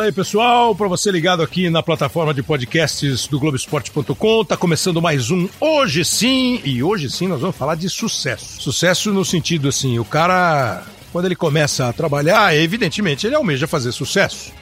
[0.00, 5.02] Fala aí, pessoal, para você ligado aqui na plataforma de podcasts do Globoesporte.com, tá começando
[5.02, 8.62] mais um Hoje Sim, e hoje sim nós vamos falar de sucesso.
[8.62, 13.92] Sucesso no sentido assim, o cara, quando ele começa a trabalhar, evidentemente ele almeja fazer
[13.92, 14.52] sucesso.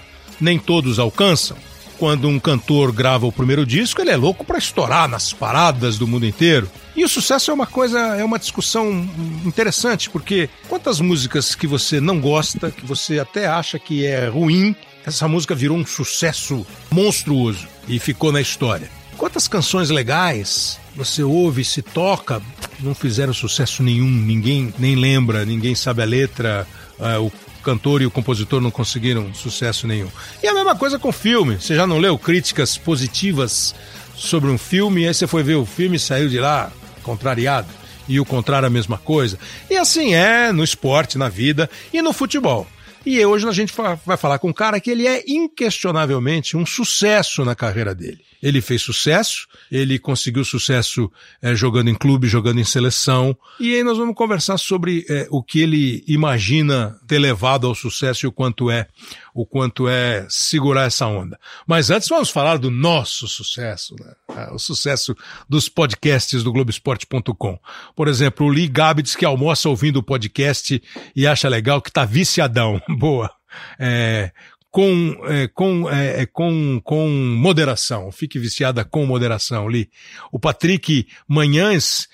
[0.41, 1.57] Nem todos alcançam.
[2.01, 6.07] Quando um cantor grava o primeiro disco, ele é louco para estourar nas paradas do
[6.07, 6.69] mundo inteiro.
[6.97, 9.09] E o sucesso é uma coisa, é uma discussão
[9.45, 14.75] interessante, porque quantas músicas que você não gosta, que você até acha que é ruim,
[15.09, 18.91] essa música virou um sucesso monstruoso e ficou na história.
[19.16, 22.41] Quantas canções legais você ouve, se toca,
[22.80, 26.66] não fizeram sucesso nenhum, ninguém nem lembra, ninguém sabe a letra,
[26.99, 27.33] uh, o
[27.63, 30.09] cantor e o compositor não conseguiram sucesso nenhum.
[30.43, 31.57] E a mesma coisa com filme.
[31.61, 33.75] Você já não leu críticas positivas
[34.15, 36.71] sobre um filme, aí você foi ver o filme e saiu de lá
[37.02, 37.69] contrariado.
[38.09, 39.38] E o contrário a mesma coisa.
[39.69, 42.66] E assim é no esporte, na vida e no futebol.
[43.09, 43.73] E hoje a gente
[44.04, 48.23] vai falar com um cara que ele é inquestionavelmente um sucesso na carreira dele.
[48.43, 51.11] Ele fez sucesso, ele conseguiu sucesso
[51.43, 53.37] é, jogando em clube, jogando em seleção.
[53.59, 58.27] E aí nós vamos conversar sobre é, o que ele imagina ter levado ao sucesso
[58.27, 58.87] e o quanto é,
[59.35, 61.39] o quanto é segurar essa onda.
[61.66, 64.12] Mas antes vamos falar do nosso sucesso, né?
[64.37, 65.16] É, o sucesso
[65.49, 67.59] dos podcasts do Globoesporte.com.
[67.97, 70.81] Por exemplo, o Lee Gabitz que almoça ouvindo o podcast
[71.15, 72.81] e acha legal que tá viciadão.
[72.99, 73.31] Boa.
[73.78, 74.31] É,
[74.71, 78.12] com, é, com, é, é, com, com moderação.
[78.12, 79.91] Fique viciada com moderação, Li.
[80.31, 82.09] O Patrick Manhães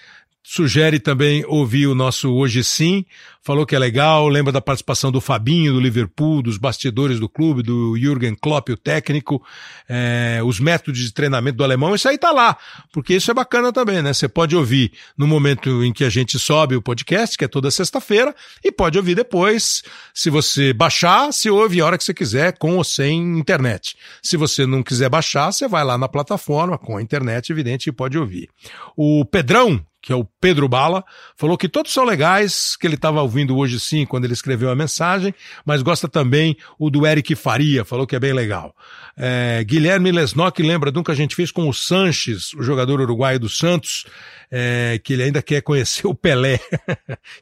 [0.47, 3.07] sugere também ouvir o nosso Hoje Sim,
[3.43, 7.63] falou que é legal, lembra da participação do Fabinho, do Liverpool, dos bastidores do clube,
[7.63, 9.43] do Jürgen Klopp, o técnico,
[9.89, 12.59] é, os métodos de treinamento do alemão, isso aí tá lá,
[12.93, 14.13] porque isso é bacana também, né?
[14.13, 17.71] Você pode ouvir no momento em que a gente sobe o podcast, que é toda
[17.71, 22.59] sexta-feira, e pode ouvir depois, se você baixar, se ouve a hora que você quiser,
[22.59, 23.97] com ou sem internet.
[24.23, 27.93] Se você não quiser baixar, você vai lá na plataforma, com a internet, evidente, e
[27.93, 28.51] pode ouvir.
[28.95, 31.03] O Pedrão, que é o Pedro Bala,
[31.35, 34.75] falou que todos são legais, que ele estava ouvindo hoje sim, quando ele escreveu a
[34.75, 35.35] mensagem,
[35.65, 38.77] mas gosta também o do Eric Faria, falou que é bem legal.
[39.17, 43.01] É, Guilherme Lesnock lembra de um que a gente fez com o Sanches, o jogador
[43.01, 44.05] uruguaio do Santos,
[44.51, 46.61] é, que ele ainda quer conhecer o Pelé,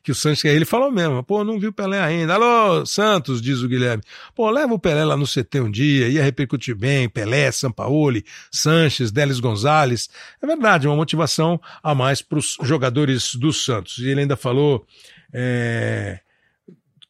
[0.01, 2.35] que o Sanches, ele falou mesmo, pô, não viu o Pelé ainda.
[2.35, 4.05] Alô, Santos, diz o Guilherme.
[4.37, 9.11] Pô, leva o Pelé lá no CT um dia, ia repercutir bem, Pelé, Sampaoli, Sanches,
[9.11, 10.09] Delis Gonzalez.
[10.41, 13.99] É verdade, uma motivação a mais para jogadores do Santos.
[13.99, 14.87] E ele ainda falou
[15.33, 16.21] é,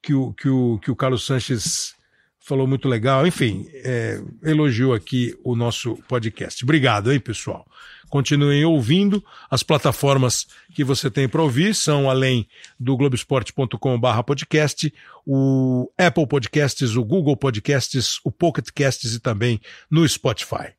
[0.03, 1.94] que, o, que, o, que o Carlos Sanches
[2.42, 3.26] falou muito legal.
[3.26, 6.62] Enfim, é, elogiou aqui o nosso podcast.
[6.64, 7.66] Obrigado, hein, pessoal.
[8.10, 9.25] Continuem ouvindo.
[9.50, 12.47] As plataformas que você tem para ouvir são, além
[12.78, 14.92] do globesport.com.br podcast,
[15.25, 19.60] o Apple Podcasts, o Google Podcasts, o Pocket Casts e também
[19.91, 20.75] no Spotify.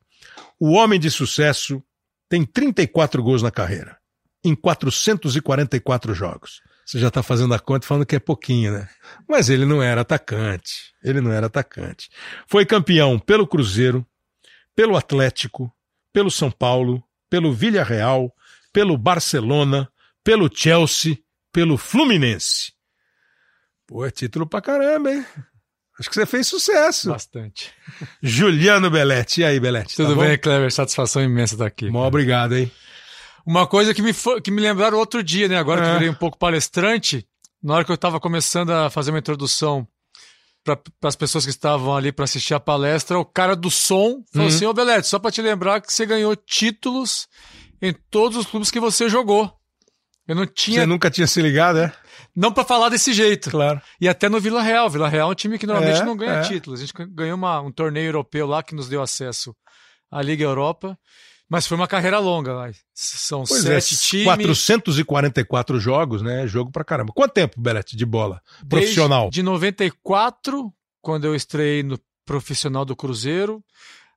[0.60, 1.82] O homem de sucesso
[2.28, 3.96] tem 34 gols na carreira,
[4.44, 6.60] em 444 jogos.
[6.84, 8.88] Você já está fazendo a conta falando que é pouquinho, né?
[9.28, 10.92] Mas ele não era atacante.
[11.02, 12.10] Ele não era atacante.
[12.46, 14.06] Foi campeão pelo Cruzeiro,
[14.76, 15.72] pelo Atlético,
[16.12, 18.30] pelo São Paulo, pelo Villarreal,
[18.72, 19.88] pelo Barcelona,
[20.22, 21.18] pelo Chelsea,
[21.50, 22.72] pelo Fluminense.
[23.86, 25.24] Pô, é título pra caramba, hein?
[25.98, 27.08] Acho que você fez sucesso.
[27.08, 27.72] Bastante.
[28.20, 29.42] Juliano Belete.
[29.42, 29.94] E aí, Belete?
[29.94, 30.72] Tudo tá bem, Clever?
[30.72, 31.88] Satisfação imensa estar aqui.
[31.88, 32.70] Mó obrigado, hein?
[33.46, 34.12] Uma coisa que me,
[34.42, 35.58] que me lembraram outro dia, né?
[35.58, 35.84] Agora é.
[35.84, 37.26] que eu virei um pouco palestrante,
[37.62, 39.86] na hora que eu estava começando a fazer uma introdução
[40.64, 44.48] para as pessoas que estavam ali para assistir a palestra, o cara do som falou
[44.48, 44.54] uhum.
[44.54, 47.28] assim: Ô Belete, só para te lembrar que você ganhou títulos
[47.82, 49.52] em todos os clubes que você jogou.
[50.26, 50.80] Eu não tinha.
[50.80, 51.92] Você nunca tinha se ligado, é?
[52.34, 53.50] Não para falar desse jeito.
[53.50, 53.80] Claro.
[54.00, 54.88] E até no Vila Real.
[54.88, 56.42] Vila Real é um time que normalmente é, não ganha é.
[56.42, 56.80] títulos.
[56.80, 59.54] A gente ganhou uma, um torneio europeu lá que nos deu acesso
[60.10, 60.98] à Liga Europa.
[61.54, 62.72] Mas foi uma carreira longa, vai.
[62.92, 64.24] São pois é, sete é, times.
[64.24, 66.48] 444 jogos, né?
[66.48, 67.12] Jogo pra caramba.
[67.14, 68.42] Quanto tempo, Belete, de bola?
[68.68, 69.26] Profissional?
[69.26, 71.96] Desde de 94, quando eu estreiei no
[72.26, 73.62] profissional do Cruzeiro,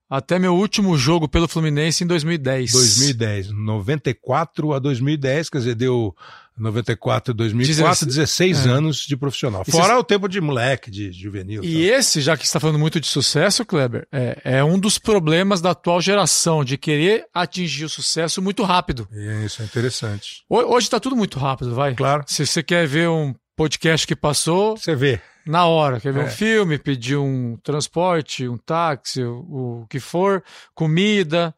[0.09, 2.71] até meu último jogo pelo Fluminense em 2010.
[2.71, 3.51] 2010.
[3.51, 6.15] 94 a 2010, quer dizer, deu
[6.57, 8.69] 94 2004, 16 é.
[8.69, 9.63] anos de profissional.
[9.65, 11.63] Fora o tempo de moleque, de juvenil.
[11.63, 11.97] E tá.
[11.97, 15.71] esse, já que está falando muito de sucesso, Kleber, é, é, um dos problemas da
[15.71, 19.07] atual geração, de querer atingir o sucesso muito rápido.
[19.45, 20.43] Isso é interessante.
[20.49, 21.93] Hoje está tudo muito rápido, vai.
[21.93, 22.23] Claro.
[22.27, 24.77] Se você quer ver um podcast que passou.
[24.77, 25.19] Você vê.
[25.45, 26.25] Na hora, quer ver é.
[26.25, 30.43] um filme, pedir um transporte, um táxi, o, o que for,
[30.75, 31.55] comida,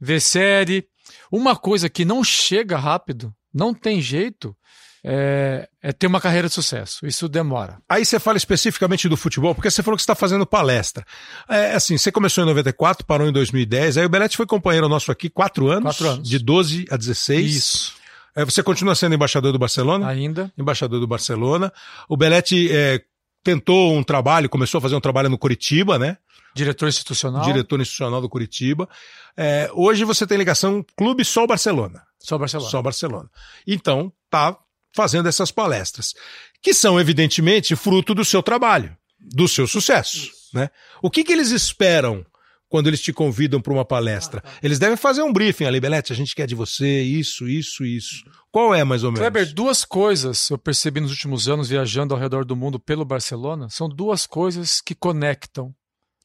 [0.00, 0.86] ver série.
[1.30, 4.56] Uma coisa que não chega rápido não tem jeito
[5.04, 7.06] é, é, ter uma carreira de sucesso.
[7.06, 7.78] Isso demora.
[7.88, 11.04] Aí você fala especificamente do futebol, porque você falou que você está fazendo palestra.
[11.48, 15.10] É assim, você começou em 94, parou em 2010, aí o Belete foi companheiro nosso
[15.10, 16.28] aqui quatro anos, quatro anos.
[16.28, 17.56] de 12 a 16.
[17.56, 17.94] Isso.
[18.34, 20.06] É, você continua sendo embaixador do Barcelona?
[20.08, 20.52] Ainda.
[20.56, 21.72] Embaixador do Barcelona.
[22.08, 23.00] O Belete é,
[23.42, 26.18] tentou um trabalho, começou a fazer um trabalho no Curitiba, né?
[26.54, 27.44] Diretor institucional.
[27.44, 28.88] Diretor institucional do Curitiba.
[29.36, 32.02] É, hoje você tem ligação Clube Sol Barcelona.
[32.18, 32.70] Só Barcelona.
[32.70, 33.30] Só Barcelona.
[33.66, 34.56] Então, tá
[34.94, 36.14] fazendo essas palestras,
[36.62, 40.30] que são, evidentemente, fruto do seu trabalho, do seu sucesso.
[40.52, 40.70] Né?
[41.02, 42.24] O que, que eles esperam
[42.68, 44.42] quando eles te convidam para uma palestra?
[44.62, 48.24] Eles devem fazer um briefing ali, Belete, a gente quer de você isso, isso, isso.
[48.50, 49.20] Qual é, mais ou menos?
[49.20, 53.68] Kleber, duas coisas eu percebi nos últimos anos viajando ao redor do mundo pelo Barcelona,
[53.70, 55.74] são duas coisas que conectam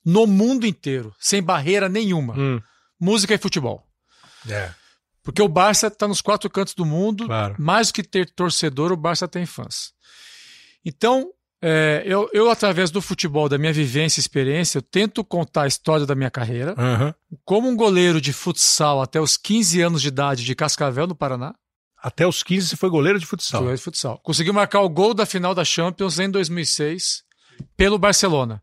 [0.05, 2.33] no mundo inteiro, sem barreira nenhuma.
[2.37, 2.61] Hum.
[2.99, 3.85] Música e futebol.
[4.49, 4.71] É.
[5.23, 7.25] Porque o Barça está nos quatro cantos do mundo.
[7.25, 7.55] Claro.
[7.57, 9.93] Mais do que ter torcedor, o Barça tem fãs.
[10.83, 11.31] Então,
[11.61, 15.67] é, eu, eu, através do futebol, da minha vivência e experiência, eu tento contar a
[15.67, 16.75] história da minha carreira.
[16.77, 17.13] Uhum.
[17.45, 21.55] Como um goleiro de futsal até os 15 anos de idade de Cascavel, no Paraná.
[21.97, 23.61] Até os 15 você foi goleiro de futsal.
[23.61, 24.19] Goleiro de futsal.
[24.21, 27.23] Conseguiu marcar o gol da final da Champions em 2006
[27.77, 28.61] pelo Barcelona.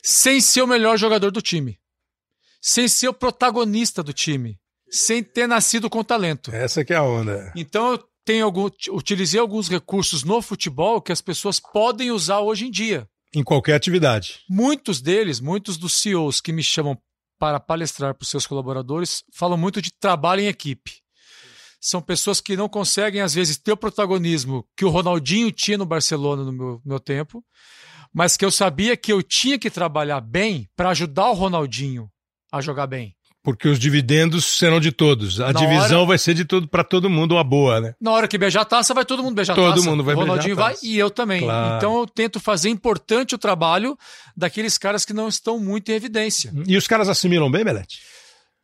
[0.00, 1.80] Sem ser o melhor jogador do time.
[2.60, 4.56] Sem ser o protagonista do time
[4.90, 6.54] sem ter nascido com talento.
[6.54, 7.52] Essa que é a onda.
[7.56, 12.66] Então eu tenho algum, utilizei alguns recursos no futebol que as pessoas podem usar hoje
[12.66, 13.08] em dia.
[13.34, 14.40] Em qualquer atividade.
[14.48, 16.96] Muitos deles, muitos dos CEOs que me chamam
[17.38, 21.02] para palestrar para os seus colaboradores, falam muito de trabalho em equipe.
[21.80, 25.84] São pessoas que não conseguem, às vezes, ter o protagonismo que o Ronaldinho tinha no
[25.84, 27.44] Barcelona no meu, meu tempo,
[28.12, 32.08] mas que eu sabia que eu tinha que trabalhar bem para ajudar o Ronaldinho
[32.50, 33.14] a jogar bem.
[33.44, 35.38] Porque os dividendos serão de todos.
[35.38, 36.08] A Na divisão hora...
[36.08, 37.94] vai ser de todo para todo mundo uma boa, né?
[38.00, 39.82] Na hora que beijar a taça, vai todo mundo beijar todo a taça.
[39.82, 41.42] Todo mundo vai o Ronaldinho beijar vai e eu também.
[41.42, 41.76] Claro.
[41.76, 43.98] Então eu tento fazer importante o trabalho
[44.34, 46.54] daqueles caras que não estão muito em evidência.
[46.66, 48.00] E os caras assimilam bem, Belete?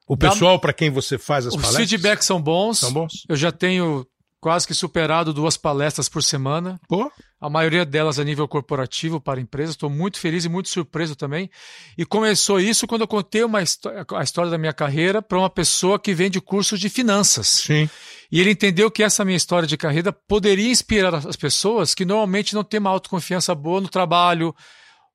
[0.08, 1.84] O pessoal para quem você faz as Os palestras?
[1.84, 2.78] Os feedbacks são bons.
[2.78, 3.12] São bons.
[3.28, 4.06] Eu já tenho
[4.40, 6.80] quase que superado duas palestras por semana.
[6.88, 7.10] Pô.
[7.40, 9.74] A maioria delas a nível corporativo para empresas.
[9.74, 11.50] Estou muito feliz e muito surpreso também.
[11.96, 15.98] E começou isso quando eu contei uma a história da minha carreira para uma pessoa
[15.98, 17.48] que vende cursos de finanças.
[17.48, 17.88] Sim.
[18.32, 22.54] E ele entendeu que essa minha história de carreira poderia inspirar as pessoas que normalmente
[22.54, 24.54] não têm uma autoconfiança boa no trabalho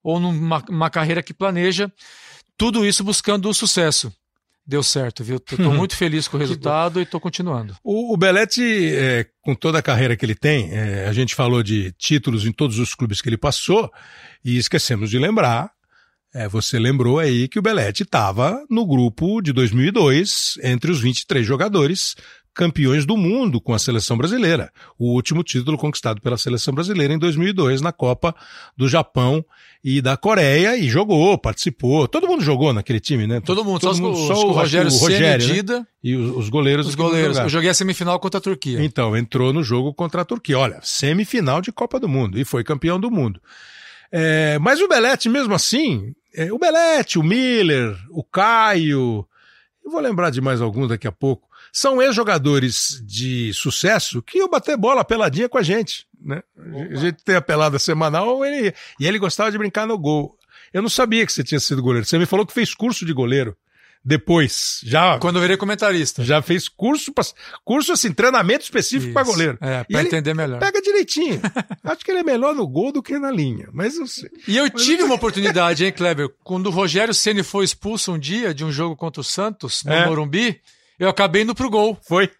[0.04, 1.92] ou numa carreira que planeja.
[2.58, 4.12] Tudo isso buscando o sucesso
[4.66, 5.38] deu certo, viu?
[5.38, 7.76] Estou muito feliz com o resultado e estou continuando.
[7.84, 8.64] O, o Belletti,
[8.94, 12.52] é, com toda a carreira que ele tem, é, a gente falou de títulos em
[12.52, 13.92] todos os clubes que ele passou
[14.44, 15.72] e esquecemos de lembrar.
[16.34, 21.46] É, você lembrou aí que o Belletti estava no grupo de 2002 entre os 23
[21.46, 22.16] jogadores
[22.56, 24.72] campeões do mundo com a seleção brasileira.
[24.98, 28.34] O último título conquistado pela seleção brasileira em 2002 na Copa
[28.76, 29.46] do Japão
[29.84, 32.08] e da Coreia e jogou, participou.
[32.08, 33.42] Todo mundo jogou naquele time, né?
[33.42, 35.88] Todo mundo, Todo só, mundo, os, só o, o Rogério, o Rogério Senna, né?
[36.02, 36.88] E os, os goleiros.
[36.88, 37.38] os goleiros.
[37.38, 38.84] Eu joguei a semifinal contra a Turquia.
[38.84, 40.58] Então, entrou no jogo contra a Turquia.
[40.58, 43.40] Olha, semifinal de Copa do Mundo e foi campeão do mundo.
[44.12, 49.28] É, mas o Belete, mesmo assim, é, o Belete, o Miller, o Caio,
[49.86, 54.50] eu vou lembrar de mais alguns daqui a pouco, são ex-jogadores de sucesso que iam
[54.50, 56.08] bater bola peladinha com a gente.
[56.24, 56.42] Né?
[56.90, 60.38] A gente tem a pelada semanal ele, e ele gostava de brincar no gol.
[60.74, 62.06] Eu não sabia que você tinha sido goleiro.
[62.08, 63.58] Você me falou que fez curso de goleiro.
[64.06, 65.20] Depois, já.
[65.20, 66.24] Quando eu virei comentarista.
[66.24, 67.26] Já fez curso, pra,
[67.66, 69.58] curso assim, treinamento específico para goleiro.
[69.60, 70.60] É, para entender melhor.
[70.60, 71.42] Pega direitinho.
[71.84, 74.30] Acho que ele é melhor no gol do que na linha, mas eu sei.
[74.48, 76.30] E eu tive uma oportunidade, hein, Kleber?
[76.42, 79.92] Quando o Rogério Ceni foi expulso um dia de um jogo contra o Santos, no
[79.92, 80.06] É.
[80.06, 80.62] Morumbi,
[81.00, 81.98] eu acabei indo pro gol.
[82.08, 82.32] Foi.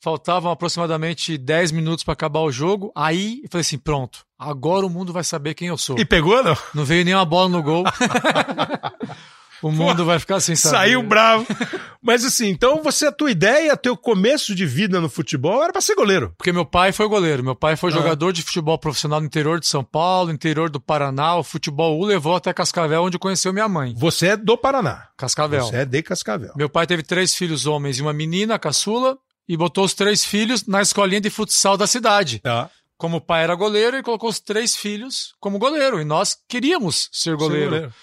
[0.00, 2.92] Faltavam aproximadamente 10 minutos para acabar o jogo.
[2.94, 5.98] Aí eu falei assim: pronto, agora o mundo vai saber quem eu sou.
[5.98, 6.56] E pegou, não?
[6.74, 7.84] Não veio nenhuma bola no gol.
[9.68, 10.76] o mundo vai ficar sem saber.
[10.76, 11.46] Saiu bravo.
[12.02, 15.80] Mas assim, então você, a tua ideia, teu começo de vida no futebol era para
[15.80, 16.34] ser goleiro.
[16.36, 17.42] Porque meu pai foi goleiro.
[17.42, 17.94] Meu pai foi Ah.
[17.94, 21.36] jogador de futebol profissional no interior de São Paulo, interior do Paraná.
[21.36, 23.94] O futebol o levou até Cascavel, onde conheceu minha mãe.
[23.96, 25.08] Você é do Paraná.
[25.16, 25.62] Cascavel.
[25.64, 26.52] Você é de Cascavel.
[26.56, 29.16] Meu pai teve três filhos homens e uma menina, a caçula,
[29.48, 32.40] e botou os três filhos na escolinha de futsal da cidade.
[32.40, 32.68] Tá.
[32.96, 36.00] Como o pai era goleiro, ele colocou os três filhos como goleiro.
[36.00, 37.64] E nós queríamos ser goleiro.
[37.64, 37.94] Ser goleiro.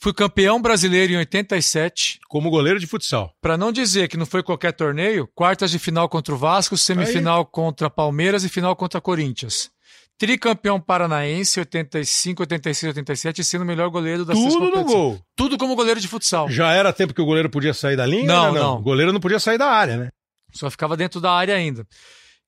[0.00, 2.20] Fui campeão brasileiro em 87.
[2.28, 3.32] Como goleiro de futsal.
[3.40, 7.46] Para não dizer que não foi qualquer torneio, quartas de final contra o Vasco, semifinal
[7.46, 9.70] contra Palmeiras e final contra Corinthians.
[10.16, 15.20] Tricampeão paranaense, 85, 86, 87, e sendo o melhor goleiro três Tudo no gol.
[15.34, 16.48] Tudo como goleiro de futsal.
[16.48, 18.24] Já era tempo que o goleiro podia sair da linha?
[18.26, 18.78] Não, Ainda não.
[18.78, 20.08] O goleiro não podia sair da área, né?
[20.52, 21.84] Só ficava dentro da área ainda.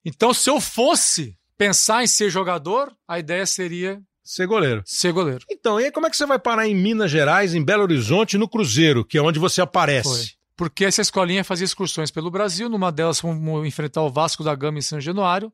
[0.05, 4.83] Então, se eu fosse pensar em ser jogador, a ideia seria Ser goleiro.
[4.85, 5.45] ser goleiro.
[5.49, 8.37] Então, e aí como é que você vai parar em Minas Gerais, em Belo Horizonte,
[8.37, 10.09] no Cruzeiro, que é onde você aparece?
[10.09, 10.25] Foi.
[10.57, 14.79] Porque essa escolinha fazia excursões pelo Brasil, numa delas fomos enfrentar o Vasco da Gama
[14.79, 15.49] em São Januário.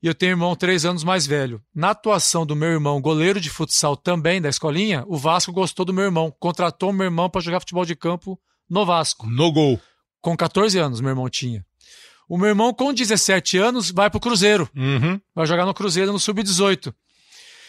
[0.00, 1.60] E eu tenho um irmão três anos mais velho.
[1.74, 5.92] Na atuação do meu irmão, goleiro de futsal também da escolinha, o Vasco gostou do
[5.92, 9.26] meu irmão, contratou o meu irmão para jogar futebol de campo no Vasco.
[9.28, 9.80] No gol.
[10.20, 11.66] Com 14 anos, meu irmão tinha.
[12.28, 14.70] O meu irmão, com 17 anos, vai pro Cruzeiro.
[14.76, 15.20] Uhum.
[15.34, 16.94] Vai jogar no Cruzeiro no Sub-18.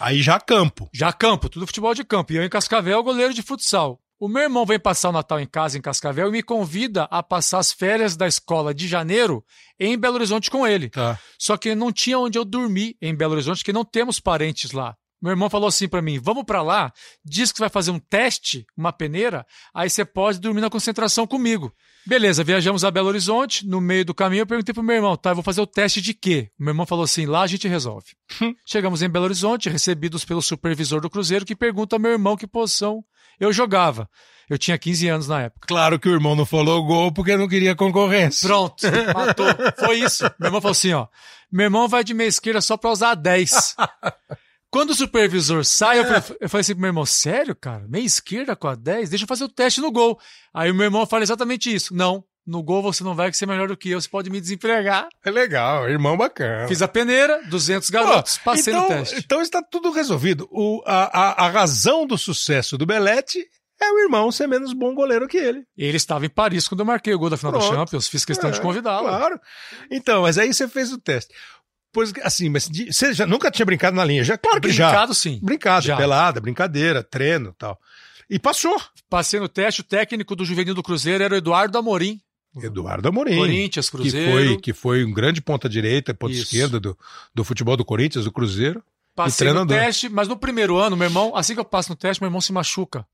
[0.01, 0.89] Aí já campo.
[0.93, 2.33] Já campo, tudo futebol de campo.
[2.33, 3.99] E eu em Cascavel, goleiro de futsal.
[4.19, 7.23] O meu irmão vem passar o Natal em casa, em Cascavel, e me convida a
[7.23, 9.43] passar as férias da escola de janeiro
[9.79, 10.89] em Belo Horizonte com ele.
[10.89, 11.19] Tá.
[11.39, 14.95] Só que não tinha onde eu dormir em Belo Horizonte, porque não temos parentes lá.
[15.21, 16.91] Meu irmão falou assim pra mim: vamos pra lá,
[17.23, 21.27] diz que você vai fazer um teste, uma peneira, aí você pode dormir na concentração
[21.27, 21.71] comigo.
[22.05, 23.67] Beleza, viajamos a Belo Horizonte.
[23.67, 26.01] No meio do caminho, eu perguntei pro meu irmão: tá, eu vou fazer o teste
[26.01, 26.49] de quê?
[26.59, 28.07] O meu irmão falou assim: lá a gente resolve.
[28.65, 32.47] Chegamos em Belo Horizonte, recebidos pelo supervisor do Cruzeiro, que pergunta ao meu irmão que
[32.47, 33.03] posição
[33.39, 34.09] eu jogava.
[34.49, 35.67] Eu tinha 15 anos na época.
[35.67, 38.47] Claro que o irmão não falou gol porque não queria concorrência.
[38.47, 39.47] Pronto, matou.
[39.79, 40.23] Foi isso.
[40.39, 41.07] Meu irmão falou assim, ó.
[41.51, 43.75] Meu irmão vai de meia esquerda só pra usar 10.
[44.71, 47.85] Quando o supervisor sai, eu falei, eu falei assim pro meu irmão, sério, cara?
[47.89, 49.09] Meia esquerda com a 10?
[49.09, 50.17] Deixa eu fazer o teste no gol.
[50.53, 51.93] Aí o meu irmão fala exatamente isso.
[51.93, 55.07] Não, no gol você não vai ser melhor do que eu, você pode me desempregar.
[55.25, 56.67] É legal, irmão bacana.
[56.69, 59.15] Fiz a peneira, 200 garotos, Pô, passei então, no teste.
[59.19, 60.47] Então está tudo resolvido.
[60.49, 63.45] O, a, a, a razão do sucesso do Belete
[63.81, 65.63] é o irmão ser menos bom goleiro que ele.
[65.75, 67.73] Ele estava em Paris quando eu marquei o gol da final da Pronto.
[67.73, 69.07] Champions, fiz questão de É, convidá-lo.
[69.07, 69.39] Claro.
[69.89, 71.33] Então, mas aí você fez o teste.
[71.93, 74.23] Pois, assim, mas de- você já nunca tinha brincado na linha?
[74.23, 74.87] Já, claro que já.
[74.89, 75.39] Brincado sim.
[75.43, 75.97] Brincado, Já.
[75.97, 77.79] pelada, brincadeira, treino tal.
[78.29, 78.79] E passou.
[79.09, 82.19] Passei no teste, o técnico do Juvenil do Cruzeiro era o Eduardo Amorim.
[82.63, 83.37] Eduardo Amorim.
[83.37, 84.31] Corinthians, que Cruzeiro.
[84.31, 86.43] foi, que foi um grande ponta-direita, ponta Isso.
[86.43, 86.97] esquerda do,
[87.35, 88.81] do futebol do Corinthians, do Cruzeiro.
[89.13, 92.21] Passei no teste, mas no primeiro ano, meu irmão, assim que eu passo no teste,
[92.21, 93.05] meu irmão se machuca.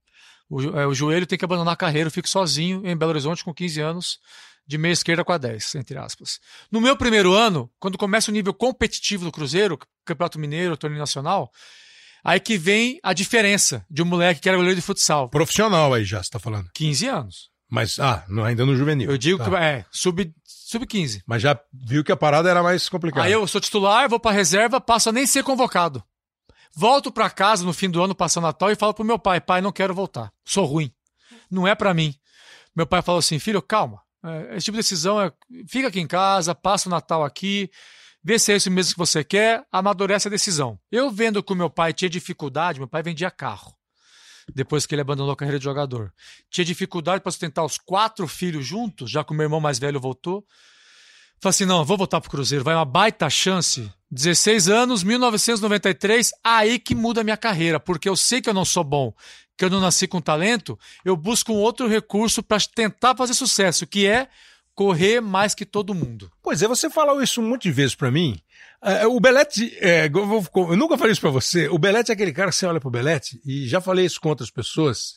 [0.49, 3.43] O, é, o joelho tem que abandonar a carreira, eu fico sozinho em Belo Horizonte
[3.43, 4.19] com 15 anos,
[4.67, 6.39] de meia esquerda com a 10, entre aspas.
[6.71, 11.51] No meu primeiro ano, quando começa o nível competitivo do Cruzeiro, Campeonato Mineiro, Torneio Nacional,
[12.23, 15.29] aí que vem a diferença de um moleque que era goleiro de futsal.
[15.29, 16.69] Profissional aí já, você tá falando.
[16.73, 17.49] 15 anos.
[17.69, 19.09] Mas, ah, não, ainda no juvenil.
[19.11, 19.49] Eu digo Tá.
[19.49, 21.21] que é, sub, sub 15.
[21.25, 23.25] Mas já viu que a parada era mais complicada.
[23.25, 26.01] Aí eu sou titular, vou pra reserva, passo a nem ser convocado.
[26.73, 29.59] Volto pra casa no fim do ano, passando Natal, e falo pro meu pai: pai,
[29.61, 30.31] não quero voltar.
[30.45, 30.91] Sou ruim.
[31.51, 32.13] Não é pra mim.
[32.75, 34.01] Meu pai falou assim: filho, calma.
[34.27, 35.31] É, Esse tipo de decisão é.
[35.67, 37.69] Fica aqui em casa, passa o Natal aqui,
[38.23, 40.79] vê se é isso mesmo que você quer, amadurece a decisão.
[40.91, 43.75] Eu vendo que o meu pai tinha dificuldade, meu pai vendia carro.
[44.53, 46.13] Depois que ele abandonou a carreira de jogador.
[46.49, 49.99] Tinha dificuldade para sustentar os quatro filhos juntos, já que o meu irmão mais velho
[49.99, 50.45] voltou.
[51.39, 53.91] Falei assim: não, vou voltar pro Cruzeiro, vai uma baita chance.
[54.09, 58.63] 16 anos, 1993, aí que muda a minha carreira, porque eu sei que eu não
[58.63, 59.13] sou bom,
[59.57, 63.87] que eu não nasci com talento, eu busco um outro recurso para tentar fazer sucesso,
[63.87, 64.27] que é
[64.75, 66.31] correr mais que todo mundo.
[66.43, 68.39] Pois é, você falou isso um monte de vezes pra mim.
[68.83, 71.67] É, o Belete, é, eu, eu nunca falei isso pra você.
[71.69, 74.29] O Belete é aquele cara que você olha pro Belete, e já falei isso com
[74.29, 75.13] outras pessoas.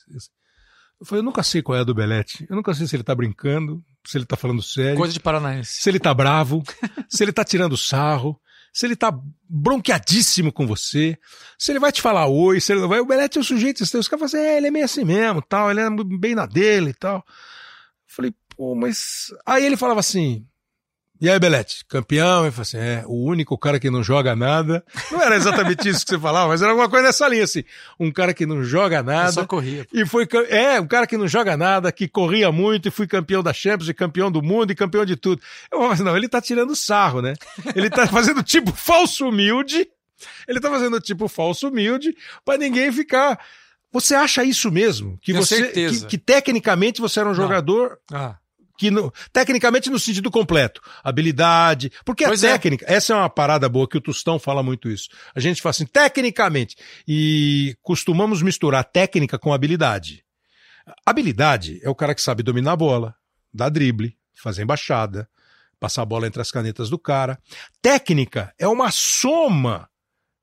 [0.99, 2.47] Eu falei, eu nunca sei qual é a do Belete.
[2.49, 5.82] Eu nunca sei se ele tá brincando, se ele tá falando sério, Coisa de paranaense.
[5.82, 6.62] se ele tá bravo,
[7.09, 8.40] se ele tá tirando sarro,
[8.72, 9.12] se ele tá
[9.48, 11.18] bronqueadíssimo com você,
[11.58, 13.00] se ele vai te falar oi, se ele não vai.
[13.00, 15.42] O Belete é o sujeito, os caras falam assim, é, ele é meio assim mesmo,
[15.42, 17.16] tal, ele é bem na dele e tal.
[17.16, 17.24] Eu
[18.06, 19.32] falei, pô, mas.
[19.46, 20.46] Aí ele falava assim.
[21.20, 22.42] E aí, Belete, campeão?
[22.44, 24.82] Ele falou assim: é, o único cara que não joga nada.
[25.10, 27.62] Não era exatamente isso que você falava, mas era alguma coisa nessa linha, assim.
[27.98, 29.32] Um cara que não joga Eu nada.
[29.32, 29.86] só corria.
[29.92, 33.42] E foi, é, um cara que não joga nada, que corria muito e fui campeão
[33.42, 35.42] da Champions e campeão do mundo e campeão de tudo.
[35.70, 37.34] Eu falava assim, não, ele tá tirando sarro, né?
[37.76, 39.86] Ele tá fazendo tipo falso humilde.
[40.48, 43.38] Ele tá fazendo tipo falso humilde pra ninguém ficar.
[43.92, 45.18] Você acha isso mesmo?
[45.20, 46.06] Que Tenho você, certeza.
[46.06, 48.36] que, que tecnicamente você era um jogador Ah,
[48.80, 52.52] que no, tecnicamente no sentido completo, habilidade, porque Pois a é.
[52.52, 55.10] técnica, essa é uma parada boa que o Tostão fala muito isso.
[55.34, 60.25] A gente fala assim, tecnicamente, e costumamos misturar técnica com habilidade.
[61.04, 63.14] Habilidade é o cara que sabe dominar a bola,
[63.52, 65.28] dar drible, fazer embaixada,
[65.78, 67.38] passar a bola entre as canetas do cara.
[67.82, 69.90] Técnica é uma soma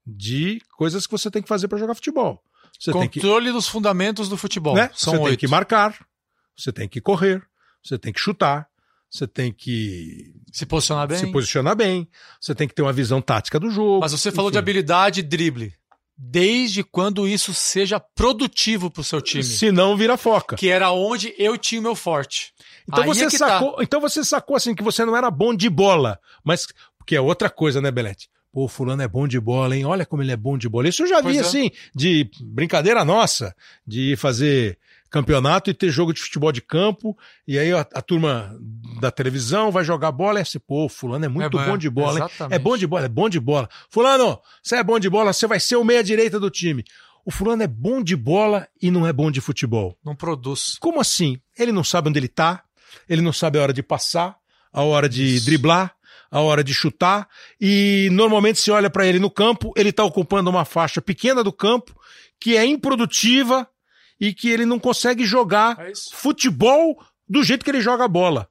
[0.05, 2.39] de coisas que você tem que fazer para jogar futebol.
[2.79, 4.75] Você tem que controle dos fundamentos do futebol.
[4.75, 4.91] né?
[4.93, 5.39] São você tem oito.
[5.39, 5.97] que marcar,
[6.55, 7.41] você tem que correr,
[7.87, 8.67] você tem que chutar,
[9.09, 11.17] você tem que Se posicionar bem.
[11.17, 12.07] se posicionar bem,
[12.39, 13.99] você tem que ter uma visão tática do jogo.
[14.01, 15.73] Mas você falou de habilidade e drible.
[16.19, 19.43] Desde quando isso seja produtivo pro seu time.
[19.43, 20.55] Se não, vira foca.
[20.55, 22.53] Que era onde eu tinha o meu forte.
[22.87, 23.37] Então Aí você é tá.
[23.37, 26.67] sacou, então você sacou assim que você não era bom de bola, mas
[27.07, 28.29] que é outra coisa, né, Belete?
[28.51, 29.85] Pô, fulano é bom de bola, hein?
[29.85, 30.89] Olha como ele é bom de bola.
[30.89, 31.41] Isso eu já pois vi, é.
[31.41, 34.77] assim, de brincadeira nossa, de fazer
[35.09, 38.55] campeonato e ter jogo de futebol de campo, e aí a, a turma
[38.99, 42.19] da televisão vai jogar bola e assim, pô, fulano é muito é, bom de bola,
[42.19, 42.47] hein?
[42.51, 43.69] É bom de bola, é bom de bola.
[43.89, 46.83] Fulano, você é bom de bola, você vai ser o meia-direita do time.
[47.25, 49.97] O fulano é bom de bola e não é bom de futebol.
[50.03, 50.77] Não produz.
[50.79, 51.39] Como assim?
[51.57, 52.63] Ele não sabe onde ele tá,
[53.09, 54.37] ele não sabe a hora de passar,
[54.71, 55.45] a hora de Isso.
[55.45, 55.93] driblar,
[56.29, 57.27] a hora de chutar,
[57.59, 61.53] e normalmente se olha para ele no campo, ele está ocupando uma faixa pequena do
[61.53, 61.95] campo
[62.39, 63.67] que é improdutiva
[64.19, 66.97] e que ele não consegue jogar é futebol
[67.27, 68.49] do jeito que ele joga a bola.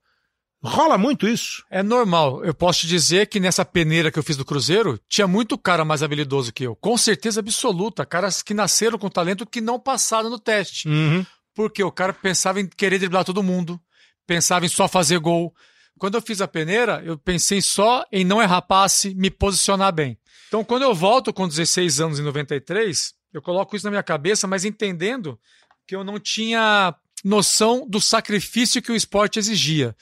[0.63, 1.65] Rola muito isso.
[1.71, 2.45] É normal.
[2.45, 5.85] Eu posso te dizer que nessa peneira que eu fiz do Cruzeiro, tinha muito cara
[5.85, 6.75] mais habilidoso que eu.
[6.77, 8.05] Com certeza absoluta.
[8.05, 10.89] Caras que nasceram com talento que não passaram no teste.
[10.89, 11.25] Uhum.
[11.55, 13.81] Porque o cara pensava em querer driblar todo mundo,
[14.27, 15.55] pensava em só fazer gol.
[15.99, 20.19] Quando eu fiz a peneira, eu pensei só em não errar passe, me posicionar bem.
[20.49, 24.47] Então, quando eu volto com 16 anos em 93, eu coloco isso na minha cabeça,
[24.47, 25.39] mas entendendo
[25.87, 29.95] que eu não tinha noção do sacrifício que o esporte exigia.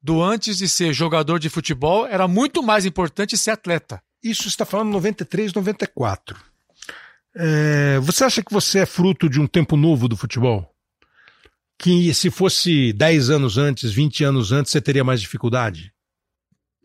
[0.00, 4.00] Do antes de ser jogador de futebol, era muito mais importante ser atleta.
[4.22, 6.38] Isso está falando 93, 94.
[7.34, 10.72] É, você acha que você é fruto de um tempo novo do futebol?
[11.76, 15.92] Que se fosse 10 anos antes, 20 anos antes, você teria mais dificuldade?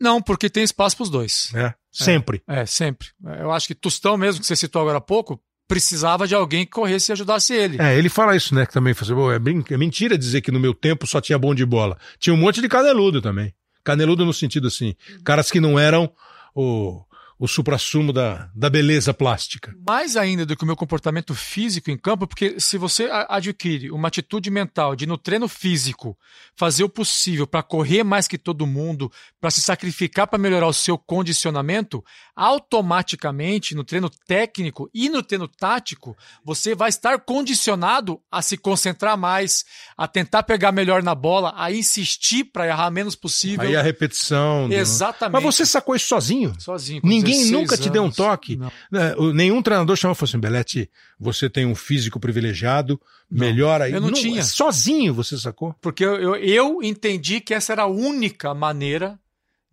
[0.00, 1.52] Não, porque tem espaço para os dois.
[1.54, 2.42] É, sempre.
[2.48, 3.08] É, é, sempre.
[3.38, 6.70] Eu acho que Tostão mesmo, que você citou agora há pouco, precisava de alguém que
[6.70, 7.80] corresse e ajudasse ele.
[7.80, 8.66] É, ele fala isso, né?
[8.66, 11.64] Que também assim, é, é mentira dizer que no meu tempo só tinha bom de
[11.64, 11.96] bola.
[12.18, 13.54] Tinha um monte de caneludo também.
[13.84, 16.12] Caneludo no sentido assim, caras que não eram
[16.54, 17.02] o
[17.42, 19.74] o suprassumo da, da beleza plástica.
[19.84, 24.06] Mais ainda do que o meu comportamento físico em campo, porque se você adquire uma
[24.06, 26.16] atitude mental de no treino físico
[26.54, 30.72] fazer o possível para correr mais que todo mundo, para se sacrificar para melhorar o
[30.72, 32.04] seu condicionamento,
[32.36, 39.18] automaticamente no treino técnico e no treino tático, você vai estar condicionado a se concentrar
[39.18, 39.64] mais,
[39.96, 43.66] a tentar pegar melhor na bola, a insistir para errar menos possível.
[43.66, 44.70] Aí a repetição.
[44.70, 45.32] Exatamente.
[45.32, 46.54] Mas você sacou isso sozinho?
[46.60, 47.00] Sozinho.
[47.02, 47.84] Ninguém Ninguém nunca anos.
[47.84, 48.56] te deu um toque.
[48.90, 53.92] Né, nenhum treinador chamou e falou assim: Belete, você tem um físico privilegiado, melhora aí.
[53.92, 54.42] Eu não, não, tinha.
[54.42, 55.74] Sozinho você sacou?
[55.80, 59.18] Porque eu, eu, eu entendi que essa era a única maneira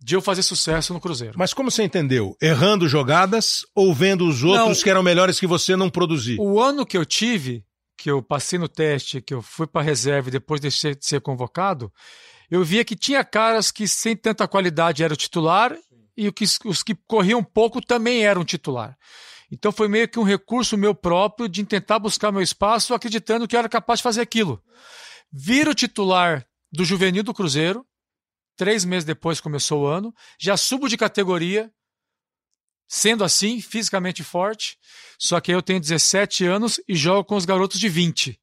[0.02, 1.34] de eu fazer sucesso no Cruzeiro.
[1.36, 2.36] Mas como você entendeu?
[2.40, 6.38] Errando jogadas ou vendo os outros não, que eram melhores que você não produzir?
[6.40, 7.64] O ano que eu tive,
[7.96, 11.20] que eu passei no teste, que eu fui para reserva e depois deixei de ser
[11.20, 11.92] convocado,
[12.50, 15.76] eu via que tinha caras que sem tanta qualidade eram titular
[16.20, 16.32] e
[16.66, 18.96] os que corriam pouco também eram titular.
[19.50, 23.56] Então foi meio que um recurso meu próprio de tentar buscar meu espaço, acreditando que
[23.56, 24.62] eu era capaz de fazer aquilo.
[25.32, 27.86] Viro titular do juvenil do Cruzeiro,
[28.56, 31.72] três meses depois começou o ano, já subo de categoria,
[32.86, 34.76] sendo assim, fisicamente forte,
[35.18, 38.38] só que eu tenho 17 anos e jogo com os garotos de 20.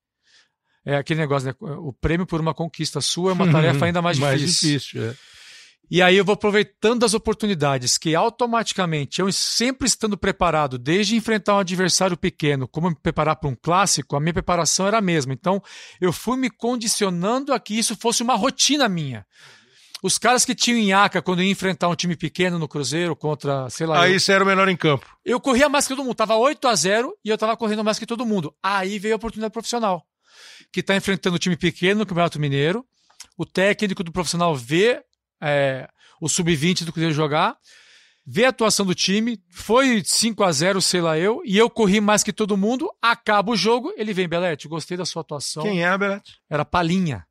[0.83, 1.55] É aquele negócio, né?
[1.59, 4.39] O prêmio por uma conquista sua é uma tarefa ainda mais difícil.
[4.39, 5.15] mais difícil, é.
[5.89, 11.55] E aí eu vou aproveitando as oportunidades que automaticamente, eu sempre estando preparado, desde enfrentar
[11.55, 15.33] um adversário pequeno, como me preparar para um clássico, a minha preparação era a mesma.
[15.33, 15.61] Então
[16.01, 19.25] eu fui me condicionando a que isso fosse uma rotina minha.
[20.03, 23.87] Os caras que tinham Inhaca quando ia enfrentar um time pequeno no Cruzeiro contra, sei
[23.87, 24.01] lá.
[24.01, 25.07] Aí eu, você era o melhor em campo.
[25.25, 26.15] Eu corria mais que todo mundo.
[26.15, 28.53] Tava 8 a 0 e eu tava correndo mais que todo mundo.
[28.61, 30.05] Aí veio a oportunidade profissional.
[30.71, 32.85] Que está enfrentando um time pequeno no Campeonato Mineiro.
[33.35, 35.01] O técnico do profissional vê
[35.41, 35.87] é,
[36.21, 37.55] o sub-20 do Cruzeiro jogar,
[38.25, 42.01] vê a atuação do time, foi 5 a 0 sei lá eu, e eu corri
[42.01, 45.63] mais que todo mundo, acaba o jogo, ele vem, Belete, gostei da sua atuação.
[45.63, 46.33] Quem é, Belete?
[46.49, 47.25] Era Palinha.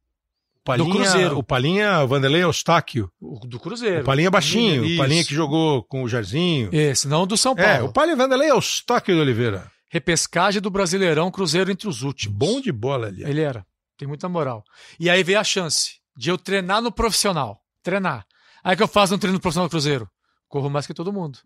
[0.65, 1.39] Palinha, do Cruzeiro.
[1.39, 3.09] O Palinha, o Vanderlei Eustáquio.
[3.21, 4.01] O do Cruzeiro.
[4.03, 4.95] O Palinha baixinho, Isso.
[4.95, 6.71] o Palinha que jogou com o Jairzinho.
[6.73, 7.71] Esse, não do São Paulo.
[7.71, 9.71] É, o Palinha Vanderlei Eustáquio de Oliveira.
[9.89, 12.37] Repescagem do Brasileirão, Cruzeiro entre os últimos.
[12.37, 13.23] Bom de bola ali.
[13.23, 13.65] Ele era.
[13.97, 14.65] Tem muita moral.
[14.99, 17.61] E aí veio a chance de eu treinar no profissional.
[17.87, 18.27] Treinar.
[18.65, 20.11] Aí que eu faço um treino profissional do Cruzeiro?
[20.49, 21.39] Corro mais que todo mundo.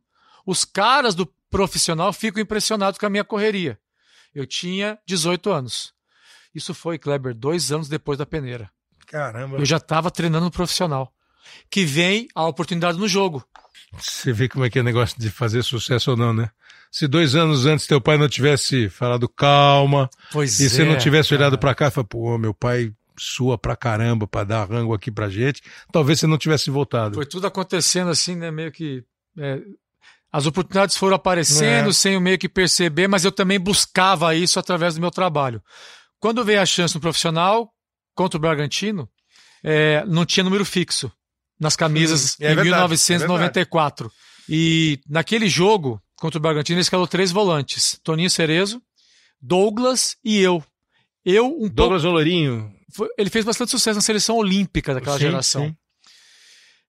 [0.46, 3.78] Os caras do profissional ficam impressionados com a minha correria.
[4.34, 5.92] Eu tinha 18 anos.
[6.54, 8.70] Isso foi, Kleber, dois anos depois da peneira.
[9.06, 9.58] Caramba.
[9.58, 11.12] Eu já estava treinando no profissional.
[11.68, 13.46] Que vem a oportunidade no jogo.
[13.98, 16.50] Você vê como é que é o negócio de fazer sucesso ou não, né?
[16.90, 20.96] Se dois anos antes teu pai não tivesse falado calma, pois e é, você não
[20.96, 21.42] tivesse cara.
[21.42, 25.10] olhado para cá e falado, pô, meu pai sua pra caramba pra dar rango aqui
[25.10, 27.14] pra gente, talvez você não tivesse voltado.
[27.14, 28.50] Foi tudo acontecendo assim, né?
[28.50, 29.04] Meio que.
[29.38, 29.60] É,
[30.32, 31.92] as oportunidades foram aparecendo é.
[31.92, 35.62] sem eu meio que perceber, mas eu também buscava isso através do meu trabalho.
[36.18, 37.72] Quando veio a chance no profissional,
[38.14, 39.08] contra o Bragantino,
[39.62, 41.12] é, não tinha número fixo
[41.58, 44.10] nas camisas hum, é em verdade, 1994.
[44.48, 48.80] E naquele jogo, contra o Bragantino, ele escalou três volantes: Toninho Cerezo,
[49.40, 50.62] Douglas e eu.
[51.24, 52.14] Eu, um Douglas pouco...
[52.16, 52.72] Olorinho.
[53.16, 55.66] Ele fez bastante sucesso na seleção olímpica daquela sim, geração.
[55.66, 55.76] Sim.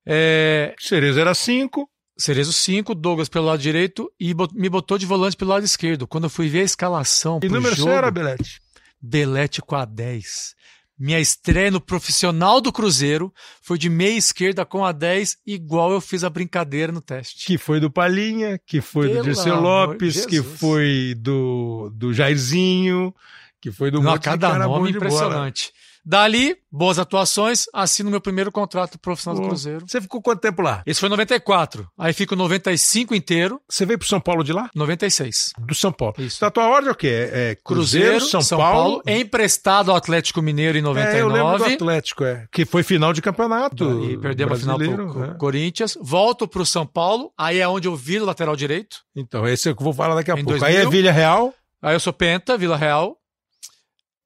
[0.06, 0.76] É...
[0.80, 1.90] Cerezo era cinco.
[2.18, 6.06] Cerezo 5, Douglas pelo lado direito e me botou de volante pelo lado esquerdo.
[6.06, 7.40] Quando eu fui ver a escalação.
[7.42, 8.62] E número jogo, era, Belete?
[9.02, 10.54] Belete com a 10.
[11.00, 16.00] Minha estreia no profissional do Cruzeiro foi de meia esquerda com a 10, igual eu
[16.00, 17.48] fiz a brincadeira no teste.
[17.48, 23.16] Que foi do Palinha, que foi Pelo do Dirceu Lopes, que foi do, do Jairzinho,
[23.60, 25.74] que foi do Não, cada nome impressionante.
[26.04, 29.86] Dali, boas atuações, assino meu primeiro contrato profissional Pô, do Cruzeiro.
[29.88, 30.82] Você ficou quanto tempo lá?
[30.86, 31.88] Esse foi 94.
[31.98, 33.62] Aí fico 95 inteiro.
[33.70, 34.70] Você veio pro São Paulo de lá?
[34.76, 35.54] 96.
[35.60, 36.16] Do São Paulo.
[36.18, 36.38] Isso.
[36.38, 37.30] Então a tua ordem é o quê?
[37.32, 39.02] É Cruzeiro, Cruzeiro São, São Paulo...
[39.04, 39.20] Paulo...
[39.20, 41.18] Emprestado ao Atlético Mineiro em 99.
[41.18, 42.48] É, eu lembro do Atlético, é.
[42.52, 44.04] Que foi final de campeonato.
[44.06, 45.34] E perdemos a final pro é.
[45.36, 45.98] Corinthians.
[46.02, 47.32] Volto pro São Paulo.
[47.38, 48.98] Aí é onde eu viro lateral direito.
[49.16, 50.60] Então, esse é o que eu vou falar daqui a em pouco.
[50.60, 50.68] 2000.
[50.68, 51.54] Aí é Vila Real.
[51.82, 53.18] Aí eu sou Penta, Vila Real.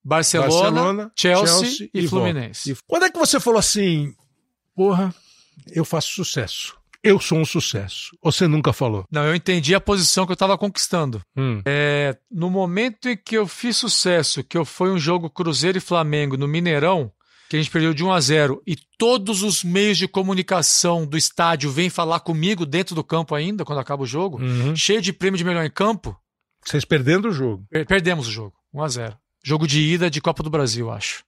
[0.05, 2.71] Barcelona, Barcelona Chelsea, Chelsea, e, e Fluminense.
[2.71, 4.13] E quando é que você falou assim,
[4.75, 5.13] porra,
[5.71, 6.77] eu faço sucesso?
[7.03, 8.15] Eu sou um sucesso.
[8.21, 9.05] Ou você nunca falou?
[9.11, 11.21] Não, eu entendi a posição que eu estava conquistando.
[11.35, 11.61] Hum.
[11.65, 15.81] É, no momento em que eu fiz sucesso, que eu foi um jogo Cruzeiro e
[15.81, 17.11] Flamengo no Mineirão,
[17.47, 21.15] que a gente perdeu de 1 a 0 e todos os meios de comunicação do
[21.15, 24.75] estádio vêm falar comigo dentro do campo ainda, quando acaba o jogo, uhum.
[24.75, 26.15] cheio de prêmio de melhor em campo.
[26.63, 27.67] Vocês perdendo o jogo?
[27.87, 31.23] Perdemos o jogo, 1 a 0 Jogo de ida de Copa do Brasil, acho.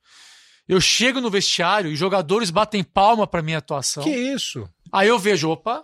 [0.67, 4.03] Eu chego no vestiário e jogadores batem palma para minha atuação.
[4.03, 4.67] Que isso?
[4.91, 5.83] Aí eu vejo, opa.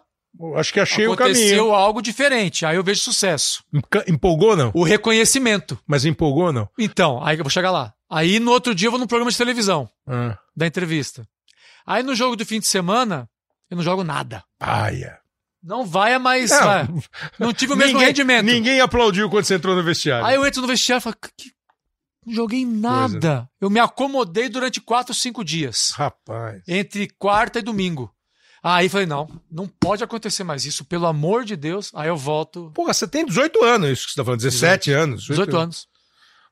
[0.56, 1.36] Acho que achei o caminho.
[1.36, 2.66] Aconteceu algo diferente.
[2.66, 3.64] Aí eu vejo sucesso.
[4.08, 4.72] Empolgou, não?
[4.74, 5.78] O reconhecimento.
[5.86, 6.68] Mas empolgou, não?
[6.76, 7.94] Então, aí eu vou chegar lá.
[8.10, 10.36] Aí no outro dia eu vou num programa de televisão ah.
[10.58, 11.28] da entrevista.
[11.86, 13.30] Aí no jogo do fim de semana,
[13.70, 14.44] eu não jogo nada.
[14.58, 15.20] Paia.
[15.62, 16.50] Não vai, mas.
[16.50, 16.88] Não, vai.
[17.38, 18.46] não tive o mesmo ninguém, rendimento.
[18.46, 20.26] Ninguém aplaudiu quando você entrou no vestiário.
[20.26, 21.54] Aí eu entro no vestiário e falo, que
[22.26, 23.50] não joguei nada.
[23.60, 25.92] Eu me acomodei durante quatro, cinco dias.
[25.96, 26.62] Rapaz.
[26.68, 28.14] Entre quarta e domingo.
[28.64, 31.92] Aí falei, não, não pode acontecer mais isso, pelo amor de Deus.
[31.94, 32.72] Aí eu volto.
[32.74, 35.04] Porra, você tem 18 anos, isso que você tá falando, 17 18.
[35.04, 35.22] anos.
[35.24, 35.88] 18, 18 anos.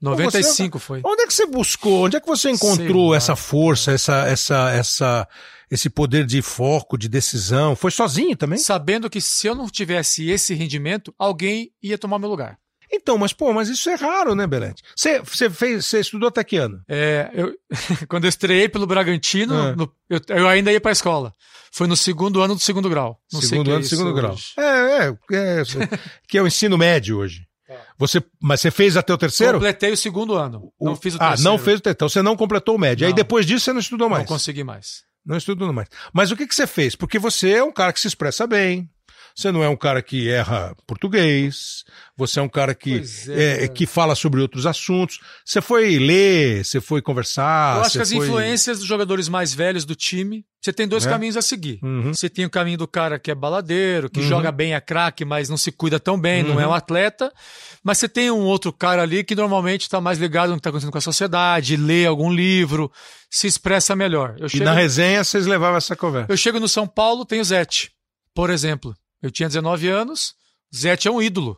[0.02, 1.02] 95 você, foi.
[1.06, 2.06] Onde é que você buscou?
[2.06, 5.28] Onde é que você encontrou essa força, essa, essa, essa,
[5.70, 7.76] esse poder de foco, de decisão?
[7.76, 8.58] Foi sozinho também?
[8.58, 12.58] Sabendo que se eu não tivesse esse rendimento, alguém ia tomar meu lugar.
[12.92, 14.84] Então, mas pô, mas isso é raro, né, Belete?
[14.96, 16.82] Você, você fez, você estudou até que ano?
[16.90, 17.54] É, eu,
[18.10, 19.76] quando eu estreiei pelo Bragantino, é.
[19.76, 21.34] no, eu, eu, ainda ia para a escola.
[21.72, 23.18] Foi no segundo ano do segundo grau.
[23.32, 24.36] Não segundo ano do é segundo grau.
[24.58, 25.64] É, é, é
[26.28, 27.48] que é o ensino médio hoje.
[27.66, 27.76] Tá.
[27.98, 29.54] Você, mas você fez até o terceiro?
[29.54, 30.74] Completei o segundo ano.
[30.78, 31.42] O, não fiz o terceiro.
[31.42, 31.96] Ah, não fez o terceiro.
[31.96, 33.04] Então você não completou o médio.
[33.04, 33.08] Não.
[33.08, 34.24] Aí depois disso você não estudou mais.
[34.24, 35.04] Não consegui mais.
[35.26, 35.88] Não estudou mais.
[36.14, 36.96] Mas o que, que você fez?
[36.96, 38.90] Porque você é um cara que se expressa bem.
[39.36, 41.84] Você não é um cara que erra português,
[42.16, 45.20] você é um cara que, é, é, que fala sobre outros assuntos.
[45.46, 47.78] Você foi ler, você foi conversar.
[47.78, 48.26] Eu acho que as foi...
[48.26, 51.10] influências dos jogadores mais velhos do time, você tem dois é?
[51.10, 51.80] caminhos a seguir.
[51.82, 52.14] Uhum.
[52.14, 54.28] Você tem o caminho do cara que é baladeiro, que uhum.
[54.28, 56.50] joga bem a craque, mas não se cuida tão bem, uhum.
[56.50, 57.34] não é um atleta.
[57.84, 60.70] Mas você tem um outro cara ali que normalmente está mais ligado no que está
[60.70, 62.92] acontecendo com a sociedade, lê algum livro,
[63.30, 64.36] se expressa melhor.
[64.54, 66.32] e na resenha vocês levavam essa conversa.
[66.32, 67.92] Eu chego no São Paulo, tem o Zete,
[68.36, 68.96] por exemplo.
[69.22, 70.36] Eu tinha 19 anos,
[70.76, 71.58] Zete é um ídolo.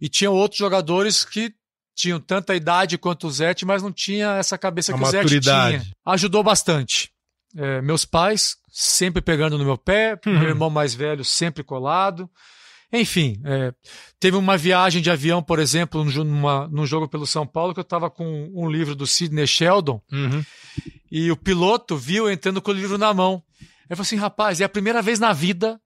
[0.00, 1.54] E tinha outros jogadores que
[1.94, 5.76] tinham tanta idade quanto o Zete, mas não tinha essa cabeça A que maturidade.
[5.76, 5.96] o Zete tinha.
[6.06, 7.10] Ajudou bastante.
[7.56, 10.38] É, meus pais sempre pegando no meu pé, uhum.
[10.40, 12.28] meu irmão mais velho sempre colado.
[12.92, 13.72] Enfim, é,
[14.18, 17.82] teve uma viagem de avião, por exemplo, numa, num jogo pelo São Paulo, que eu
[17.82, 20.44] estava com um livro do Sidney Sheldon, uhum.
[21.10, 23.42] e o piloto viu entrando com o livro na mão.
[23.88, 25.80] Eu falei assim, rapaz, é a primeira vez na vida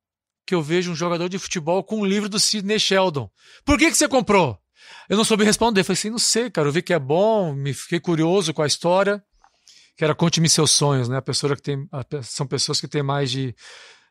[0.48, 3.30] que eu vejo um jogador de futebol com um livro do Sidney Sheldon.
[3.66, 4.58] Por que, que você comprou?
[5.06, 5.84] Eu não soube responder.
[5.84, 6.66] Falei assim, não sei, cara.
[6.66, 9.22] Eu vi que é bom, me fiquei curioso com a história.
[9.94, 11.18] Que era Conte-me seus sonhos, né?
[11.18, 11.86] A pessoa que tem,
[12.22, 13.54] são pessoas que têm mais de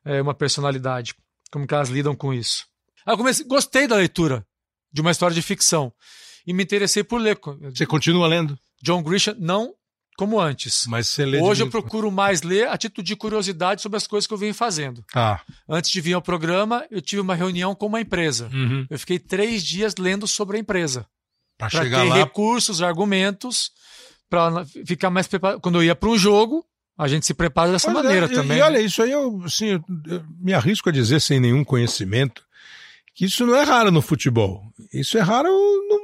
[0.05, 1.15] é, uma personalidade.
[1.51, 2.67] Como que elas lidam com isso.
[3.03, 4.45] Aí eu comecei, gostei da leitura
[4.93, 5.91] de uma história de ficção.
[6.45, 7.39] E me interessei por ler.
[7.73, 8.55] Você continua lendo?
[8.83, 9.73] John Grisham, não
[10.17, 10.87] como antes.
[10.87, 11.67] Mas você lê Hoje de...
[11.67, 15.05] eu procuro mais ler a título de curiosidade sobre as coisas que eu venho fazendo.
[15.15, 15.39] Ah.
[15.69, 18.49] Antes de vir ao programa, eu tive uma reunião com uma empresa.
[18.51, 18.85] Uhum.
[18.89, 21.05] Eu fiquei três dias lendo sobre a empresa.
[21.57, 22.15] Para chegar ter lá...
[22.15, 23.71] recursos, argumentos,
[24.27, 25.61] para ficar mais preparado.
[25.61, 26.65] Quando eu ia para um jogo,
[26.97, 28.57] a gente se prepara dessa Mas é, maneira também.
[28.57, 32.43] E olha, isso aí eu, assim, eu, eu me arrisco a dizer sem nenhum conhecimento
[33.13, 34.63] que isso não é raro no futebol.
[34.93, 35.49] Isso é raro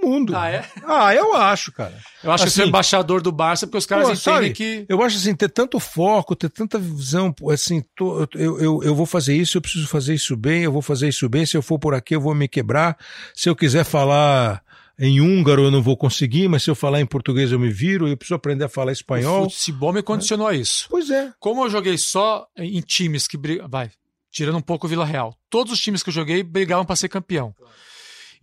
[0.04, 0.36] mundo.
[0.36, 0.66] Ah, é?
[0.86, 1.98] Ah, eu acho, cara.
[2.24, 4.86] Eu acho Assim, que sou embaixador do Barça porque os caras Pô, entendem sabe, que.
[4.90, 9.06] Eu acho assim, ter tanto foco, ter tanta visão, assim, tô- eu, eu, eu vou
[9.06, 11.80] fazer isso, eu preciso fazer isso bem, eu vou fazer isso bem, se eu for
[11.80, 12.98] por aqui eu vou me quebrar,
[13.34, 14.62] se eu quiser falar
[15.00, 18.08] em húngaro eu não vou conseguir, mas se eu falar em português eu me viro,
[18.08, 19.50] eu preciso aprender a falar O espanhol.
[19.50, 20.86] futebol me condicionou a isso.
[20.90, 21.32] Pois é.
[21.40, 23.68] Como eu joguei só em times que brigam.
[23.68, 23.90] Vai,
[24.32, 25.36] tirando um pouco o Vila Real.
[25.50, 27.56] Todos os times que eu joguei brigavam para ser campeão.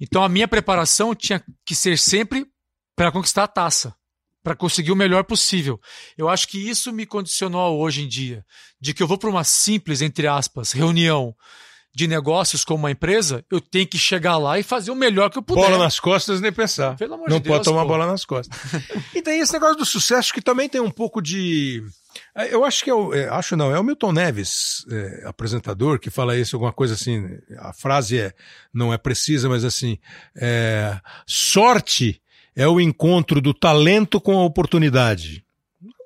[0.00, 2.46] Então a minha preparação tinha que ser sempre
[2.96, 3.94] para conquistar a taça,
[4.42, 5.78] para conseguir o melhor possível.
[6.16, 8.44] Eu acho que isso me condicionou hoje em dia,
[8.80, 11.34] de que eu vou para uma simples, entre aspas, reunião
[11.94, 15.38] de negócios com uma empresa, eu tenho que chegar lá e fazer o melhor que
[15.38, 15.62] eu puder.
[15.64, 16.96] Bola nas costas, nem pensar.
[16.96, 17.88] Pelo amor não de pode Deus, tomar pô.
[17.88, 18.56] bola nas costas.
[19.14, 21.82] e tem esse negócio do sucesso que também tem um pouco de.
[22.36, 23.12] eh, Eu acho que é o.
[23.12, 27.26] é, acho não, é o Milton Neves, é, apresentador, que fala isso, alguma coisa assim.
[27.58, 28.32] A frase é,
[28.72, 29.98] não é precisa, mas assim.
[30.36, 32.22] é, sorte
[32.54, 35.44] é o encontro do talento com a oportunidade.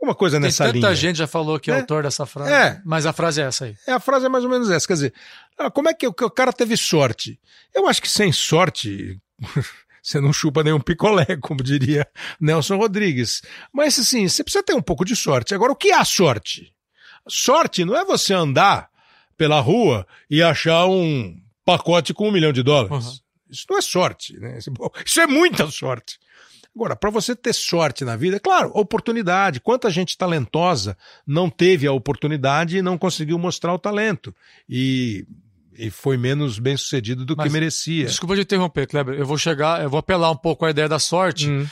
[0.04, 0.94] Alguma coisa Tem nessa tanta linha.
[0.94, 1.80] gente já falou que é, É.
[1.80, 2.80] autor dessa frase, É.
[2.84, 3.74] mas a frase é essa aí.
[3.86, 4.86] É, a frase é mais ou menos essa.
[4.86, 5.14] Quer dizer,
[5.58, 7.40] ah, como é que o cara teve sorte?
[7.74, 9.18] Eu acho que sem sorte,
[10.02, 12.06] você não chupa nenhum picolé, como diria
[12.38, 13.40] Nelson Rodrigues.
[13.72, 15.54] Mas assim, você precisa ter um pouco de sorte.
[15.54, 16.70] Agora, o que é sorte?
[17.26, 18.88] Sorte não é você andar
[19.38, 23.06] pela rua e achar um pacote com um milhão de dólares.
[23.06, 23.12] Uhum.
[23.50, 24.58] Isso não é sorte, né?
[25.06, 26.18] Isso é muita sorte.
[26.74, 29.60] Agora, para você ter sorte na vida, é claro, oportunidade.
[29.60, 34.34] Quanta gente talentosa não teve a oportunidade e não conseguiu mostrar o talento.
[34.68, 35.24] E,
[35.76, 38.06] e foi menos bem sucedido do Mas, que merecia.
[38.06, 39.14] Desculpa te interromper, Kleber.
[39.18, 41.64] Eu vou chegar, eu vou apelar um pouco à ideia da sorte, Hum.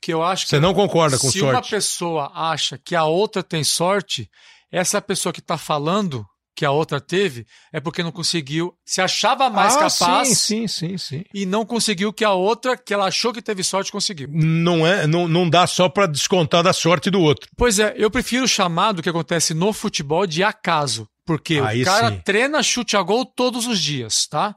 [0.00, 1.70] que eu acho que Você não concorda com se uma sorte?
[1.70, 4.30] pessoa acha que a outra tem sorte,
[4.70, 6.24] essa pessoa que está falando
[6.60, 10.68] que a outra teve é porque não conseguiu, se achava mais ah, capaz Sim, sim,
[10.68, 11.24] sim, sim.
[11.32, 14.28] e não conseguiu que a outra, que ela achou que teve sorte, conseguiu.
[14.30, 17.48] Não, é, não, não dá só para descontar da sorte do outro.
[17.56, 21.08] Pois é, eu prefiro chamar do que acontece no futebol de acaso.
[21.24, 22.20] Porque Aí o cara sim.
[22.26, 24.54] treina chute a gol todos os dias, tá?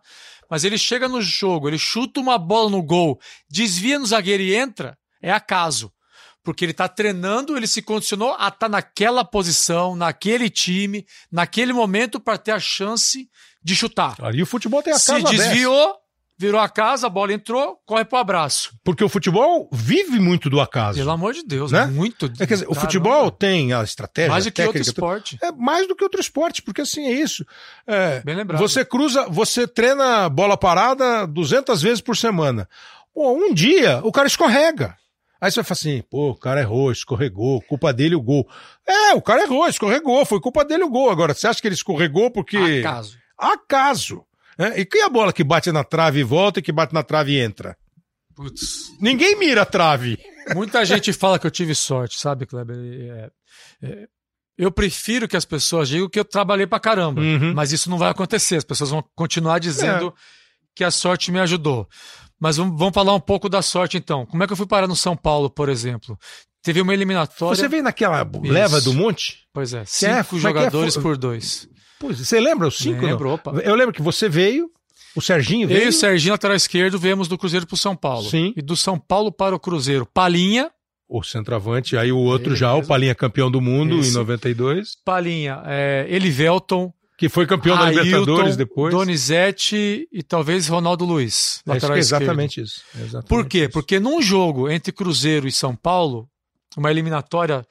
[0.50, 3.18] Mas ele chega no jogo, ele chuta uma bola no gol,
[3.50, 5.90] desvia no zagueiro e entra, é acaso.
[6.44, 12.20] Porque ele tá treinando, ele se condicionou a estar naquela posição, naquele time, naquele momento
[12.20, 13.30] para ter a chance
[13.64, 14.16] de chutar.
[14.22, 15.32] Ali o futebol tem a Se casa dessa.
[15.50, 15.96] desviou,
[16.38, 18.72] virou a casa, a bola entrou, corre pro abraço.
[18.84, 20.98] Porque o futebol vive muito do acaso.
[21.00, 21.86] Pelo amor de Deus, Né?
[21.86, 22.26] muito.
[22.38, 25.38] É, quer dizer, o futebol tem a estratégia, mais do que outro esporte.
[25.42, 27.46] É mais do que outro esporte, porque assim é isso.
[27.88, 28.60] É, Bem lembrado.
[28.60, 32.68] você cruza, você treina bola parada 200 vezes por semana.
[33.14, 34.98] Pô, um dia o cara escorrega.
[35.44, 38.48] Aí você vai falar assim, pô, o cara errou, escorregou, culpa dele o gol.
[38.88, 41.10] É, o cara errou, escorregou, foi culpa dele o gol.
[41.10, 42.56] Agora, você acha que ele escorregou porque...
[42.80, 43.18] Acaso.
[43.38, 44.24] Acaso.
[44.58, 44.80] né?
[44.80, 47.34] E que a bola que bate na trave e volta e que bate na trave
[47.34, 47.76] e entra?
[48.34, 48.96] Putz.
[49.02, 50.18] Ninguém mira a trave.
[50.56, 52.76] Muita gente fala que eu tive sorte, sabe, Kleber?
[52.78, 53.32] É,
[53.86, 54.08] é,
[54.58, 57.54] eu prefiro que as pessoas digam que eu trabalhei pra caramba, Uhum.
[57.54, 58.56] mas isso não vai acontecer.
[58.56, 60.14] As pessoas vão continuar dizendo É.
[60.76, 61.88] que a sorte me ajudou.
[62.44, 64.26] Mas vamos, vamos falar um pouco da sorte então.
[64.26, 66.20] Como é que eu fui parar no São Paulo, por exemplo?
[66.62, 67.56] Teve uma eliminatória.
[67.56, 69.38] Você veio naquela leva do monte?
[69.54, 70.42] Pois é, é, cinco é é?
[70.42, 71.70] jogadores Foi- por dois.
[72.02, 73.02] Pois, você lembra os cinco?
[73.02, 73.08] não?
[73.12, 73.52] Lembro, opa.
[73.64, 74.70] Eu lembro que você veio,
[75.16, 75.86] o Serginho Eu veio.
[75.86, 78.30] e o Serginho, lateral esquerdo, viemos do Cruzeiro pro São Paulo.
[78.30, 78.54] Sim.
[78.58, 80.70] E do São Paulo para o Cruzeiro, Palinha,
[81.08, 82.90] O centroavante, aí o outro Ele já, o mesmo.
[82.90, 84.10] Palinha campeão do mundo Esse.
[84.10, 88.94] em 92, Palinha, é, Elivelton, que foi campeão da Libertadores depois.
[88.94, 92.22] Donizete e talvez Ronaldo Luiz, lateral é esquerdo.
[92.24, 92.82] exatamente isso.
[92.96, 93.60] é exatamente Por quê?
[93.64, 93.70] isso.
[93.72, 96.28] Porque num jogo entre Cruzeiro e São Paulo,
[96.76, 97.66] uma eliminatória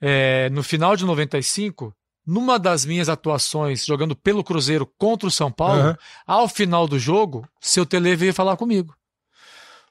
[0.00, 1.94] é, no final de 95,
[2.26, 5.98] numa das minhas atuações jogando pelo Cruzeiro contra o São Paulo, Aham.
[6.26, 8.94] ao final do jogo, seu Tele veio falar comigo.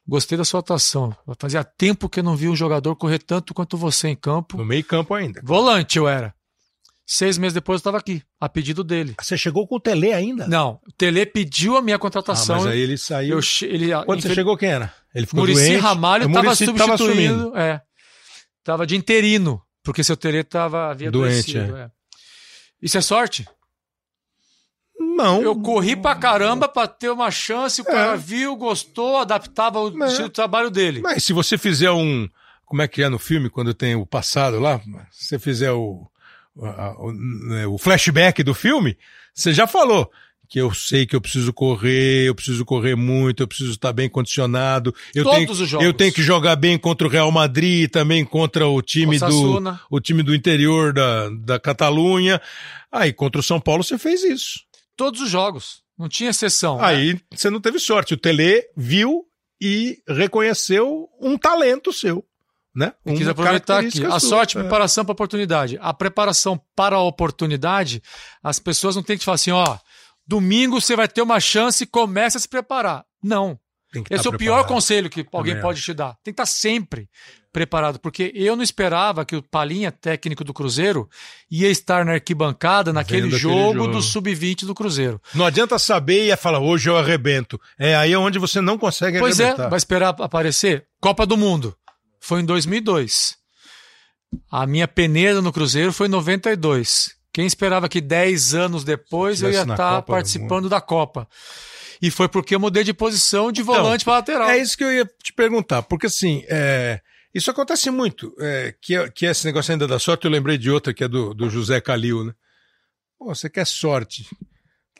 [0.06, 1.16] Gostei da sua atuação.
[1.40, 4.58] Fazia tempo que eu não vi um jogador correr tanto quanto você em campo.
[4.58, 5.42] No meio campo ainda.
[5.44, 6.36] Volante eu era.
[7.06, 9.14] Seis meses depois eu estava aqui, a pedido dele.
[9.22, 10.48] Você chegou com o Tele ainda?
[10.48, 12.58] Não, o Tele pediu a minha Ah, contratação.
[12.58, 13.38] mas aí ele saiu.
[13.38, 14.94] eu, ele, Quando você infel- chegou, quem era?
[15.14, 15.82] Ele ficou Murici doente.
[15.82, 16.94] Ramalho estava tava substituindo.
[16.94, 17.58] assumindo.
[17.58, 17.82] é,
[18.64, 21.92] tava de interino, porque seu Tele tava, havia Doente, adoecido, é.
[22.82, 23.46] Isso é sorte?
[25.00, 25.42] Não.
[25.42, 27.92] Eu corri pra caramba pra ter uma chance, o É.
[27.92, 30.08] cara viu, gostou, adaptava o É.
[30.08, 31.02] estilo de trabalho dele.
[31.02, 32.30] Mas se você fizer um.
[32.66, 34.80] Como é que é no filme, quando tem o passado lá?
[35.12, 36.08] Se você fizer o,
[36.56, 38.98] o, né, o flashback do filme,
[39.34, 40.12] você já falou
[40.48, 44.08] que eu sei que eu preciso correr, eu preciso correr muito, eu preciso estar bem
[44.08, 44.94] condicionado.
[45.16, 45.88] Eu Todos tenho, os jogos.
[45.88, 50.00] Eu tenho que jogar bem contra o Real Madrid, também contra o time do o
[50.00, 52.40] time do interior da, da Catalunha.
[52.92, 54.60] Aí contra o São Paulo você fez isso.
[54.96, 55.82] Todos os jogos.
[55.98, 56.80] Não tinha exceção.
[56.80, 58.14] Aí você não teve sorte.
[58.14, 59.26] O Tele viu
[59.60, 62.24] e reconheceu um talento seu.
[62.76, 62.92] Né?
[63.06, 64.04] Um quis aproveitar aqui.
[64.06, 64.64] A sorte, a é.
[64.64, 65.78] preparação para a oportunidade.
[65.80, 68.02] A preparação para a oportunidade,
[68.42, 69.78] as pessoas não têm que te falar assim, ó,
[70.26, 73.06] domingo você vai ter uma chance e comece a se preparar.
[73.24, 73.60] Não.
[74.10, 76.18] Esse é o pior conselho que alguém pode te dar.
[76.24, 77.08] Tem que estar sempre
[77.52, 81.08] preparado, porque eu não esperava que o Palinha, técnico do Cruzeiro,
[81.52, 85.22] ia estar na arquibancada naquele jogo, jogo, do sub-20 do Cruzeiro.
[85.36, 87.62] Não adianta saber e falar, hoje eu arrebento.
[87.78, 89.64] É aí onde você não consegue pois é, arrebentar.
[89.64, 90.88] Pois é, vai esperar aparecer.
[91.00, 91.78] Copa do Mundo.
[92.24, 93.36] Foi em 2002.
[94.50, 97.14] A minha peneira no Cruzeiro foi em 92.
[97.34, 101.28] Quem esperava que 10 anos depois eu ia estar participando da Copa?
[102.02, 104.50] E foi porque eu mudei de posição de então, volante para lateral.
[104.50, 107.02] É isso que eu ia te perguntar, porque assim, é,
[107.34, 110.58] isso acontece muito, é, que, é, que é esse negócio ainda da sorte, eu lembrei
[110.58, 112.34] de outra que é do, do José Calil, né?
[113.20, 114.26] Pô, você quer sorte.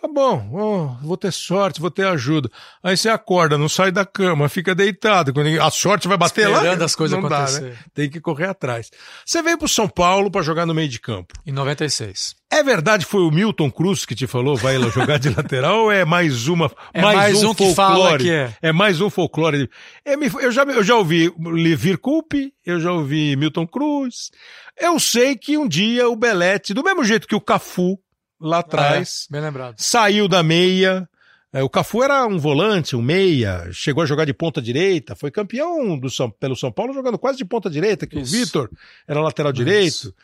[0.04, 2.52] Tá bom, oh, vou ter sorte, vou ter ajuda.
[2.84, 5.32] Aí você acorda, não sai da cama, fica deitado.
[5.62, 6.60] A sorte vai bater Esperando lá.
[6.60, 7.62] Esperando as coisas acontecer.
[7.62, 7.78] Dá, né?
[7.94, 8.92] Tem que correr atrás.
[9.26, 11.34] Você veio pro São Paulo para jogar no meio de campo.
[11.48, 12.36] Em 96.
[12.52, 15.92] É verdade foi o Milton Cruz que te falou, vai lá jogar de lateral ou
[15.92, 18.54] é mais uma é mais, mais um, um que fala que é.
[18.62, 19.70] É mais um folclore.
[20.04, 24.32] É, eu, já, eu já ouvi Levir Coupe, eu já ouvi Milton Cruz.
[24.78, 27.98] Eu sei que um dia o Belete, do mesmo jeito que o Cafu
[28.44, 29.28] lá atrás.
[29.30, 29.76] É, bem lembrado.
[29.78, 31.08] Saiu da meia.
[31.52, 35.30] É, o Cafu era um volante, um meia, chegou a jogar de ponta direita, foi
[35.30, 38.36] campeão do São, pelo São Paulo jogando quase de ponta direita, que Isso.
[38.36, 38.72] o Vitor
[39.08, 39.64] era lateral Isso.
[39.64, 40.16] direito.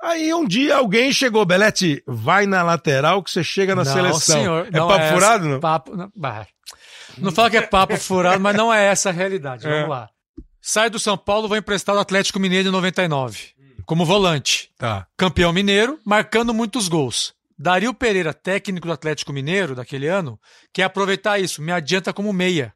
[0.00, 4.36] Aí um dia alguém chegou, Belete, vai na lateral que você chega na não, seleção.
[4.36, 5.60] Senhor, é papo é furado, não?
[5.60, 6.10] Papo, não,
[7.18, 9.66] não fala que é papo furado, mas não é essa a realidade.
[9.66, 9.70] É.
[9.70, 10.08] Vamos lá.
[10.60, 13.48] Sai do São Paulo, vou emprestar o Atlético Mineiro em 99,
[13.84, 14.70] como volante.
[14.78, 15.06] Tá.
[15.16, 17.34] Campeão mineiro, marcando muitos gols.
[17.58, 20.38] Dario Pereira, técnico do Atlético Mineiro daquele ano,
[20.72, 22.72] quer aproveitar isso, me adianta como meia.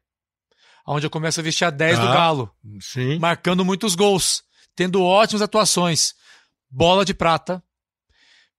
[0.85, 2.51] Onde eu começo a vestir a 10 ah, do Galo.
[2.81, 3.17] Sim.
[3.17, 4.43] Marcando muitos gols,
[4.75, 6.13] tendo ótimas atuações.
[6.69, 7.63] Bola de prata.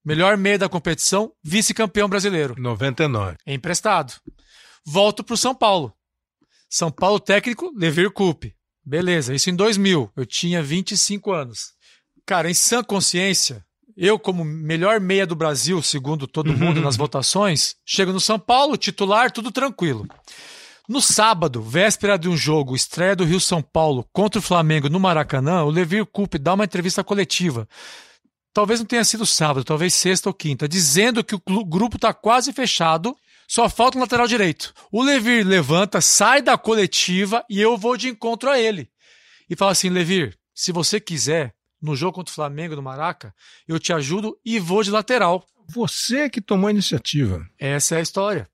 [0.02, 2.54] Melhor meia da competição, vice-campeão brasileiro.
[2.58, 3.37] 99.
[3.44, 4.14] É emprestado.
[4.87, 5.94] Volto para o São Paulo.
[6.68, 8.54] São Paulo técnico, Levir Coupe.
[8.84, 10.10] Beleza, isso em 2000.
[10.16, 11.72] Eu tinha 25 anos.
[12.26, 13.64] Cara, em sã consciência,
[13.96, 16.57] eu, como melhor meia do Brasil, segundo todo uhum.
[16.57, 20.07] mundo nas votações, chego no São Paulo, titular, tudo tranquilo.
[20.88, 25.00] No sábado, véspera de um jogo, estreia do Rio São Paulo contra o Flamengo no
[25.00, 27.66] Maracanã, o Levir Coupe dá uma entrevista coletiva.
[28.52, 32.52] Talvez não tenha sido sábado, talvez sexta ou quinta, dizendo que o grupo está quase
[32.52, 33.16] fechado,
[33.48, 34.74] só falta um lateral direito.
[34.92, 38.88] O Levir levanta, sai da coletiva e eu vou de encontro a ele.
[39.48, 41.54] E fala assim: Levir, se você quiser,
[41.85, 43.35] no jogo contra o Flamengo no Maraca,
[43.68, 45.47] eu te ajudo e vou de lateral.
[45.68, 47.47] Você que tomou a iniciativa.
[47.59, 48.49] Essa é a história.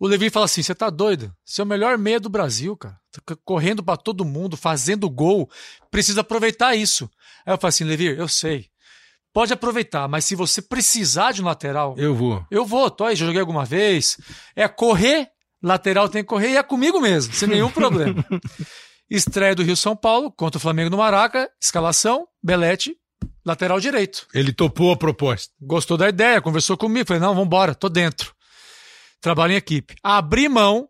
[0.00, 1.32] O Levi fala assim: você tá doido?
[1.44, 2.98] Você é o melhor meia do Brasil, cara.
[3.12, 5.48] Tá correndo para todo mundo, fazendo gol.
[5.90, 7.08] Precisa aproveitar isso.
[7.46, 8.66] Aí eu falo assim: Levi, eu sei.
[9.32, 11.94] Pode aproveitar, mas se você precisar de um lateral.
[11.96, 12.44] Eu vou.
[12.50, 14.18] Eu vou, tô aí, já joguei alguma vez.
[14.54, 15.30] É correr,
[15.62, 18.22] lateral tem que correr e é comigo mesmo, sem nenhum problema.
[19.14, 22.96] Estreia do Rio São Paulo contra o Flamengo no Maraca, escalação, Belete,
[23.44, 24.26] lateral direito.
[24.32, 25.52] Ele topou a proposta.
[25.60, 28.34] Gostou da ideia, conversou comigo, falei, não, vambora, tô dentro.
[29.20, 29.94] Trabalho em equipe.
[30.02, 30.88] Abri mão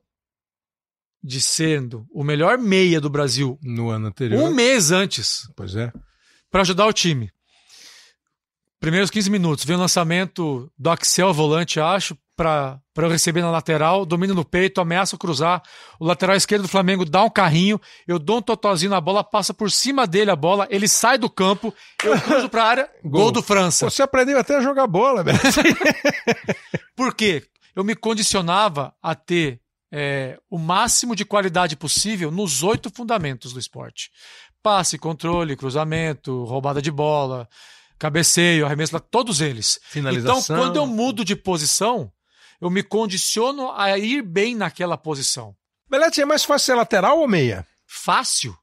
[1.21, 4.41] de sendo o melhor meia do Brasil no ano anterior.
[4.41, 5.49] Um mês antes.
[5.57, 5.93] Pois é.
[6.49, 7.29] Para ajudar o time.
[8.83, 14.05] Primeiros 15 minutos, vem o lançamento do Axel volante, acho, para eu receber na lateral,
[14.05, 15.63] domínio no peito, ameaça cruzar.
[16.01, 19.55] O lateral esquerdo do Flamengo dá um carrinho, eu dou um totozinho na bola, passa
[19.55, 23.23] por cima dele a bola, ele sai do campo, eu cruzo para a área, gol.
[23.23, 23.31] gol.
[23.31, 23.89] do França.
[23.89, 25.39] Você aprendeu até a jogar bola, velho.
[26.97, 27.45] por quê?
[27.77, 29.61] Eu me condicionava a ter
[29.93, 34.11] é, o máximo de qualidade possível nos oito fundamentos do esporte:
[34.61, 37.49] passe, controle, cruzamento, roubada de bola,
[38.03, 39.79] cabeceio, arremesso, todos eles.
[39.85, 40.41] Finalização.
[40.41, 42.13] Então, quando eu mudo de posição,
[42.61, 45.55] eu me condiciono a ir bem naquela posição.
[45.89, 47.65] Belete, é mais fácil ser lateral ou meia?
[47.87, 48.57] Fácil?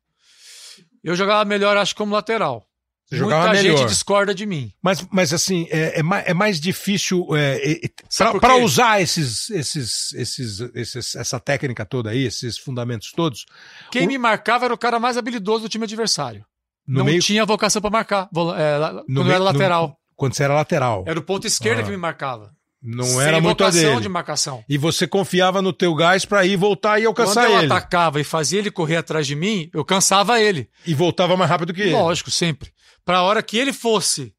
[1.02, 2.66] Eu jogava melhor, acho, como lateral.
[3.06, 3.88] Você Muita gente melhor.
[3.88, 4.74] discorda de mim.
[4.82, 10.12] Mas, mas assim, é, é, mais, é mais difícil é, é para usar esses, esses,
[10.14, 13.46] esses, esses, essa técnica toda aí, esses fundamentos todos.
[13.90, 14.08] Quem o...
[14.08, 16.46] me marcava era o cara mais habilidoso do time adversário.
[16.90, 17.22] No não meio...
[17.22, 19.88] tinha vocação para marcar, é, quando meio, era lateral.
[19.90, 19.96] No...
[20.16, 21.04] Quando você era lateral.
[21.06, 21.84] Era o ponto esquerdo ah.
[21.84, 22.52] que me marcava.
[22.82, 24.00] Não Sem era muito a dele.
[24.00, 24.64] de marcação.
[24.68, 27.54] E você confiava no teu gás para ir voltar e alcançar ele.
[27.54, 30.68] Quando eu atacava e fazia ele correr atrás de mim, eu cansava ele.
[30.88, 31.92] E voltava mais rápido que ele.
[31.92, 32.72] Lógico, sempre.
[33.06, 34.34] Para a hora que ele fosse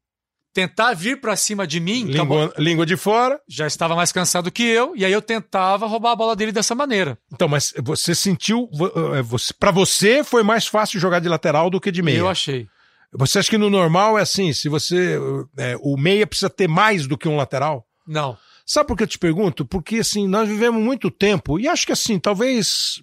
[0.53, 2.05] tentar vir para cima de mim.
[2.05, 3.39] Língua, língua, de fora.
[3.47, 6.75] Já estava mais cansado que eu, e aí eu tentava roubar a bola dele dessa
[6.75, 7.17] maneira.
[7.31, 8.69] Então, mas você sentiu.
[9.15, 12.17] Eh, você, para você foi mais fácil jogar de lateral do que de meia?
[12.17, 12.67] Eu achei.
[13.13, 14.53] Você acha que no normal é assim?
[14.53, 15.17] Se você.
[15.57, 17.85] É, o meia precisa ter mais do que um lateral?
[18.07, 18.37] Não.
[18.65, 19.65] Sabe por que eu te pergunto?
[19.65, 23.01] Porque assim, nós vivemos muito tempo, e acho que assim, talvez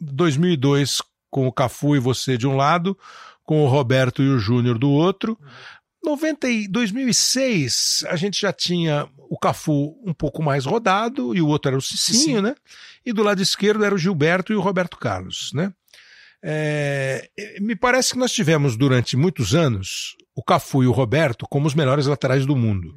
[0.00, 2.96] 2002 com o Cafu e você de um lado,
[3.44, 5.38] com o Roberto e o Júnior do outro.
[6.08, 11.46] 90 e 2006 a gente já tinha o Cafu um pouco mais rodado e o
[11.46, 12.42] outro era o Cicinho, Sim.
[12.42, 12.54] né?
[13.04, 15.72] E do lado esquerdo era o Gilberto e o Roberto Carlos, né?
[16.42, 17.28] É,
[17.60, 21.74] me parece que nós tivemos durante muitos anos o Cafu e o Roberto como os
[21.74, 22.94] melhores laterais do mundo.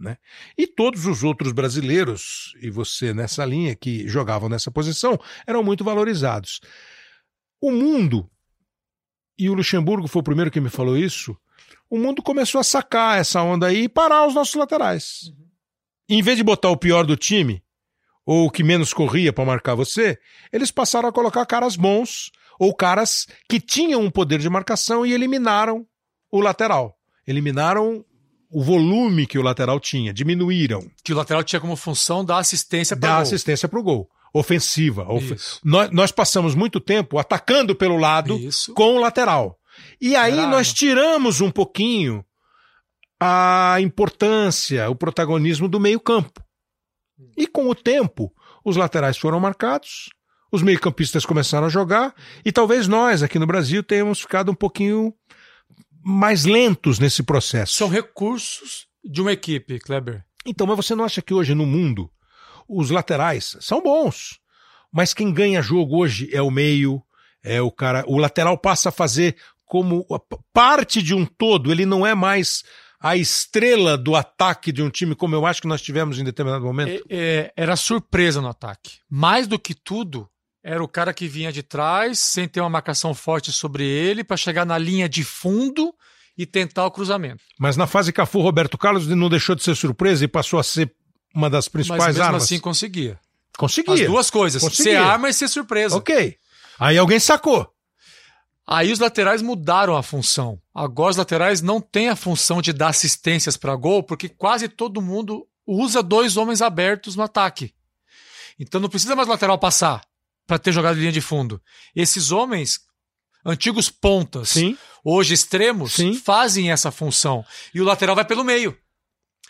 [0.00, 0.16] Né?
[0.56, 5.84] E todos os outros brasileiros, e você nessa linha, que jogavam nessa posição, eram muito
[5.84, 6.60] valorizados.
[7.60, 8.30] O mundo,
[9.36, 11.36] e o Luxemburgo foi o primeiro que me falou isso,
[11.90, 15.22] o mundo começou a sacar essa onda aí e parar os nossos laterais.
[15.28, 15.48] Uhum.
[16.08, 17.62] Em vez de botar o pior do time,
[18.24, 20.18] ou o que menos corria para marcar você,
[20.52, 25.12] eles passaram a colocar caras bons, ou caras que tinham um poder de marcação e
[25.12, 25.86] eliminaram
[26.30, 26.96] o lateral.
[27.26, 28.04] Eliminaram
[28.50, 30.90] o volume que o lateral tinha, diminuíram.
[31.04, 34.08] Que o lateral tinha como função dar assistência para Dar assistência para o gol.
[34.32, 35.10] Ofensiva.
[35.10, 35.36] Of...
[35.64, 38.74] Nós, nós, passamos muito tempo atacando pelo lado Isso.
[38.74, 39.57] com o lateral.
[40.00, 40.56] E aí Caramba.
[40.56, 42.24] nós tiramos um pouquinho
[43.20, 46.42] a importância, o protagonismo do meio-campo.
[47.36, 48.32] E com o tempo,
[48.64, 50.08] os laterais foram marcados,
[50.52, 52.14] os meio-campistas começaram a jogar,
[52.44, 55.12] e talvez nós aqui no Brasil tenhamos ficado um pouquinho
[56.02, 57.74] mais lentos nesse processo.
[57.74, 60.24] São recursos de uma equipe, Kleber.
[60.46, 62.10] Então, mas você não acha que hoje no mundo
[62.68, 64.38] os laterais são bons,
[64.92, 67.02] mas quem ganha jogo hoje é o meio,
[67.42, 69.36] é o cara, o lateral passa a fazer
[69.68, 70.04] como
[70.52, 72.64] parte de um todo, ele não é mais
[72.98, 76.64] a estrela do ataque de um time, como eu acho que nós tivemos em determinado
[76.64, 77.04] momento?
[77.08, 78.98] É, é, era surpresa no ataque.
[79.08, 80.28] Mais do que tudo,
[80.64, 84.36] era o cara que vinha de trás, sem ter uma marcação forte sobre ele, para
[84.36, 85.94] chegar na linha de fundo
[86.36, 87.42] e tentar o cruzamento.
[87.58, 90.92] Mas na fase Cafu, Roberto Carlos não deixou de ser surpresa e passou a ser
[91.34, 92.44] uma das principais Mas mesmo armas.
[92.44, 93.20] assim conseguia.
[93.56, 93.94] Conseguia.
[93.94, 94.92] As duas coisas, conseguia.
[94.92, 95.96] ser arma e ser surpresa.
[95.96, 96.36] Ok.
[96.78, 97.68] Aí alguém sacou.
[98.70, 100.60] Aí os laterais mudaram a função.
[100.74, 105.00] Agora os laterais não têm a função de dar assistências para gol, porque quase todo
[105.00, 107.72] mundo usa dois homens abertos no ataque.
[108.60, 110.02] Então não precisa mais o lateral passar
[110.46, 111.62] para ter jogado linha de fundo.
[111.96, 112.80] Esses homens,
[113.42, 114.76] antigos pontas, Sim.
[115.02, 116.12] hoje extremos, Sim.
[116.12, 117.42] fazem essa função.
[117.72, 118.76] E o lateral vai pelo meio.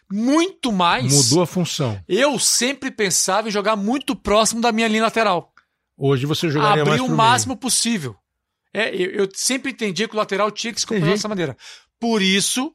[0.09, 1.13] Muito mais.
[1.13, 2.01] Mudou a função.
[2.07, 5.53] Eu sempre pensava em jogar muito próximo da minha linha lateral.
[5.97, 7.61] Hoje você jogaria Abrir mais o máximo meio.
[7.61, 8.17] possível.
[8.73, 11.57] É, eu, eu, sempre entendi que o lateral tinha que se comportar dessa maneira.
[11.99, 12.73] Por isso,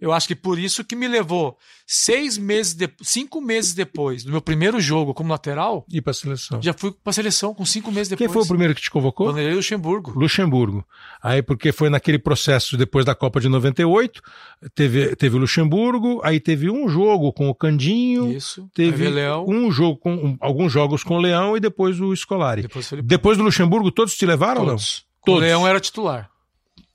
[0.00, 4.30] eu acho que por isso que me levou seis meses, de, cinco meses depois do
[4.30, 5.84] meu primeiro jogo como lateral.
[5.90, 6.62] E para seleção.
[6.62, 8.28] Já fui para seleção com cinco meses depois.
[8.28, 9.26] Quem foi o primeiro que te convocou?
[9.26, 10.12] Vanderlei Luxemburgo.
[10.16, 10.84] Luxemburgo.
[11.20, 14.22] Aí porque foi naquele processo depois da Copa de 98,
[14.72, 18.30] teve teve o Luxemburgo, aí teve um jogo com o Candinho.
[18.30, 18.70] Isso.
[18.72, 19.08] Teve
[19.48, 22.62] um jogo com um, alguns jogos com o Leão e depois o Scolari.
[22.62, 24.70] Depois, depois do Luxemburgo todos te levaram todos.
[24.70, 25.07] ou não?
[25.28, 25.42] Todos.
[25.42, 26.30] O Leão era titular.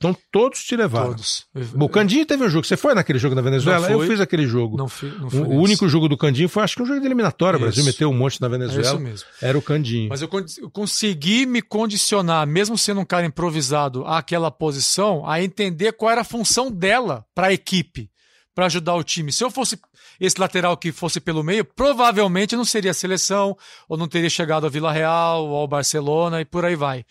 [0.03, 1.11] Então todos te levaram.
[1.11, 1.45] Todos.
[1.79, 2.67] O Candinho teve um jogo.
[2.67, 3.89] Você foi naquele jogo da Venezuela?
[3.89, 4.75] Eu fiz aquele jogo.
[4.75, 6.99] Não fui, não fui o, o único jogo do Candinho foi, acho que um jogo
[6.99, 7.55] de eliminatória.
[7.55, 8.85] O Brasil meteu um monte na Venezuela.
[8.85, 9.29] É isso mesmo.
[9.41, 10.09] Era o Candinho.
[10.09, 10.29] Mas eu,
[10.61, 16.19] eu consegui me condicionar, mesmo sendo um cara improvisado, àquela posição, a entender qual era
[16.19, 18.09] a função dela para a equipe,
[18.53, 19.31] para ajudar o time.
[19.31, 19.79] Se eu fosse
[20.19, 23.57] esse lateral que fosse pelo meio, provavelmente não seria seleção,
[23.87, 27.05] ou não teria chegado ao Vila Real, ou ao Barcelona, e por aí vai.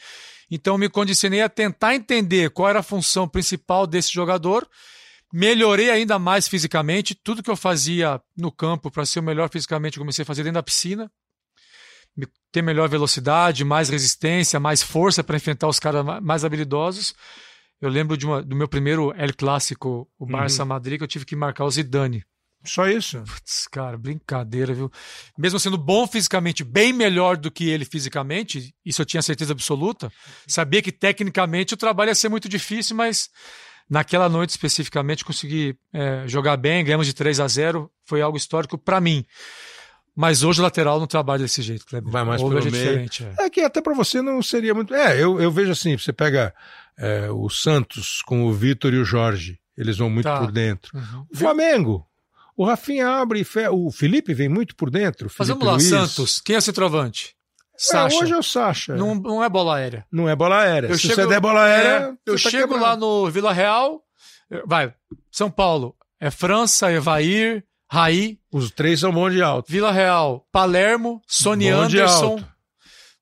[0.55, 4.69] Então me condicionei a tentar entender qual era a função principal desse jogador.
[5.33, 7.15] Melhorei ainda mais fisicamente.
[7.15, 10.43] Tudo que eu fazia no campo para ser o melhor fisicamente, eu comecei a fazer
[10.43, 11.11] dentro da piscina.
[12.53, 17.15] Ter melhor velocidade, mais resistência, mais força para enfrentar os caras mais habilidosos.
[17.81, 20.69] Eu lembro de uma, do meu primeiro El Clássico, o Barça uhum.
[20.69, 22.27] Madrid, que eu tive que marcar o Zidane.
[22.65, 23.23] Só isso?
[23.23, 24.91] Putz, cara, brincadeira, viu?
[25.37, 30.13] Mesmo sendo bom fisicamente, bem melhor do que ele fisicamente, isso eu tinha certeza absoluta.
[30.47, 33.29] Sabia que tecnicamente o trabalho ia ser muito difícil, mas
[33.91, 38.79] naquela noite especificamente consegui é, jogar bem, ganhamos de 3 a 0 foi algo histórico
[38.79, 39.25] para mim.
[40.15, 42.13] Mas hoje o lateral não trabalha desse jeito, Kleber.
[42.13, 42.71] Vai mais pelo é meio.
[42.71, 43.25] diferente.
[43.39, 43.45] É.
[43.45, 43.51] é.
[43.51, 44.95] que até para você não seria muito.
[44.95, 46.55] É, eu, eu vejo assim: você pega
[46.99, 50.39] é, o Santos com o Vitor e o Jorge, eles vão muito tá.
[50.39, 50.97] por dentro.
[50.97, 51.27] Uhum.
[51.33, 52.07] O Flamengo,
[52.57, 53.69] o Rafinha abre e fe...
[53.69, 55.31] O Felipe vem muito por dentro.
[55.39, 55.89] Mas vamos lá, Luiz.
[55.89, 56.41] Santos.
[56.41, 57.35] Quem é centroavante?
[57.77, 58.17] Sacha.
[58.17, 58.95] hoje é o Sacha.
[58.95, 60.07] Não, não é bola aérea.
[60.13, 60.89] Não é bola aérea.
[60.89, 62.17] Eu Se chego, você der bola aérea.
[62.27, 64.03] É, eu tá chego lá no Vila Real.
[64.67, 64.95] Vai,
[65.31, 65.97] São Paulo.
[66.21, 68.39] É França, Evair, Raí.
[68.53, 69.73] Os três são bons de alto.
[69.73, 72.45] Vila Real, Palermo, Sony Bom de Anderson.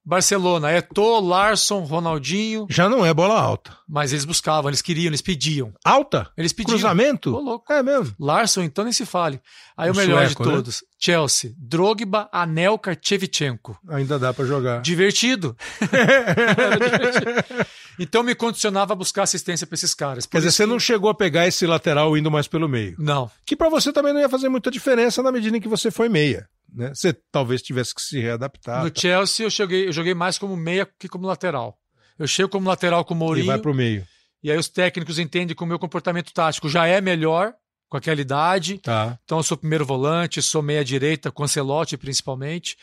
[0.05, 2.66] Barcelona, Eto'o, Larson, Ronaldinho.
[2.70, 3.76] Já não é bola alta.
[3.88, 5.72] Mas eles buscavam, eles queriam, eles pediam.
[5.84, 6.30] Alta?
[6.36, 6.74] Eles pediam.
[6.76, 7.34] Cruzamento?
[7.34, 7.72] Ô, louco.
[7.72, 8.14] É mesmo.
[8.18, 9.40] Larson, então nem se fale.
[9.76, 10.55] Aí o, O melhor sueco, de né?
[10.57, 10.84] todos.
[10.98, 13.78] Chelsea, Drogba, Anelka, Shevchenko.
[13.88, 14.80] Ainda dá pra jogar.
[14.82, 15.57] Divertido.
[15.80, 17.66] Divertido.
[17.98, 20.24] Então me condicionava a buscar assistência pra esses caras.
[20.26, 22.96] Por Quer dizer, você que- não chegou a pegar esse lateral indo mais pelo meio.
[22.98, 23.30] Não.
[23.44, 26.09] Que pra você também não ia fazer muita diferença na medida em que você foi
[26.09, 26.48] meia.
[26.73, 26.93] Né?
[26.95, 28.85] Você talvez tivesse que se readaptar.
[28.85, 29.01] no tá?
[29.01, 31.79] Chelsea eu joguei, eu joguei mais como meia que como lateral.
[32.18, 33.47] Eu chego como lateral com o E Mourinho.
[33.47, 34.07] vai pro meio.
[34.43, 37.53] E aí os técnicos entendem que o meu comportamento tático já é melhor
[37.89, 38.79] com aquela idade.
[38.79, 39.18] Tá.
[39.25, 42.77] Então eu sou primeiro volante, sou meia direita, com Ancelotti principalmente,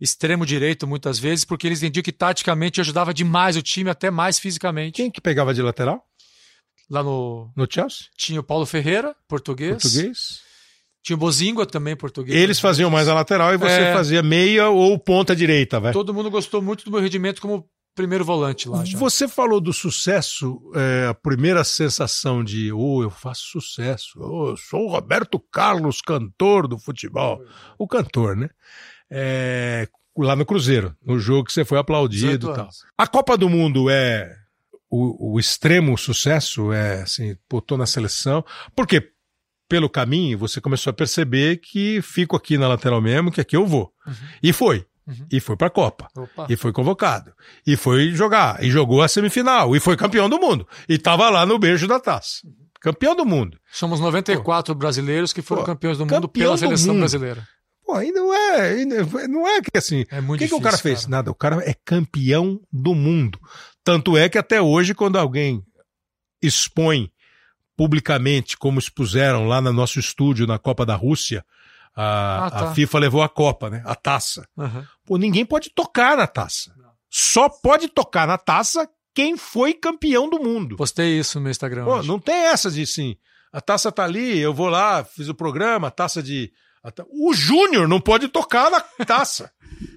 [0.00, 4.10] extremo direito muitas vezes, porque eles entendiam que taticamente eu ajudava demais o time, até
[4.10, 4.96] mais fisicamente.
[4.96, 6.02] Quem que pegava de lateral?
[6.90, 8.06] Lá no No Chelsea?
[8.16, 9.82] tinha o Paulo Ferreira, português.
[9.82, 10.40] Português?
[11.04, 12.34] Tinha o Bozingua também, português.
[12.36, 13.92] Eles faziam mais a lateral e você É.
[13.92, 15.92] fazia meia ou ponta direita, vai.
[15.92, 18.96] Todo mundo gostou muito do meu rendimento como primeiro volante lá já.
[18.98, 24.56] Você falou do sucesso, é, a primeira sensação de, oh, eu faço sucesso, oh, eu
[24.56, 27.38] sou o Roberto Carlos, cantor do futebol.
[27.78, 28.48] O cantor, né?
[29.10, 29.86] É,
[30.16, 32.68] lá no Cruzeiro, no jogo que você foi aplaudido 18 e tal.
[32.96, 34.34] A Copa do Mundo é
[34.90, 38.42] o, o extremo sucesso, é assim, pô, tô na seleção,
[38.74, 39.12] porque
[39.68, 43.66] pelo caminho você começou a perceber que fico aqui na lateral mesmo, que aqui eu
[43.66, 43.92] vou.
[44.42, 44.86] E foi.
[45.06, 45.26] Uhum.
[45.30, 46.08] E foi pra Copa.
[46.16, 46.46] Opa.
[46.48, 47.32] E foi convocado.
[47.66, 48.62] E foi jogar.
[48.64, 49.76] E jogou a semifinal.
[49.76, 50.66] E foi campeão do mundo.
[50.88, 52.40] E tava lá no beijo da taça.
[52.80, 53.58] Campeão do mundo.
[53.70, 57.00] Somos 94 brasileiros que foram Pô, campeões do campeão mundo pela do seleção mundo.
[57.00, 57.46] brasileira.
[57.84, 58.84] Pô, aí não é.
[59.28, 60.04] Não é que assim.
[60.10, 61.06] É O que, que o difícil, cara fez?
[61.06, 61.30] Nada.
[61.30, 63.38] O cara é campeão do mundo.
[63.84, 65.62] Tanto é que até hoje, quando alguém
[66.42, 67.10] expõe
[67.76, 71.44] publicamente, como expuseram lá no nosso estúdio na Copa da Rússia,
[71.96, 72.68] a, Ah, tá.
[72.70, 73.82] a FIFA levou a Copa, né?
[73.84, 74.46] A taça.
[74.58, 74.86] Aham.
[75.06, 76.72] Pô, ninguém pode tocar na taça.
[77.10, 80.76] Só pode tocar na taça quem foi campeão do mundo.
[80.76, 81.84] Postei isso no meu Instagram.
[81.84, 83.16] Pô, não tem essa de assim,
[83.52, 86.50] a taça tá ali, eu vou lá, fiz o programa, a taça de.
[86.82, 89.52] a ta- O Júnior não pode tocar na taça.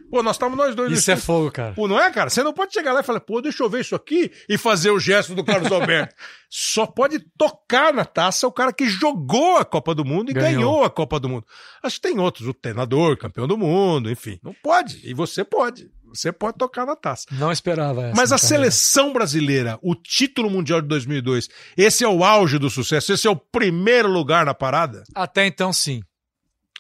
[0.09, 0.91] Pô, nós estamos nós dois.
[0.91, 1.73] Isso é fogo, cara.
[1.73, 2.29] Pô, não é, cara?
[2.29, 4.89] Você não pode chegar lá e falar, pô, deixa eu ver isso aqui e fazer
[4.91, 6.15] o gesto do Carlos Alberto.
[6.49, 10.47] Só pode tocar na taça o cara que jogou a Copa do Mundo e ganhou,
[10.51, 10.83] Ganhou.
[10.85, 11.45] a Copa do Mundo.
[11.83, 14.39] Acho que tem outros, o treinador, campeão do mundo, enfim.
[14.41, 15.01] Não pode.
[15.03, 15.91] E você pode.
[16.13, 17.25] Você pode tocar na taça.
[17.33, 18.15] Não esperava essa.
[18.15, 18.57] Mas a carreira.
[18.71, 23.29] seleção brasileira, o título mundial de 2002, esse é o auge do sucesso, esse é
[23.29, 25.03] o primeiro lugar na parada?
[25.13, 26.01] Até então, sim.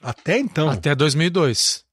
[0.01, 0.69] Até então.
[0.69, 1.85] Até 2002.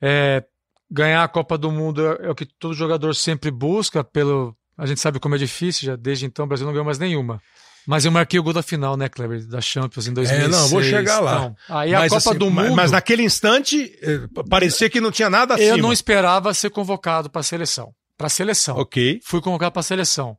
[0.00, 0.44] É,
[0.90, 4.02] ganhar a Copa do Mundo é, é o que todo jogador sempre busca.
[4.02, 6.98] Pelo, a gente sabe como é difícil, já desde então o Brasil não ganhou mais
[6.98, 7.40] nenhuma.
[7.86, 9.46] Mas eu marquei o gol da final, né, Kleber?
[9.46, 10.44] Da Champions em 2006.
[10.44, 11.36] É, não, vou chegar lá.
[11.36, 15.10] Então, aí a Mas, Copa assim, do Mundo, Mas naquele instante, eh, parecia que não
[15.10, 15.70] tinha nada acima.
[15.70, 17.94] eu não esperava ser convocado para a seleção.
[18.14, 18.76] Para a seleção.
[18.76, 19.20] Ok.
[19.24, 20.36] Fui convocado para a seleção.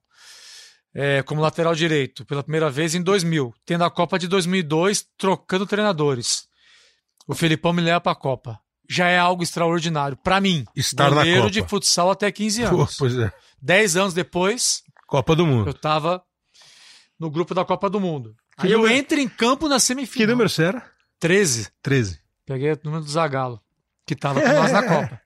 [0.93, 3.51] É, como lateral direito, pela primeira vez em 2000.
[3.65, 6.43] Tendo a Copa de 2002, trocando treinadores.
[7.27, 8.59] O Felipão me leva para a Copa.
[8.89, 10.17] Já é algo extraordinário.
[10.17, 11.51] Para mim, Estar na goleiro Copa.
[11.51, 12.97] de futsal até 15 Pô, anos.
[12.97, 13.31] pois é.
[13.61, 15.69] Dez anos depois, Copa do eu Mundo.
[15.69, 16.23] estava
[17.19, 18.35] no grupo da Copa do Mundo.
[18.59, 20.29] Que Aí eu número- entro em campo na Que semifinal.
[20.29, 20.91] número você era?
[21.19, 21.69] 13.
[21.83, 22.19] 13.
[22.45, 23.61] Peguei o número do Zagallo,
[24.07, 25.21] que estava com nós na Copa.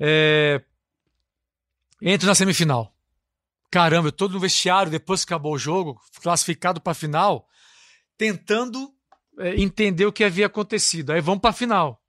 [0.00, 0.60] É...
[2.02, 2.92] Entro na semifinal.
[3.70, 7.46] Caramba, eu tô no vestiário depois que acabou o jogo, classificado para a final,
[8.16, 8.90] tentando
[9.38, 11.10] é, entender o que havia acontecido.
[11.12, 12.00] Aí vamos para a final.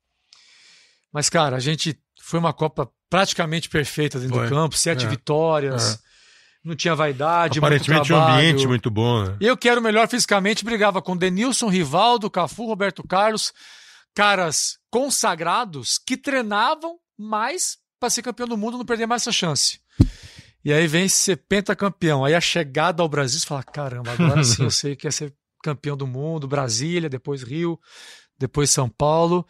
[1.16, 4.50] Mas, cara, a gente foi uma Copa praticamente perfeita dentro Foi.
[4.50, 5.08] do campo, sete É.
[5.08, 5.98] vitórias,
[6.62, 9.38] não tinha vaidade, muito Aparentemente um ambiente muito bom, né?
[9.40, 13.54] Eu que era o melhor fisicamente, brigava com Denilson, Rivaldo, Cafu, Roberto Carlos,
[14.14, 19.80] caras consagrados que treinavam mais para ser campeão do mundo não perder mais essa chance.
[20.66, 22.26] E aí vem ser pentacampeão.
[22.26, 25.34] Aí a chegada ao Brasil, você fala: caramba, agora sim eu sei que é ser
[25.64, 27.80] campeão do mundo, Brasília, depois Rio,
[28.38, 29.48] depois São Paulo.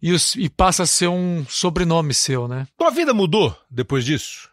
[0.00, 2.66] E, os- e passa a ser um sobrenome seu, né?
[2.76, 4.48] Tua vida mudou depois disso?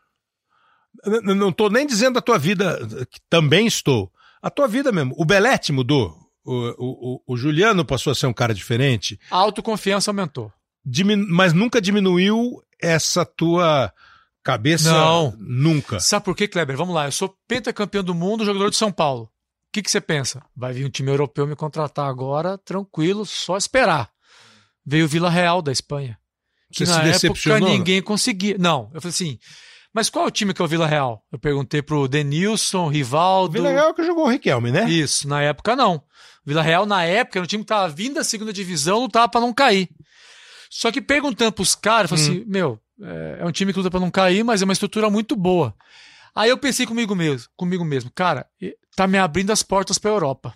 [1.05, 2.79] N- Não estou nem dizendo a tua vida,
[3.11, 4.11] que também estou.
[4.41, 5.13] A tua vida mesmo.
[5.17, 6.17] O Belete mudou.
[6.43, 9.19] O, o, o- Juliano passou a ser um cara diferente.
[9.31, 10.51] A autoconfiança aumentou.
[10.85, 13.91] Dimin- mas nunca diminuiu essa tua
[14.43, 14.91] cabeça?
[14.91, 15.35] Não.
[15.39, 15.99] Nunca.
[15.99, 16.77] Sabe por quê, Kleber?
[16.77, 19.23] Vamos lá, eu sou pentacampeão do mundo, jogador de São Paulo.
[19.23, 19.29] O
[19.73, 20.43] que, que você pensa?
[20.55, 24.09] Vai vir um time europeu me contratar agora, tranquilo, só esperar.
[24.85, 26.17] Veio o Vila Real da Espanha.
[26.71, 27.69] Que Você na se época decepcionou?
[27.69, 28.55] ninguém conseguia.
[28.59, 29.39] Não, eu falei assim,
[29.93, 31.23] Mas qual é o time que é o Vila Real?
[31.31, 33.53] Eu perguntei pro Denilson, Rivaldo.
[33.53, 34.89] Vila Real que jogou o Riquelme, né?
[34.89, 36.03] Isso, na época não.
[36.45, 39.39] Vila Real, na época, era um time que tava vindo da segunda divisão, lutava pra
[39.41, 39.89] não cair.
[40.69, 42.41] Só que perguntando pros caras, eu falei Hum.
[42.41, 45.09] assim: meu, é, é um time que luta pra não cair, mas é uma estrutura
[45.09, 45.73] muito boa.
[46.35, 48.45] Aí eu pensei comigo mesmo, comigo mesmo, cara,
[48.95, 50.53] tá me abrindo as portas pra Europa.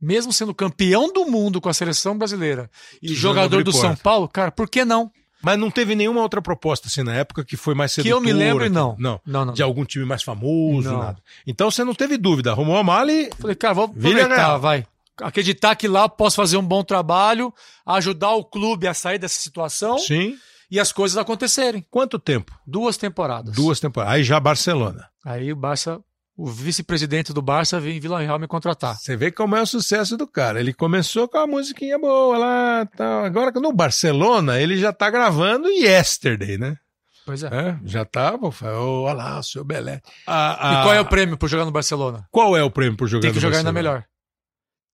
[0.00, 2.70] Mesmo sendo campeão do mundo com a seleção brasileira
[3.02, 3.72] e jogador do.
[3.72, 5.10] São Paulo, cara, por que não?
[5.42, 8.18] Mas não teve nenhuma outra proposta assim na época que foi mais Que sedutora.
[8.18, 8.96] eu me lembre, não.
[8.98, 9.20] Não.
[9.24, 9.52] Não, não.
[9.54, 10.98] De algum time mais famoso, Não.
[10.98, 11.18] nada.
[11.46, 12.50] Então você não teve dúvida.
[12.50, 14.84] Arrumou a mala e Falei, cara, vou aproveitar, vai.
[15.20, 17.52] Acreditar que lá posso fazer um bom trabalho,
[17.86, 20.36] ajudar o clube a sair dessa situação sim.
[20.70, 21.86] e as coisas acontecerem.
[21.90, 22.52] Quanto tempo?
[22.66, 23.54] Duas temporadas.
[23.54, 24.14] Duas temporadas.
[24.14, 25.08] Aí já Barcelona.
[25.24, 26.00] Aí o Barça,
[26.36, 28.96] o vice-presidente do Barça veio em Vila Real me contratar.
[28.96, 30.60] Você vê como é o sucesso do cara.
[30.60, 33.24] Ele começou com a musiquinha boa lá, tal.
[33.24, 36.76] Agora no Barcelona ele já tá gravando Yesterday, né?
[37.24, 37.46] Pois é.
[37.48, 40.00] É, já tá, pô, fala, "Ô, olha lá, o seu Belé.
[40.26, 42.24] A- E a- qual é o prêmio por jogar no Barcelona?
[42.30, 43.94] Qual é o prêmio por jogar Tem que no jogar ainda Barcelona?
[44.00, 44.08] melhor.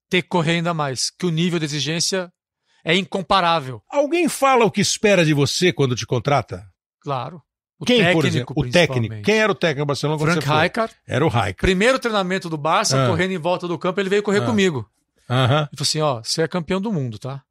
[0.09, 1.11] Ter que correr ainda mais.
[1.11, 2.33] Que o nível de exigência
[2.85, 3.83] é incomparável.
[3.91, 6.65] Alguém fala o que espera de você quando te contrata?
[7.03, 7.43] Claro.
[7.83, 8.55] O Quem, técnico, por exemplo?
[8.57, 9.23] O técnico.
[9.23, 10.39] Quem era o técnico do Barcelona Frank?
[10.49, 10.95] Rijkaard.
[11.05, 11.61] Era o Raik.
[11.61, 13.09] Primeiro treinamento do Barça, Ah.
[13.09, 14.47] correndo em volta do campo, ele veio correr Ah.
[14.47, 14.89] comigo.
[15.29, 17.43] Aham, Ele falou assim: ó, você é campeão do mundo, tá?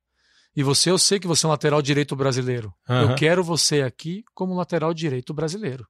[0.56, 2.74] E você, eu sei que você é um lateral direito brasileiro.
[2.90, 3.12] Aham.
[3.12, 5.86] Eu quero você aqui como lateral direito brasileiro.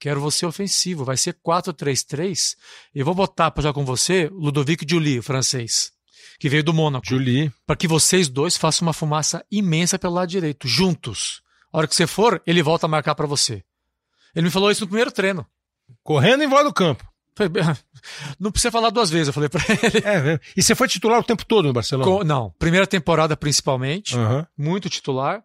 [0.00, 1.04] Quero você ofensivo.
[1.04, 2.56] Vai ser 4-3-3.
[2.94, 5.90] E vou botar pra jogar com você o Ludovic Julie, o francês,
[6.38, 7.06] que veio do Mônaco.
[7.06, 7.52] Julie.
[7.66, 11.42] Para que vocês dois façam uma fumaça imensa pelo lado direito, juntos.
[11.72, 13.62] A hora que você for, ele volta a marcar pra você.
[14.34, 15.46] Ele me falou isso no primeiro treino.
[16.02, 17.06] Correndo em volta do campo.
[18.38, 19.98] Não precisa falar duas vezes, eu falei pra ele.
[20.04, 20.40] É, mesmo.
[20.56, 22.24] e você foi titular o tempo todo no Barcelona?
[22.24, 24.46] Não, primeira temporada principalmente, Aham.
[24.56, 25.42] muito titular.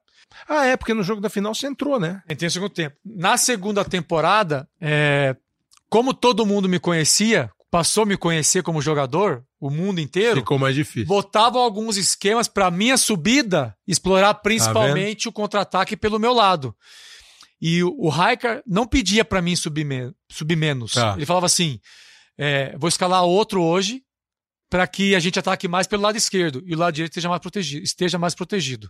[0.49, 2.21] Ah, é, porque no jogo da final você entrou, né?
[2.27, 2.95] Entrei no segundo tempo.
[3.05, 5.35] Na segunda temporada, é,
[5.89, 10.59] como todo mundo me conhecia, passou a me conhecer como jogador, o mundo inteiro, Ficou
[10.59, 11.07] mais difícil.
[11.07, 16.75] botavam alguns esquemas para minha subida explorar principalmente o contra-ataque pelo meu lado.
[17.59, 20.91] E o, o Raikar não pedia para mim subir, me- subir menos.
[20.91, 21.15] Tá.
[21.17, 21.79] Ele falava assim:
[22.37, 24.03] é, vou escalar outro hoje
[24.69, 27.41] para que a gente ataque mais pelo lado esquerdo e o lado direito esteja mais
[27.41, 27.83] protegido.
[27.83, 28.87] Esteja mais protegido.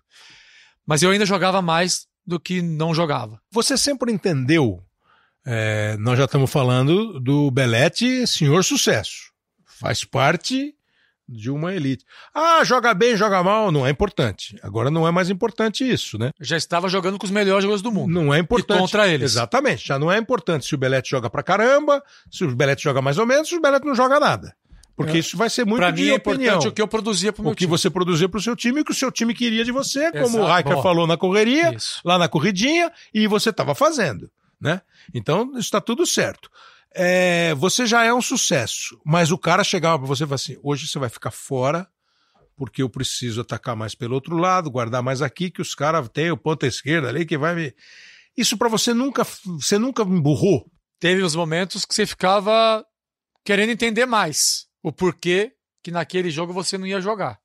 [0.86, 3.40] Mas eu ainda jogava mais do que não jogava.
[3.50, 4.84] Você sempre entendeu,
[5.46, 9.32] é, nós já estamos falando do Belete, senhor sucesso.
[9.80, 10.74] Faz parte
[11.28, 12.04] de uma elite.
[12.36, 14.58] Ah, joga bem, joga mal, não é importante.
[14.62, 16.32] Agora não é mais importante isso, né?
[16.40, 18.12] Já estava jogando com os melhores jogadores do mundo.
[18.14, 18.78] Não é importante.
[18.78, 19.32] E contra eles.
[19.32, 19.88] Exatamente.
[19.88, 23.18] Já não é importante se o Belete joga pra caramba, se o Belete joga mais
[23.18, 24.54] ou menos, se o Belete não joga nada.
[24.96, 25.20] Porque É.
[25.20, 26.42] isso vai ser muito Para de mim é opinião.
[26.56, 27.72] importante o que eu produzia pro meu o que time.
[27.72, 30.24] você produzia pro seu time e o que o seu time queria de você, como
[30.24, 30.44] o Exato.
[30.46, 30.84] Raika Boa.
[30.84, 32.00] falou na correria, Isso.
[32.06, 34.30] lá na corridinha, e você estava fazendo,
[34.64, 34.82] né?
[35.14, 36.50] Então, está tudo certo.
[36.96, 40.58] É, você já é um sucesso, mas o cara chegava para você e falava assim:
[40.64, 41.88] hoje você vai ficar fora,
[42.56, 46.32] porque eu preciso atacar mais pelo outro lado, guardar mais aqui, que os caras têm
[46.32, 47.76] o ponta esquerda ali que vai me.
[48.38, 49.24] Isso para você nunca.
[49.24, 50.72] Você nunca emburrou.
[51.00, 52.86] Teve uns momentos que você ficava
[53.44, 55.52] querendo entender mais o porquê
[55.84, 57.43] que naquele jogo você não ia jogar.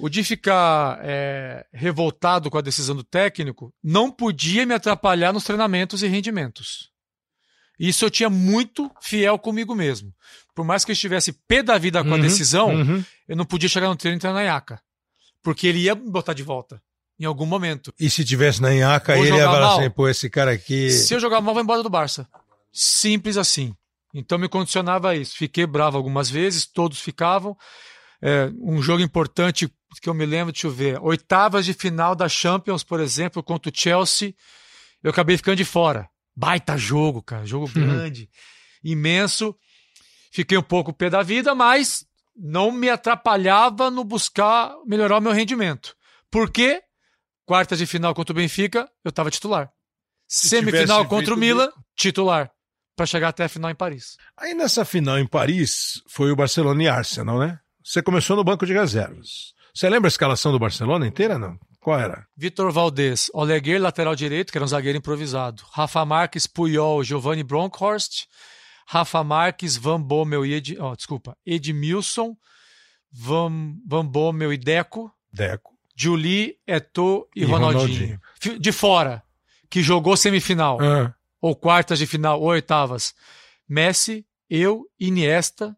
[0.00, 5.44] O de ficar é, revoltado com a decisão do técnico não podia me atrapalhar nos
[5.44, 6.90] treinamentos e rendimentos.
[7.78, 10.12] Isso eu tinha muito fiel comigo mesmo.
[10.54, 13.04] Por mais que eu estivesse pé da vida com a Uhum, decisão, uhum.
[13.28, 14.80] eu não podia chegar no treino e entrar na iaca.
[15.42, 16.82] Porque ele ia me botar de volta.
[17.18, 17.92] Em algum momento.
[18.00, 20.90] E se tivesse na Inhaca, Vou ele ia falar assim: pô, esse cara aqui.
[20.90, 22.26] Se eu jogar mal, vai embora do Barça.
[22.72, 23.74] Simples assim.
[24.14, 25.36] Então me condicionava a isso.
[25.36, 27.54] Fiquei bravo algumas vezes, todos ficavam.
[28.22, 31.00] É, um jogo importante que eu me lembro, deixa eu ver.
[31.02, 34.34] Oitavas de final da Champions, por exemplo, contra o Chelsea.
[35.02, 36.08] Eu acabei ficando de fora.
[36.36, 37.46] Baita jogo, cara.
[37.46, 38.28] Jogo grande,
[38.84, 39.56] imenso.
[40.30, 42.04] Fiquei um pouco pé da vida, mas
[42.36, 45.96] não me atrapalhava no buscar melhorar o meu rendimento.
[46.30, 46.82] Por quê?
[47.44, 49.72] Quartas de final contra o Benfica, eu estava titular.
[50.28, 52.50] Semifinal tivesse contra o Milan, titular.
[52.94, 54.16] Para chegar até a final em Paris.
[54.36, 57.58] Aí nessa final em Paris, foi o Barcelona e Arsenal, né?
[57.82, 59.52] Você começou no banco de reservas.
[59.74, 61.58] Você lembra a escalação do Barcelona inteira, não?
[61.80, 62.26] Qual era?
[62.36, 65.62] Vitor Valdez, Oleguer, lateral direito, que era um zagueiro improvisado.
[65.72, 68.26] Rafa Marques, Puyol, Giovanni Bronkhorst.
[68.86, 70.76] Rafa Marques, Van Bommel e Ed...
[70.80, 72.36] oh, desculpa, Edmilson,
[73.12, 75.10] Van, Van Bommel e Deco.
[75.32, 75.70] Deco.
[75.96, 78.18] Julie, Eto'o e, E Ronaldinho.
[78.42, 78.58] Ronaldinho.
[78.60, 79.22] De fora,
[79.70, 83.14] que jogou semifinal, Ah, ou quartas de final, ou oitavas.
[83.68, 85.76] Messi, eu, Iniesta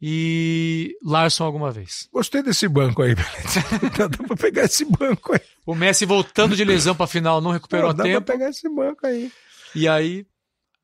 [0.00, 2.08] e Larson alguma vez.
[2.12, 3.60] gostei desse banco aí, Beleza.
[4.08, 5.40] Dá pra pegar esse banco aí.
[5.66, 8.22] O Messi voltando de lesão para final não recuperou Pô, dá tempo.
[8.22, 9.30] pra pegar esse banco aí.
[9.74, 10.24] E aí,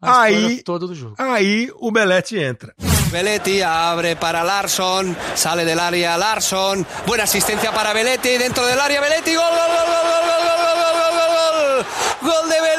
[0.02, 1.14] a aí, toda do jogo.
[1.18, 2.74] Aí o Belete entra.
[3.10, 9.00] Belletti abre para Larsson, sale del área Larsson, buena asistencia para Belletti, dentro del área
[9.00, 11.84] Belletti, gol, gol, gol, gol, gol, gol, gol, gol, gol, gol,
[12.20, 12.73] gol, gol de Belletti,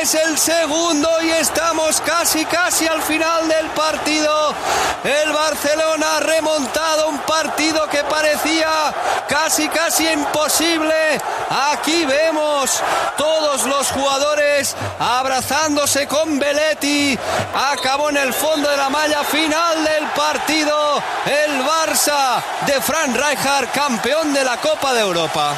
[0.00, 4.54] es el segundo y estamos casi, casi al final del partido.
[5.04, 8.68] El Barcelona ha remontado un partido que parecía
[9.28, 11.20] casi, casi imposible.
[11.72, 12.80] Aquí vemos
[13.18, 17.18] todos los jugadores abrazándose con Belletti.
[17.54, 21.02] Acabó en el fondo de la malla final del partido.
[21.26, 25.56] El Barça de Frank Rijkaard, campeón de la Copa de Europa.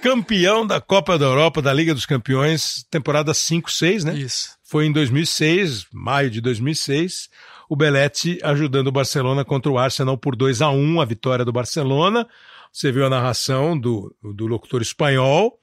[0.00, 4.14] Campeão da Copa da Europa, da Liga dos Campeões, temporada 5-6, né?
[4.14, 4.56] Isso.
[4.64, 7.28] Foi em 2006, maio de 2006,
[7.68, 11.52] o Belletti ajudando o Barcelona contra o Arsenal por 2 a 1 a vitória do
[11.52, 12.26] Barcelona.
[12.72, 15.58] Você viu a narração do, do locutor espanhol.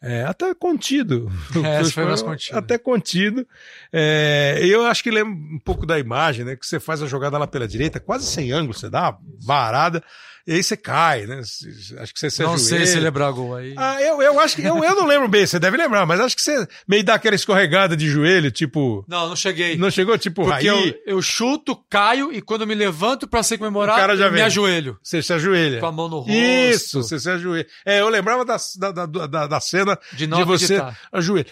[0.00, 1.30] É, até contido.
[1.64, 2.56] É, foi mais contido.
[2.56, 3.46] Até contido.
[3.92, 6.56] É, eu acho que lembra um pouco da imagem, né?
[6.56, 10.02] Que você faz a jogada lá pela direita, quase sem ângulo, você dá uma varada.
[10.48, 11.40] E aí você cai, né?
[11.40, 12.78] Acho que você se Não ajoelha.
[12.78, 13.74] sei se lembrar gol aí.
[13.76, 14.62] Ah, eu, eu acho que.
[14.62, 17.36] Eu, eu não lembro bem, você deve lembrar, mas acho que você meio dá aquela
[17.36, 19.04] escorregada de joelho, tipo.
[19.06, 19.76] Não, não cheguei.
[19.76, 23.42] Não chegou, tipo, Porque Raí, eu, eu chuto, caio e quando eu me levanto pra
[23.42, 24.46] ser comemorado, O cara já eu me vem.
[24.46, 24.98] ajoelho.
[25.02, 25.80] Você se ajoelha.
[25.80, 26.32] Com a mão no rosto.
[26.32, 27.66] Isso, você se ajoelha.
[27.84, 28.56] É, eu lembrava da,
[28.90, 30.98] da, da, da, cena De não você acreditar.
[31.12, 31.46] ajoelha.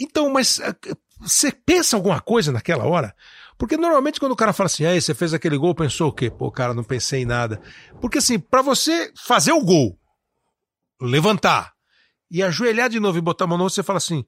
[0.00, 0.74] Então, mas ah,
[1.20, 3.14] você pensa alguma coisa naquela hora?
[3.62, 6.28] Porque normalmente quando o cara fala assim, aí você fez aquele gol, pensou o quê?
[6.28, 7.62] Pô, cara, não pensei em nada.
[8.00, 9.96] Porque assim, pra você fazer o gol,
[11.00, 11.72] levantar
[12.28, 14.24] e ajoelhar de novo e botar a mão no você fala assim,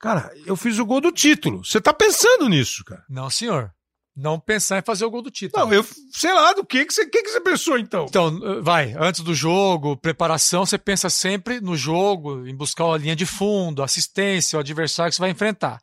[0.00, 1.64] cara, eu fiz o gol do título.
[1.64, 3.04] Você tá pensando nisso, cara.
[3.08, 3.70] Não, senhor.
[4.16, 5.64] Não pensar em fazer o gol do título.
[5.64, 8.06] Não, eu sei lá do que que você, que que você pensou então.
[8.08, 13.14] Então, vai, antes do jogo, preparação, você pensa sempre no jogo, em buscar a linha
[13.14, 15.80] de fundo, assistência, o adversário que você vai enfrentar.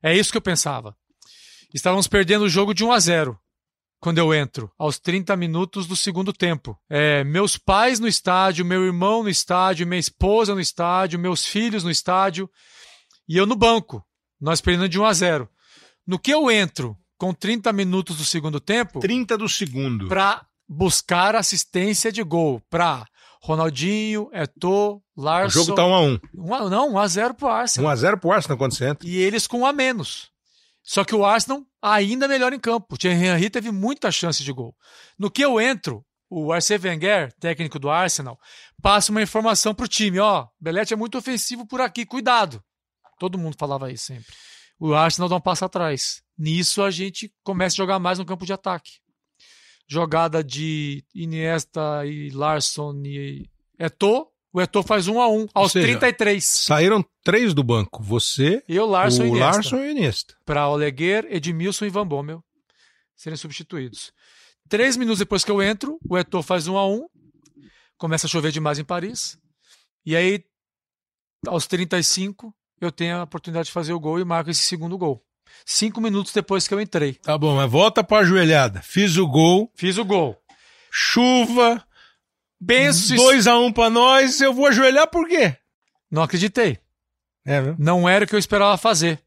[0.00, 0.94] É isso que eu pensava.
[1.72, 3.38] Estávamos perdendo o jogo de 1 a 0
[4.00, 6.74] quando eu entro, aos 30 minutos do segundo tempo.
[6.88, 11.84] É, meus pais no estádio, meu irmão no estádio, minha esposa no estádio, meus filhos
[11.84, 12.48] no estádio
[13.28, 14.02] e eu no banco.
[14.40, 15.48] Nós perdendo de 1 a 0.
[16.06, 20.08] No que eu entro com 30 minutos do segundo tempo, 30 do segundo.
[20.08, 23.04] para buscar assistência de gol para
[23.42, 25.60] Ronaldinho, Eto'o, O Larson.
[25.60, 27.90] jogo tá 1 a 1 Um a- não, 1 a 0 pro 1 Arsenal.
[27.90, 29.06] a 0 pro Arsenal quando você entra.
[29.06, 30.29] E eles com um a menos.
[30.90, 32.96] Só que o Arsenal ainda melhor em campo.
[32.96, 34.74] O Thierry Henry teve muita chance de gol.
[35.16, 38.36] No que eu entro, o Arsene Wenger, técnico do Arsenal,
[38.82, 42.60] passa uma informação pro time, ó, Belete é muito ofensivo por aqui, cuidado.
[43.20, 44.34] Todo mundo falava isso sempre.
[44.80, 46.24] O Arsenal dá um passo atrás.
[46.36, 48.94] Nisso a gente começa a jogar mais no campo de ataque.
[49.86, 54.26] Jogada de Iniesta e Larson e Eto'o.
[54.52, 56.44] O Eto'o faz um a um aos seja, 33.
[56.44, 58.02] Saíram três do banco.
[58.02, 60.36] Você, E o Larson e o Iniesta Larson e o Iniesta.
[60.44, 62.42] para Oleguer, Edmilson e Van Bommel
[63.16, 64.12] serem substituídos.
[64.68, 67.06] Três minutos depois que eu entro, o Eto'o faz um a um,
[67.98, 69.36] começa a chover demais em Paris,
[70.06, 70.42] e aí,
[71.46, 75.22] aos 35, eu tenho a oportunidade de fazer o gol e marco esse segundo gol.
[75.66, 77.14] Cinco minutos depois que eu entrei.
[77.14, 78.80] Tá bom, mas volta pra ajoelhada.
[78.82, 80.36] Fiz o gol, Fiz o gol.
[80.90, 81.84] chuva,
[82.66, 83.14] Penso...
[83.14, 85.56] 2 a 1 um pra nós, eu vou ajoelhar por quê?
[86.10, 86.78] Não acreditei.
[87.44, 87.74] É, viu?
[87.78, 89.20] Não era o que eu esperava fazer.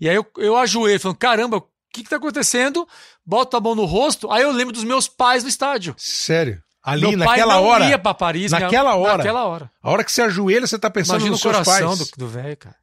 [0.00, 2.86] E aí eu, eu ajoelho, falando, caramba, o que que tá acontecendo?
[3.24, 5.94] Boto a mão no rosto, aí eu lembro dos meus pais no estádio.
[5.96, 6.62] Sério.
[6.82, 7.88] Ali, Meu pai naquela não hora.
[7.88, 8.50] ia pra Paris.
[8.52, 9.18] minha- Naquela hora.
[9.18, 9.70] Naquela hora.
[9.82, 12.10] A hora que você ajoelha, você tá pensando Imagina o nos seus coração pais.
[12.10, 12.76] do do velho, cara.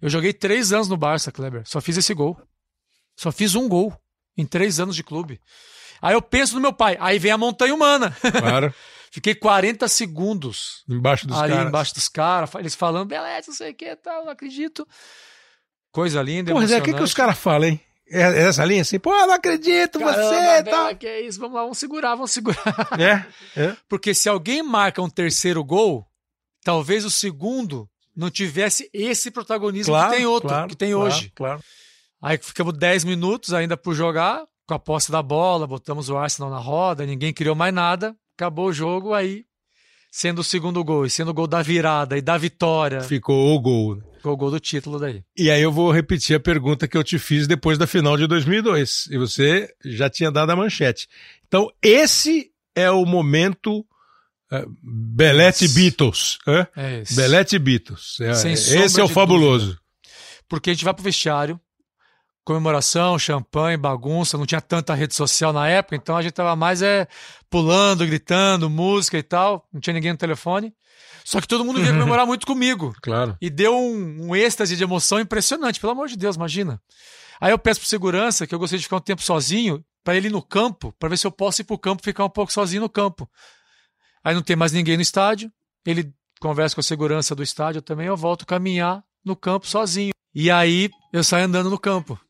[0.00, 1.62] Eu joguei três anos no Barça, Kleber.
[1.66, 2.38] Só fiz esse gol.
[3.16, 3.94] Só fiz um gol
[4.36, 5.38] em três anos de clube.
[6.00, 6.96] Aí eu penso no meu pai.
[7.00, 8.16] Aí vem a montanha humana.
[8.38, 8.72] Claro.
[9.14, 11.68] Fiquei 40 segundos Embaixo dos ali caras.
[11.68, 12.52] embaixo dos caras.
[12.56, 14.84] Eles falando, beleza, não sei o que tal, não acredito.
[15.92, 17.80] Coisa linda, Porra, Zé, o que, que os caras falam, hein?
[18.10, 18.98] É é essa linha assim?
[18.98, 20.96] Pô, não acredito, Caramba, você tal.
[20.96, 21.38] que é isso?
[21.38, 22.88] Vamos lá, vamos segurar, vamos segurar.
[22.98, 23.24] É,
[23.62, 23.76] é.
[23.88, 26.04] Porque se alguém marca um terceiro gol,
[26.64, 31.06] talvez o segundo não tivesse esse protagonismo Claro, que tem outro, claro, que tem claro,
[31.06, 31.32] hoje.
[31.36, 31.62] Claro.
[32.20, 36.50] Aí ficamos 10 minutos ainda por jogar, com a posse da bola, botamos o Arsenal
[36.50, 39.44] na roda, ninguém criou mais nada, acabou o jogo, aí
[40.10, 43.60] sendo o segundo gol, e sendo o gol da virada e da vitória, Ficou o
[43.60, 44.00] gol.
[44.16, 45.24] ficou o gol do título daí.
[45.36, 48.26] E aí eu vou repetir a pergunta que eu te fiz depois da final de
[48.28, 49.08] 2002.
[49.10, 51.08] E você já tinha dado a manchete.
[51.48, 53.84] Então, esse é o momento
[54.52, 55.74] eh, Belete Isso.
[55.74, 56.38] Beatles.
[56.76, 57.02] É.
[57.10, 58.18] Belete Beatles.
[58.20, 59.76] É, esse é o fabuloso.
[60.48, 61.58] Porque a gente vai pro vestiário
[62.44, 66.82] comemoração, champanhe, bagunça, não tinha tanta rede social na época, então a gente tava mais
[66.82, 67.08] é,
[67.48, 70.72] pulando, gritando, música e tal, não tinha ninguém no telefone.
[71.24, 72.94] Só que todo mundo vinha comemorar muito comigo.
[73.02, 73.34] Claro.
[73.40, 76.80] E deu um, um êxtase de emoção impressionante, pelo amor de Deus, imagina.
[77.40, 80.28] Aí eu peço pro segurança que eu gostaria de ficar um tempo sozinho, para ele
[80.28, 82.82] ir no campo, para ver se eu posso ir pro campo ficar um pouco sozinho
[82.82, 83.28] no campo.
[84.22, 85.50] Aí não tem mais ninguém no estádio,
[85.86, 90.12] ele conversa com a segurança do estádio também, eu volto caminhar no campo sozinho.
[90.34, 92.20] E aí eu saio andando no campo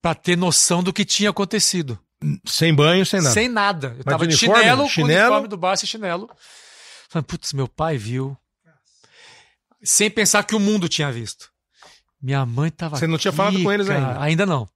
[0.00, 1.98] para ter noção do que tinha acontecido.
[2.46, 3.34] Sem banho, sem nada.
[3.34, 3.86] Sem nada.
[3.88, 4.60] Eu Mas tava de uniforme?
[4.62, 4.88] chinelo, Chinelo?
[4.88, 6.30] com o uniforme do Barça e chinelo.
[7.08, 8.36] Falei, putz, meu pai viu.
[9.82, 11.50] Sem pensar que o mundo tinha visto.
[12.20, 14.08] Minha mãe tava Você não tinha aqui, falado com eles cara.
[14.08, 14.22] ainda?
[14.22, 14.68] Ainda não.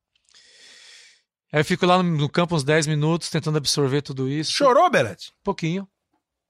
[1.53, 4.51] Aí eu fico lá no, no campo uns 10 minutos tentando absorver tudo isso.
[4.51, 5.31] Chorou, Belete?
[5.45, 5.87] Pouquinho.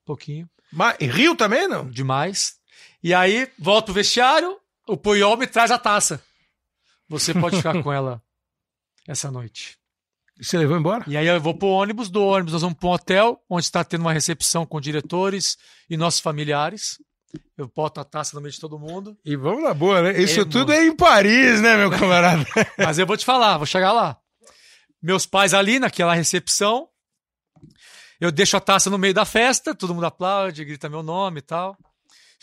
[0.07, 0.49] Pouquinho.
[0.73, 1.91] Mas, e Rio também, não?
[1.91, 2.55] Demais.
[3.03, 4.57] E aí, volto pro vestiário,
[4.89, 6.23] o Puyol me traz a taça.
[7.09, 8.23] Você pode ficar com ela
[9.07, 9.77] essa noite.
[10.39, 11.05] E você levou embora?
[11.07, 13.85] E aí eu vou pro ônibus, do ônibus nós vamos pro um hotel, onde está
[13.85, 15.57] tendo uma recepção com diretores
[15.89, 16.99] e nossos familiares.
[17.57, 19.17] Eu boto a taça no meio de todo mundo.
[19.25, 20.21] E vamos na boa, né?
[20.21, 20.81] Isso É, tudo mano.
[20.81, 22.45] é em Paris, né, meu camarada?
[22.79, 24.17] Mas eu vou te falar, vou chegar lá.
[25.03, 26.89] Meus pais ali naquela recepção.
[28.21, 31.43] Eu deixo a taça no meio da festa, todo mundo aplaude, grita meu nome e
[31.43, 31.77] tal.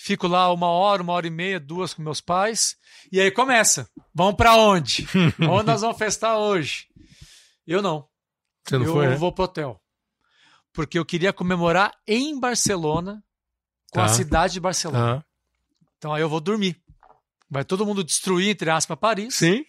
[0.04, 2.76] Fico lá uma hora, uma hora e meia, duas com meus pais.
[3.12, 3.88] E aí começa.
[4.16, 5.08] Vamos pra onde?
[5.48, 6.88] onde nós vamos festar hoje?
[7.68, 8.08] Eu não.
[8.66, 9.16] Você não eu foi, né?
[9.16, 9.80] vou pro hotel.
[10.74, 13.24] Porque eu queria comemorar em Barcelona,
[13.92, 14.06] com Tá.
[14.06, 15.18] a cidade de Barcelona.
[15.20, 15.24] Ah,
[16.00, 16.82] Então aí eu vou dormir.
[17.48, 19.36] Vai todo mundo destruir, entre aspas, Paris.
[19.36, 19.64] sim.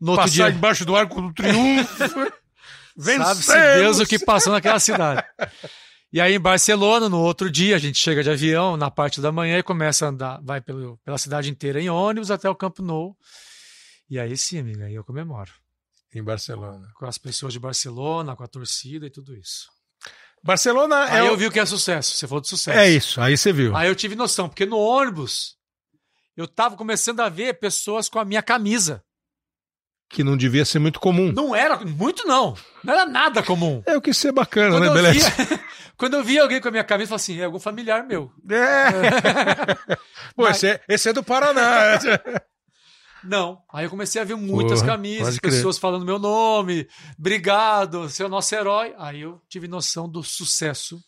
[0.00, 1.94] No Passar dia, debaixo do arco do triunfo.
[2.98, 5.22] sabe-se Deus o que passou naquela cidade.
[6.16, 9.30] E aí em Barcelona, no outro dia, a gente chega de avião na parte da
[9.30, 12.80] manhã e começa a andar, vai pelo, pela cidade inteira em ônibus até o Campo
[12.82, 13.14] Nou.
[14.08, 15.52] E aí sim, amiga, aí eu comemoro.
[16.14, 16.88] Em Barcelona.
[16.94, 19.68] Com as pessoas de Barcelona, com a torcida e tudo isso.
[20.42, 22.78] Barcelona é, Aí eu vi o que é sucesso, você falou de sucesso.
[22.78, 23.76] é isso, aí você viu.
[23.76, 25.58] Aí eu tive noção, porque no ônibus
[26.34, 29.04] eu tava começando a ver pessoas com a minha camisa.
[30.08, 31.32] Que não devia ser muito comum.
[31.32, 32.56] Não era, muito não.
[32.84, 33.82] Não era nada comum.
[33.86, 35.18] É o que ser bacana, Quando né, eu, Belete?
[35.18, 35.60] via,
[35.98, 38.30] quando eu via alguém com a minha camisa, eu falava assim, é algum familiar meu.
[38.48, 39.96] É.
[40.36, 41.98] Pô, Mas- esse, é, esse é do Paraná.
[43.24, 43.58] Não.
[43.72, 46.86] Aí eu comecei a ver muitas Porra, camisas, pessoas falando meu nome,
[47.18, 48.94] obrigado, você é o nosso herói.
[48.98, 51.00] Aí eu tive noção do sucesso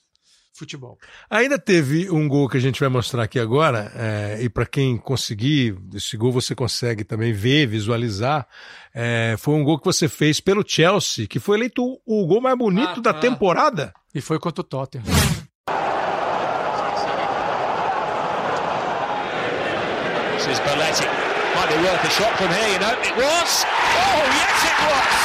[0.58, 0.98] futebol.
[1.30, 4.96] Ainda teve um gol que a gente vai mostrar aqui agora, é, e para quem
[4.98, 8.46] conseguir, esse gol você consegue também ver, visualizar.
[8.94, 12.56] é, foi um gol que você fez pelo Chelsea, que foi eleito o, gol mais
[12.58, 13.20] bonito Ah, da tá.
[13.20, 13.92] temporada.
[14.14, 15.04] E foi contra o Tottenham.
[20.34, 21.06] This is Balletti.
[21.54, 22.94] Might be worth a shot from here, you know.
[23.02, 23.64] It was.
[23.66, 25.18] Oh, yes, it was.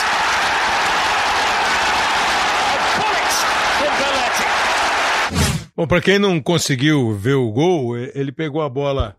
[2.73, 3.33] A bullet
[3.79, 5.62] from Balletti.
[5.75, 9.15] Bom, para quem não conseguiu ver o gol, ele pegou a bola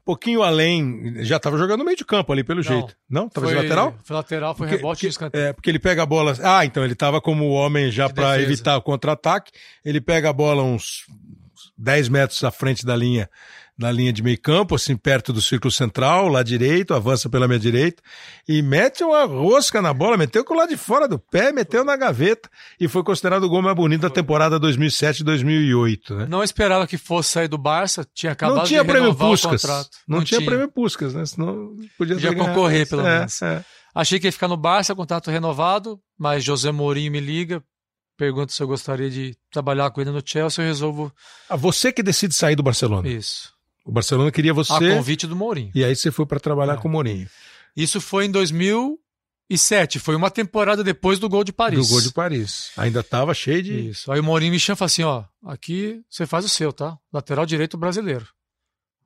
[0.00, 2.62] um pouquinho além, já estava jogando no meio de campo ali, pelo Não.
[2.62, 2.94] jeito.
[3.08, 3.26] Não?
[3.26, 3.94] Estava de lateral?
[4.04, 5.44] Foi lateral, foi Porque- rebote porque- e escanteio.
[5.46, 6.34] É, porque ele pega a bola.
[6.42, 9.50] Ah, então ele estava como homem já De para evitar o contra-ataque.
[9.82, 11.04] Ele pega a bola uns
[11.78, 13.30] 10 metros à frente da linha,
[13.76, 17.58] da linha de meio campo, assim, perto do círculo central, lá direito, avança pela minha
[17.58, 18.00] direita
[18.48, 21.84] e mete uma rosca na bola, meteu com o lado de fora do pé, meteu
[21.84, 22.48] na gaveta
[22.78, 26.26] e foi considerado o gol mais bonito da temporada 2007-2008, né?
[26.28, 29.30] Não esperava que fosse sair do Barça, tinha acabado Não tinha de prêmio renovar o
[29.32, 29.62] Puskas.
[29.62, 29.90] contrato.
[30.06, 31.26] Não, tinha, prêmio Puskas, né?
[31.26, 33.42] Senão podia Podia concorrer, pelo É, menos.
[33.42, 33.64] é.
[33.94, 37.62] Achei que ia ficar no Barça, contrato renovado, mas José Mourinho me liga,
[38.16, 41.12] pergunta se eu gostaria de trabalhar com ele no Chelsea, eu resolvo
[41.48, 43.08] Ah, você que decide sair do Barcelona.
[43.08, 43.53] isso.
[43.84, 44.94] O Barcelona queria A você.
[44.96, 45.70] convite do Mourinho.
[45.74, 46.76] E aí você foi para trabalhar É.
[46.78, 47.28] com o Mourinho.
[47.76, 51.78] Isso foi em 2007, foi uma temporada depois do gol de Paris.
[51.86, 52.70] Do gol de Paris.
[52.76, 53.88] Ainda tava cheio de.
[53.90, 54.10] Isso.
[54.10, 56.96] Aí o Mourinho me chama e fala assim, ó, aqui você faz o seu, tá?
[57.12, 58.26] Lateral direito brasileiro.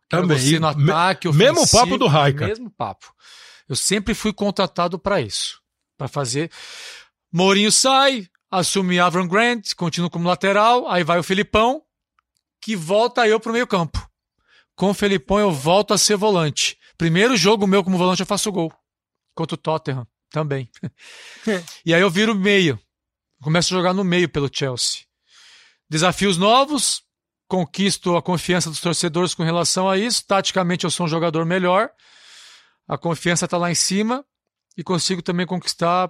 [0.09, 0.39] Quero Também.
[0.39, 2.47] Você no ataque, mesmo ofensivo, papo do Raika.
[2.47, 3.13] Mesmo papo.
[3.69, 5.61] Eu sempre fui contratado para isso,
[5.99, 6.51] para fazer.
[7.31, 11.83] Mourinho sai, assume Avram Grant, continua como lateral, aí vai o Felipão,
[12.63, 14.08] que volta eu pro meio campo.
[14.79, 16.79] Com o Felipão eu volto a ser volante.
[16.97, 18.73] Primeiro jogo meu como volante eu faço gol.
[19.35, 20.71] Contra o Tottenham também.
[21.85, 22.79] e aí eu viro meio.
[23.43, 25.01] Começo a jogar no meio pelo Chelsea.
[25.91, 27.03] Desafios novos,
[27.49, 30.25] conquisto a confiança dos torcedores com relação a isso.
[30.25, 31.91] Taticamente eu sou um jogador melhor.
[32.87, 34.25] A confiança está lá em cima
[34.77, 36.09] e consigo também conquistar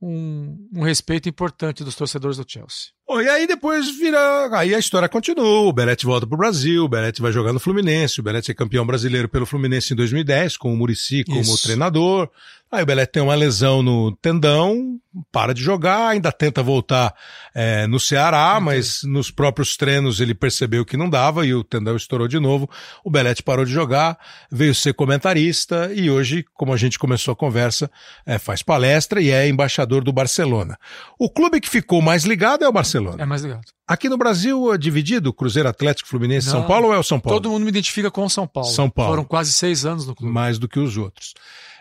[0.00, 2.97] um, um respeito importante dos torcedores do Chelsea.
[3.08, 4.50] Bom, e aí depois vira.
[4.52, 5.62] Aí a história continua.
[5.62, 8.20] O Belete volta pro Brasil, o Belete vai jogar no Fluminense.
[8.20, 11.62] O Belete é campeão brasileiro pelo Fluminense em 2010, com o Murici como Isso.
[11.62, 12.28] treinador.
[12.70, 14.98] Aí o Belete tem uma lesão no tendão,
[15.32, 17.14] para de jogar, ainda tenta voltar
[17.54, 21.96] é, no Ceará, mas nos próprios treinos ele percebeu que não dava e o tendão
[21.96, 22.68] estourou de novo.
[23.02, 24.18] O Belete parou de jogar,
[24.50, 27.90] veio ser comentarista e hoje, como a gente começou a conversa,
[28.26, 30.76] é, faz palestra e é embaixador do Barcelona.
[31.18, 33.22] O clube que ficou mais ligado é o Barcelona.
[33.22, 33.62] É mais ligado.
[33.86, 36.66] Aqui no Brasil é dividido, Cruzeiro Atlético, Fluminense, São Não.
[36.66, 37.40] Paulo ou é o São Paulo?
[37.40, 38.68] Todo mundo me identifica com o São Paulo.
[38.68, 39.12] São Paulo.
[39.12, 40.30] Foram quase seis anos no clube.
[40.30, 41.32] mais do que os outros.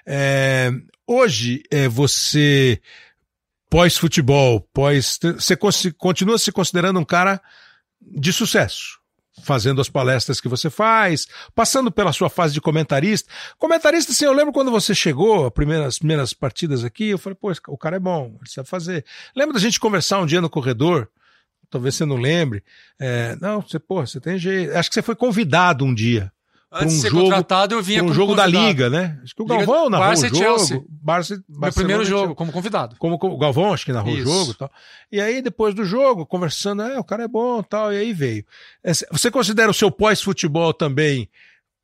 [0.10, 0.72] É,
[1.05, 2.82] hoje, é, você,
[3.70, 5.58] pós-futebol, pós, você
[5.91, 7.41] continua se considerando um cara
[8.01, 8.99] de sucesso,
[9.43, 13.30] fazendo as palestras que você faz, passando pela sua fase de comentarista.
[13.60, 17.38] Comentarista, assim, eu lembro quando você chegou, as primeiras, as primeiras partidas aqui, eu falei,
[17.39, 19.05] pô, o cara é bom, ele sabe fazer.
[19.36, 21.10] Lembra da gente conversar um dia no corredor?
[21.70, 22.64] Talvez você não lembre.
[22.97, 24.74] É, não, você, pô, você tem jeito.
[24.74, 26.32] Acho que você foi convidado um dia
[26.78, 28.67] Antes um de ser jogo- contratado, eu vinha um jogo da convidado.
[28.67, 29.19] Liga, né?
[29.23, 30.41] Acho que o Galvão narrou Barça o e jogo.
[30.43, 30.84] Chelsea.
[30.89, 32.95] Barça, Meu primeiro jogo, como convidado.
[32.97, 34.30] Como como o Galvão, acho que narrou Isso.
[34.30, 34.71] o jogo e tal.
[35.11, 38.45] E aí, depois do jogo, conversando, é, o cara é bom tal, e aí veio.
[39.11, 41.30] Você considera o seu pós-futebol também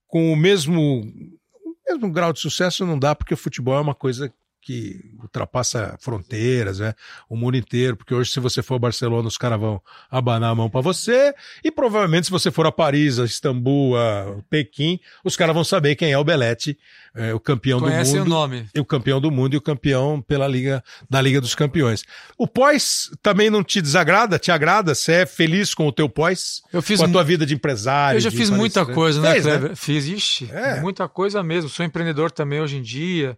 [0.07, 2.85] com o mesmo, o mesmo grau de sucesso?
[2.85, 4.31] Não dá, porque o futebol é uma coisa
[4.65, 6.93] que ultrapassa fronteiras, né?
[7.29, 10.55] O mundo inteiro, porque hoje se você for a Barcelona, os caras vão abanar a
[10.55, 11.33] mão para você,
[11.63, 15.95] e provavelmente se você for a Paris, a Istambul, a Pequim, os caras vão saber
[15.95, 16.77] quem é o Belete,
[17.15, 18.65] é, o campeão do Conhecem mundo o nome.
[18.73, 22.03] e o campeão do mundo e o campeão pela Liga da Liga dos Campeões.
[22.37, 24.39] O pós também não te desagrada?
[24.39, 24.95] Te agrada?
[24.95, 26.63] Você é feliz com o teu pós?
[26.71, 28.17] Eu fiz com a tua vida de empresário?
[28.17, 29.75] Eu já fiz muita coisa, né, Fez, Kleber?
[29.75, 30.79] Fiz, ixi, É.
[30.81, 31.69] muita coisa mesmo.
[31.69, 33.37] Sou empreendedor também hoje em dia.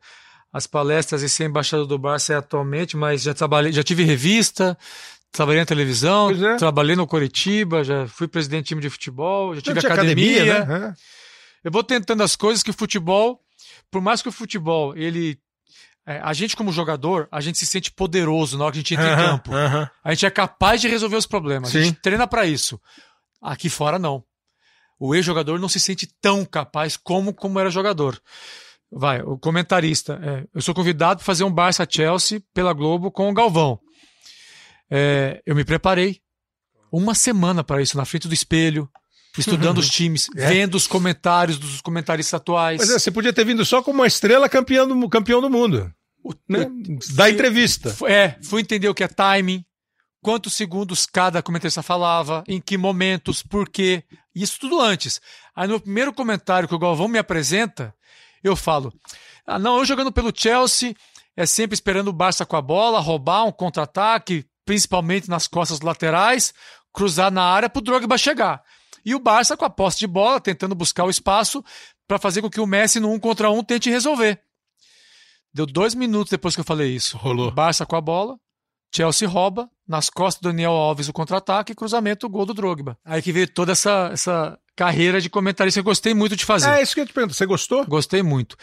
[0.55, 4.77] As palestras e ser embaixador do Barça é atualmente, mas já trabalhei, já tive revista,
[5.29, 6.55] trabalhei na televisão, é.
[6.55, 10.63] trabalhei no Coritiba, já fui presidente de time de futebol, já tive tinha academia.
[10.63, 10.93] né?
[11.61, 13.41] Eu vou tentando as coisas que o futebol,
[13.91, 15.37] por mais que o futebol, ele.
[16.07, 18.93] é, a gente, como jogador, a gente se sente poderoso na hora que a gente
[18.93, 19.53] entra em Aham, campo.
[19.53, 19.89] aham.
[20.01, 21.67] A gente é capaz de resolver os problemas.
[21.67, 21.83] A Sim.
[21.87, 22.79] gente treina pra isso.
[23.41, 24.23] Aqui fora, não.
[24.97, 28.17] O ex-jogador não se sente tão capaz como, como era jogador.
[28.97, 30.19] Vai, o comentarista.
[30.23, 33.77] é, eu sou convidado para fazer um Barça-Chelsea pela Globo com o Galvão.
[34.89, 36.19] É, eu me preparei
[36.91, 38.89] uma semana para isso, na frente do espelho,
[39.37, 40.47] estudando os times, É?
[40.47, 42.79] vendo os comentários dos comentaristas atuais.
[42.79, 45.91] Mas é, você podia ter vindo só como uma estrela campeão do, campeão do mundo.
[46.47, 46.65] Né?
[47.15, 47.89] Da entrevista.
[47.93, 49.63] Fu- É, fui entender o que é timing,
[50.21, 54.03] quantos segundos cada comentarista falava, em que momentos, por quê.
[54.33, 55.19] Isso tudo antes.
[55.55, 57.93] Aí no primeiro comentário que o Galvão me apresenta,
[58.47, 58.93] eu falo:
[59.45, 60.95] ah, não, eu jogando pelo Chelsea,
[61.35, 66.53] é sempre esperando o Barça com a bola, roubar um contra-ataque, principalmente nas costas laterais,
[66.93, 68.63] cruzar na área para o Drogba chegar.
[69.05, 71.63] E o Barça com a posse de bola, tentando buscar o espaço
[72.07, 74.41] para fazer com que o Messi no um contra um tente resolver.
[75.53, 77.17] Deu dois minutos depois que eu falei isso.
[77.17, 77.51] Rolou.
[77.51, 78.37] Barça com a bola,
[78.95, 82.97] Chelsea rouba, nas costas do Daniel Alves o contra-ataque, cruzamento, gol do Drogba.
[83.03, 86.69] Aí que veio toda essa, essa carreira de comentarista que eu gostei muito de fazer.
[86.69, 87.35] É isso que eu te pergunto.
[87.35, 87.85] Você gostou?
[87.85, 88.55] Gostei muito.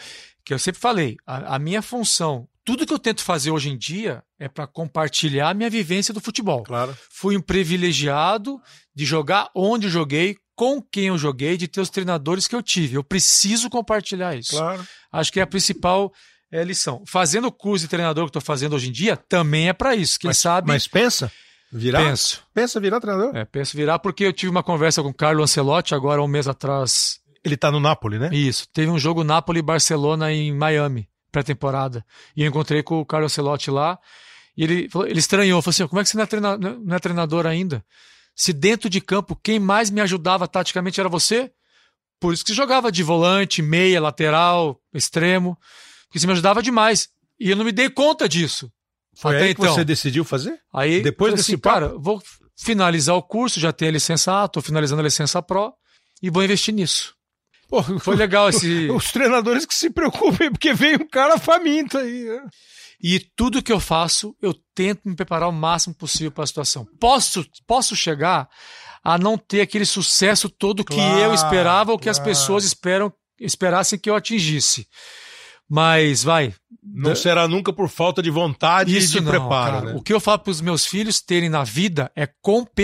[0.43, 3.77] Que eu sempre falei, a, a minha função, tudo que eu tento fazer hoje em
[3.77, 6.63] dia é para compartilhar a minha vivência do futebol.
[6.63, 6.97] Claro.
[7.11, 8.59] Fui um privilegiado
[8.95, 12.95] de jogar onde joguei, com quem eu joguei, de ter os treinadores que eu tive.
[12.95, 14.55] Eu preciso compartilhar isso.
[14.55, 14.83] Claro.
[15.11, 16.11] Acho que é a principal
[16.59, 17.03] é, lição.
[17.05, 20.19] Fazendo o curso de treinador que estou fazendo hoje em dia, também é para isso.
[20.19, 21.31] Quem mas, sabe, Mas pensa?
[21.71, 22.03] Virar?
[22.05, 22.43] penso.
[22.53, 23.35] Pensa virar treinador?
[23.35, 26.47] É, penso virar, porque eu tive uma conversa com o Carlo Ancelotti agora um mês
[26.47, 27.19] atrás.
[27.43, 28.29] Ele tá no Napoli, né?
[28.31, 28.67] Isso.
[28.71, 32.05] Teve um jogo Napoli e Barcelona em Miami, pré-temporada.
[32.37, 33.97] E eu encontrei com o Carlo Ancelotti lá.
[34.55, 36.95] E ele, falou- ele estranhou, falou assim: como é que você não é, treina- não
[36.95, 37.83] é treinador ainda?
[38.35, 41.51] Se dentro de campo quem mais me ajudava taticamente era você?
[42.19, 45.57] Por isso que você jogava de volante, meia, lateral, extremo.
[46.13, 47.09] Porque você me ajudava demais.
[47.39, 48.71] E eu não me dei conta disso.
[49.17, 49.73] Foi Até aí que então.
[49.73, 50.59] você decidiu fazer?
[50.71, 51.73] Aí, Depois desse assim, papo?
[51.73, 52.21] cara, vou
[52.55, 55.73] finalizar o curso, já tenho a licença A, tô finalizando a licença Pro
[56.21, 57.15] e vou investir nisso.
[57.67, 58.87] Pô, Foi legal esse.
[58.93, 62.25] Os treinadores que se preocupem, porque veio um cara faminto aí.
[62.25, 62.45] né?
[63.01, 66.87] E tudo que eu faço, eu tento me preparar o máximo possível para a situação.
[66.99, 68.47] Posso, posso chegar
[69.03, 72.29] a não ter aquele sucesso todo que Claro, eu esperava ou que as claro.
[72.29, 74.87] pessoas esperam, esperassem que eu atingisse.
[75.69, 76.53] Mas vai.
[76.83, 79.73] Não Da- será nunca por falta de vontade Isso e de não, preparo.
[79.73, 79.85] cara.
[79.93, 79.93] né?
[79.97, 82.27] O que eu falo para os meus filhos terem na vida é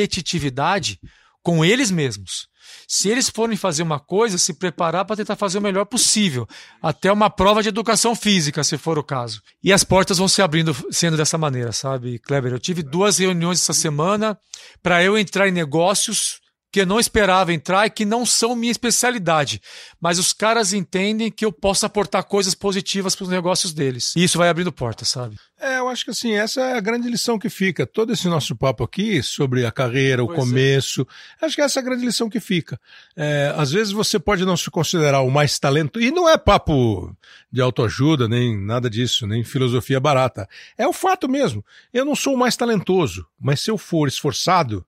[0.03, 0.99] competitividade
[1.43, 2.47] com eles mesmos.
[2.87, 6.47] Se eles forem fazer uma coisa, se preparar para tentar fazer o melhor possível,
[6.81, 9.41] até uma prova de educação física, se for o caso.
[9.63, 12.51] E as portas vão se abrindo sendo dessa maneira, sabe, Kleber?
[12.53, 14.37] Eu tive duas reuniões essa semana
[14.81, 16.39] para eu entrar em negócios
[16.71, 19.61] que eu não esperava entrar e que não são minha especialidade.
[19.99, 24.13] Mas os caras entendem que eu posso aportar coisas positivas para os negócios deles.
[24.15, 25.35] E isso vai abrindo portas, sabe?
[25.59, 27.85] É, eu acho que assim, essa é a grande lição que fica.
[27.85, 30.41] Todo esse nosso papo aqui sobre a carreira, o Pois é.
[30.41, 31.07] começo,
[31.41, 32.79] acho que essa é a grande lição que fica.
[33.15, 37.13] É, às vezes você pode não se considerar o mais talento, e não é papo
[37.51, 40.47] de autoajuda, nem nada disso, nem filosofia barata.
[40.77, 41.65] É o fato mesmo.
[41.93, 44.85] Eu não sou o mais talentoso, mas se eu for esforçado,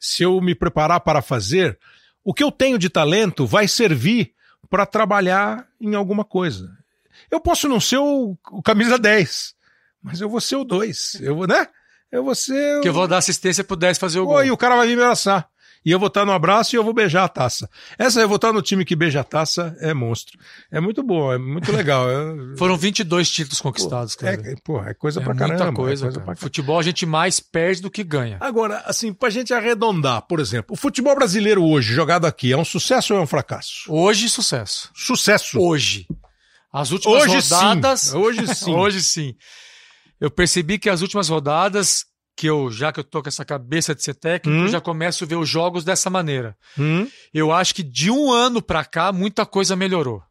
[0.00, 1.78] se eu me preparar para fazer,
[2.24, 4.32] o que eu tenho de talento vai servir
[4.68, 6.70] para trabalhar em alguma coisa.
[7.30, 9.54] Eu posso não ser o, o camisa 10,
[10.02, 11.18] mas eu vou ser o 2.
[11.20, 11.66] Eu vou, né?
[12.10, 12.78] Eu vou ser.
[12.78, 14.36] o- Que eu vou dar assistência pro 10 fazer o gol.
[14.36, 15.48] Pô, e o cara vai me abraçar.
[15.84, 17.68] E eu vou estar no abraço e eu vou beijar a taça.
[17.98, 20.38] Essa eu vou estar no time que beija a taça é monstro.
[20.70, 22.06] É muito bom, é muito legal.
[22.10, 22.14] É,
[22.58, 24.46] Foram 22 títulos conquistados, Kleber.
[24.46, 25.76] é, pô, é coisa É pra muita caramba.
[25.76, 26.26] coisa, é coisa cara.
[26.34, 26.36] pra.
[26.36, 28.36] Futebol a gente mais perde do que ganha.
[28.40, 32.64] Agora, assim, pra gente arredondar, por exemplo, o futebol brasileiro hoje, jogado aqui, é um
[32.64, 33.84] sucesso ou é um fracasso?
[33.88, 34.90] Hoje, sucesso.
[34.94, 35.58] Sucesso.
[35.58, 36.06] Hoje.
[36.72, 38.00] As últimas Hoje rodadas.
[38.00, 38.16] sim.
[38.18, 38.70] Hoje sim.
[38.76, 39.34] Hoje sim.
[40.20, 42.04] Eu percebi que as últimas rodadas,
[42.40, 44.66] que eu, já que eu tô com essa cabeça de ser técnico, Hum.
[44.68, 46.56] já começo a ver os jogos dessa maneira.
[46.78, 47.06] Hum?
[47.34, 50.22] Eu acho que de um ano pra cá, muita coisa melhorou.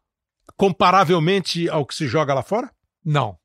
[0.56, 2.68] Comparavelmente ao que se joga lá fora?
[3.04, 3.36] Não.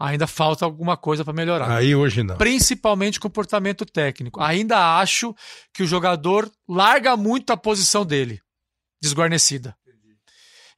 [0.00, 1.70] Ainda falta alguma coisa pra melhorar.
[1.76, 2.36] Aí hoje não.
[2.38, 4.40] Principalmente comportamento técnico.
[4.42, 5.34] Ainda acho
[5.74, 8.40] que o jogador larga muito a posição dele,
[9.02, 9.76] desguarnecida.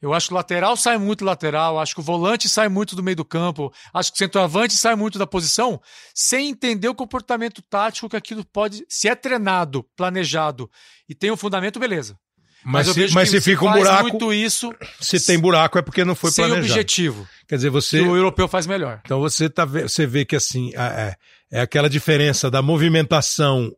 [0.00, 3.02] Eu acho que o lateral sai muito lateral, acho que o volante sai muito do
[3.02, 5.80] meio do campo, acho que o centroavante sai muito da posição,
[6.14, 8.84] sem entender o comportamento tático que aquilo pode.
[8.88, 10.70] Se é treinado, planejado
[11.08, 12.16] e tem um fundamento, beleza.
[12.64, 15.78] Mas, eu se, vejo mas que se fica um buraco, muito isso se tem buraco
[15.78, 16.72] é porque não foi sem planejado.
[16.72, 17.28] objetivo.
[17.48, 18.00] Quer dizer, você.
[18.00, 19.00] Que o europeu faz melhor.
[19.04, 21.14] Então você, tá, você vê que assim, é,
[21.50, 23.72] é aquela diferença da movimentação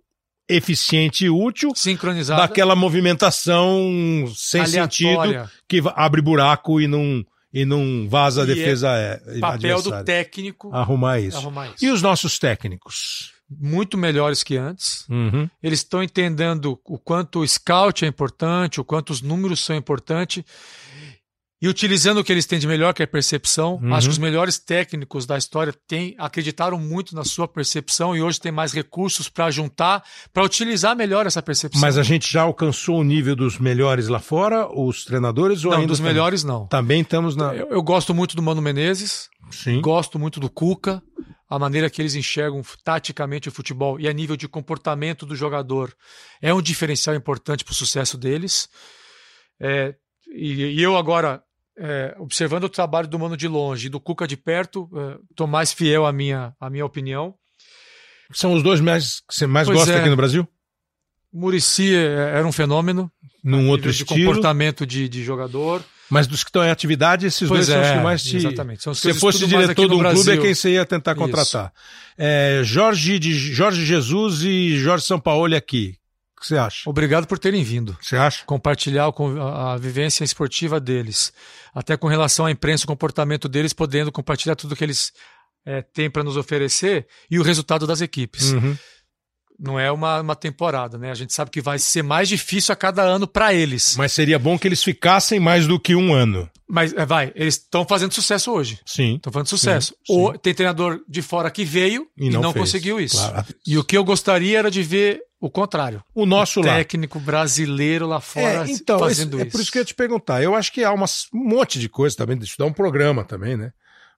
[0.54, 2.40] eficiente e útil Sincronizado.
[2.42, 5.50] daquela movimentação sem sentido aleatória.
[5.68, 9.60] que va- abre buraco e não, e não vaza a E é defesa é, Papel
[9.60, 10.04] do adversária.
[10.04, 11.36] técnico Arrumar isso.
[11.38, 11.84] arrumar isso.
[11.84, 13.32] E os nossos técnicos?
[13.52, 15.04] Muito melhores que antes.
[15.08, 15.48] Uhum.
[15.60, 20.44] Eles estão entendendo o quanto o scout é importante, o quanto os números são importantes.
[21.62, 23.92] E utilizando o que eles têm de melhor, que é a percepção, Uhum.
[23.94, 28.40] acho que os melhores técnicos da história têm, acreditaram muito na sua percepção e hoje
[28.40, 30.02] tem mais recursos para juntar,
[30.32, 31.78] para utilizar melhor essa percepção.
[31.80, 35.78] Mas a gente já alcançou o nível dos melhores lá fora, os treinadores, ou não,
[35.80, 36.66] ainda dos tam- melhores não.
[36.66, 37.54] Também estamos na.
[37.54, 39.82] Eu, eu gosto muito do Mano Menezes, Sim.
[39.82, 41.02] gosto muito do Cuca,
[41.46, 45.92] a maneira que eles enxergam taticamente o futebol e a nível de comportamento do jogador
[46.40, 48.66] é um diferencial importante para o sucesso deles.
[49.60, 49.94] É,
[50.34, 51.42] e, e eu agora,
[51.80, 54.88] é, observando o trabalho do Mano de longe e do Cuca de perto,
[55.30, 57.34] estou mais fiel à minha, à minha opinião.
[58.32, 60.00] São os dois mais, que você mais Pois gosta é.
[60.00, 60.46] aqui no Brasil?
[61.32, 63.10] Murici era um fenômeno.
[63.42, 64.26] Num outro de estilo.
[64.26, 65.82] comportamento de, de jogador.
[66.10, 68.36] Mas dos que estão em atividade, esses Pois dois são os é, que mais te.
[68.36, 68.82] exatamente.
[68.82, 70.42] São os que Se fosse diretor de um no clube, é Brasil.
[70.42, 71.72] quem você ia tentar contratar.
[72.18, 75.94] É, Jorge, de, Jorge Jesus e Jorge Sampaoli aqui.
[76.40, 76.88] O que você acha?
[76.88, 77.94] Obrigado por terem vindo.
[78.00, 78.44] Você acha?
[78.46, 81.34] compartilhar a, vivência esportiva deles,
[81.74, 85.12] até com relação à imprensa, o comportamento deles, podendo compartilhar tudo que eles
[85.66, 88.52] eh, têm para nos oferecer e o resultado das equipes.
[88.52, 88.74] Uhum.
[89.58, 91.10] Não é uma, uma temporada, né?
[91.10, 93.94] A gente sabe que vai ser mais difícil a cada ano para eles.
[93.98, 96.48] Mas seria bom que eles ficassem mais do que um ano.
[96.66, 98.80] Mas eh, vai, eles estão fazendo sucesso hoje.
[98.86, 99.16] Sim.
[99.16, 99.94] Estão fazendo sucesso.
[100.06, 100.14] sim.
[100.14, 103.18] Ou tem treinador de fora que veio E e não não, conseguiu isso.
[103.18, 103.46] Claro.
[103.66, 106.04] E o que eu gostaria era de ver o contrário.
[106.14, 106.74] O nosso o lá.
[106.76, 109.48] técnico brasileiro lá fora É, então, fazendo esse- isso.
[109.48, 110.42] é por isso que eu ia te perguntar.
[110.42, 113.24] Eu acho que há umas- um monte de coisa também, deixa eu dar um programa
[113.24, 113.72] também, né?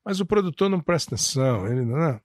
[0.04, 1.64] Mas o produtor não presta atenção.
[1.68, 2.20] Ele não...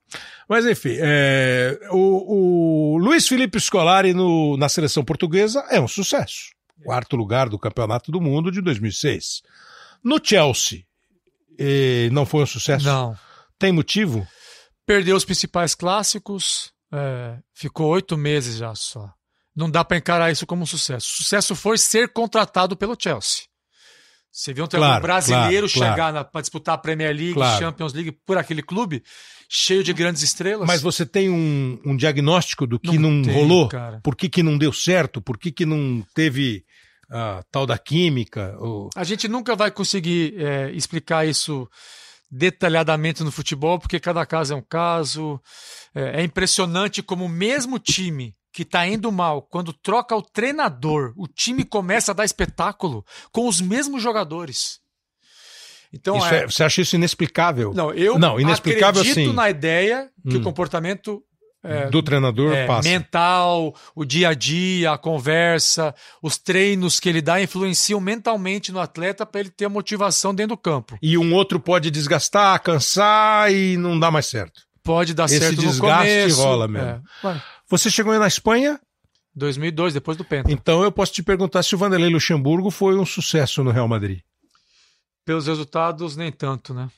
[0.49, 6.55] Mas enfim, é, o, o Luiz Felipe Scolari no, na seleção portuguesa é um sucesso.
[6.83, 9.43] Quarto lugar do Campeonato do Mundo de 2006.
[10.03, 10.83] No Chelsea,
[11.59, 12.85] eh, não foi um sucesso?
[12.85, 13.15] Não.
[13.59, 14.27] Tem motivo?
[14.85, 19.11] perdeu os principais clássicos, é, ficou oito meses já só.
[19.55, 21.07] Não dá para encarar isso como um sucesso.
[21.07, 23.43] O sucesso foi ser contratado pelo Chelsea.
[24.31, 27.59] Você viu um Claro, brasileiro claro, chegar para disputar a Premier League, Claro.
[27.59, 29.03] Champions League por aquele clube,
[29.49, 30.67] cheio de grandes estrelas.
[30.67, 33.67] Mas você tem um, um diagnóstico do que não, Não tem, rolou?
[33.67, 33.99] cara.
[34.03, 35.19] Por que, que não deu certo?
[35.21, 36.63] Por que, que não teve
[37.09, 38.55] a tal da química?
[38.59, 38.91] Ou...
[38.95, 41.67] A gente nunca vai conseguir é, explicar isso
[42.29, 45.41] detalhadamente no futebol, porque cada caso é um caso.
[45.95, 51.13] É, é impressionante como o mesmo time que tá indo mal, quando troca o treinador,
[51.15, 54.79] o time começa a dar espetáculo com os mesmos jogadores.
[55.93, 56.39] Então, é...
[56.39, 57.71] É, você acha isso inexplicável?
[57.73, 59.35] Não, eu não, inexplicável acredito sim.
[59.35, 60.39] na ideia que hum.
[60.39, 61.23] o comportamento
[61.63, 62.87] é, do treinador é, passa.
[62.87, 68.79] mental, o dia a dia, a conversa, os treinos que ele dá influenciam mentalmente no
[68.79, 70.97] atleta para ele ter a motivação dentro do campo.
[71.01, 74.61] E um outro pode desgastar, cansar e não dá mais certo.
[74.83, 76.41] Pode dar Esse certo desgaste no começo.
[76.41, 77.03] rola mesmo.
[77.25, 77.41] É.
[77.69, 78.79] Você chegou aí na Espanha?
[79.35, 80.51] 2002, depois do Penta.
[80.51, 84.21] Então eu posso te perguntar se o Vanderlei Luxemburgo foi um sucesso no Real Madrid.
[85.25, 86.89] Pelos resultados, nem tanto, né?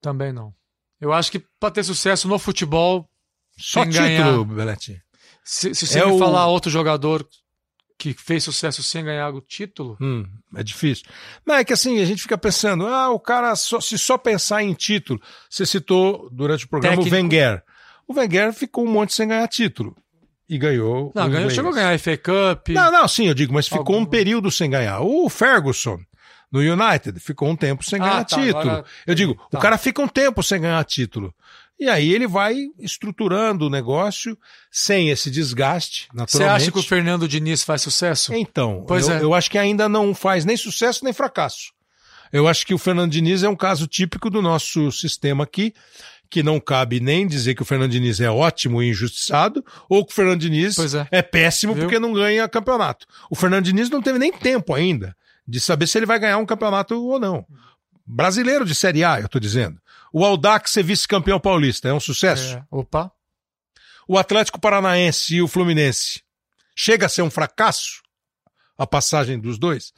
[0.00, 0.52] Também não.
[1.00, 3.08] Eu acho que para ter sucesso no futebol,
[3.56, 4.56] só sem título, ganhar.
[4.56, 5.02] Belletti.
[5.44, 7.26] Se, se você É me o- falar outro jogador
[7.98, 10.26] que fez sucesso sem ganhar o título, Hum,
[10.56, 11.04] é difícil.
[11.46, 14.62] Não, é que assim, a gente fica pensando, ah, o cara, só, se só pensar
[14.62, 17.14] em título, você citou durante o programa Técnico.
[17.14, 17.62] o Wenger.
[18.08, 19.96] O Wenger ficou um monte sem ganhar título.
[20.48, 21.10] E ganhou.
[21.14, 22.68] não, ganhou, chegou a ganhar a FA Cup.
[22.70, 25.00] Não, não, sim, eu digo, mas ficou um Algum- período sem ganhar.
[25.00, 25.98] O Ferguson,
[26.52, 28.58] no United, ficou um tempo sem Ah, ganhar tá, título.
[28.60, 29.58] agora- Eu digo, Tá.
[29.58, 31.34] o cara fica um tempo sem ganhar título.
[31.78, 34.38] E aí ele vai estruturando o negócio
[34.70, 36.62] sem esse desgaste, Você naturalmente.
[36.62, 38.32] acha que o Fernando Diniz faz sucesso?
[38.32, 39.22] Então, Pois eu, é.
[39.22, 41.72] eu acho que ainda não faz nem sucesso nem fracasso.
[42.32, 45.72] Eu acho que o Fernando Diniz é um caso típico do nosso sistema aqui,
[46.30, 50.12] que não cabe nem dizer que o Fernando Diniz é ótimo e injustiçado, ou que
[50.12, 51.22] o Fernando Diniz Pois é.
[51.22, 51.84] péssimo Viu?
[51.84, 53.06] porque não ganha campeonato.
[53.30, 55.14] O Fernando Diniz não teve nem tempo ainda
[55.46, 57.44] de saber se ele vai ganhar um campeonato ou não.
[58.06, 59.78] Brasileiro de Série A, eu tô dizendo.
[60.16, 62.54] O Aldax ser vice-campeão paulista é um sucesso?
[62.56, 63.10] É, Opa.
[64.06, 66.22] O Atlético Paranaense e o Fluminense
[66.76, 68.00] chega a ser um fracasso
[68.78, 69.92] a passagem dos dois?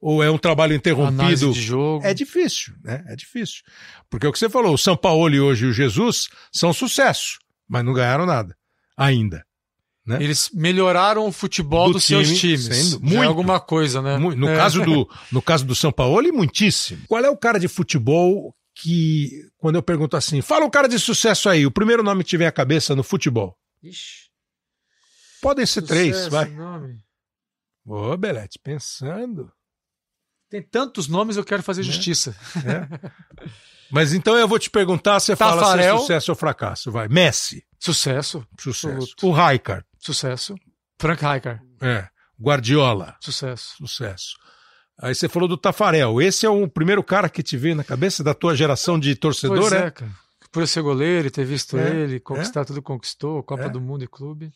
[0.00, 1.52] Ou é um trabalho interrompido?
[1.52, 2.06] de jogo.
[2.06, 3.04] É difícil, né?
[3.08, 3.62] É difícil.
[4.08, 7.38] Porque é o que você falou, o São Paulo e hoje o Jesus são sucesso,
[7.68, 8.56] mas não ganharam nada
[8.96, 9.44] ainda.
[10.06, 10.16] né?
[10.22, 12.64] Eles melhoraram o futebol Do dos seus time, times.
[12.64, 13.28] sendo- Já é muito.
[13.28, 14.16] alguma coisa, né?
[14.16, 14.56] No, É.
[14.56, 17.02] caso do, no caso do São Paulo, muitíssimo.
[17.06, 20.98] Qual é o cara de futebol que, quando eu pergunto assim, fala um cara de
[20.98, 23.56] sucesso aí, o primeiro nome que tiver à cabeça no futebol?
[23.82, 24.28] Ixi,
[25.40, 26.48] Podem ser três, sucesso, vai.
[26.50, 26.98] nome.
[27.86, 29.50] Ô, Belete, pensando.
[30.50, 31.64] Tem tantos nomes, eu quero Né?
[31.64, 32.34] fazer justiça.
[33.90, 35.98] Mas então eu vou te perguntar, você fala se é Tafarel.
[35.98, 37.08] sucesso ou fracasso, vai.
[37.08, 39.14] Messi, Sucesso, sucesso.
[39.22, 40.54] O Raikar, sucesso.
[41.00, 42.08] Frank Rijkaard, é.
[42.40, 43.76] Guardiola, sucesso.
[43.78, 44.36] sucesso.
[45.00, 46.20] Aí você falou do Tafarel.
[46.20, 49.58] Esse é o primeiro cara que te veio na cabeça da tua geração de torcedor,
[49.60, 49.86] Pois é?
[49.86, 50.10] é, cara.
[50.50, 53.68] Por ser goleiro e ter visto É, ele, conquistar tudo que conquistou, Copa É.
[53.68, 54.50] do Mundo e clube.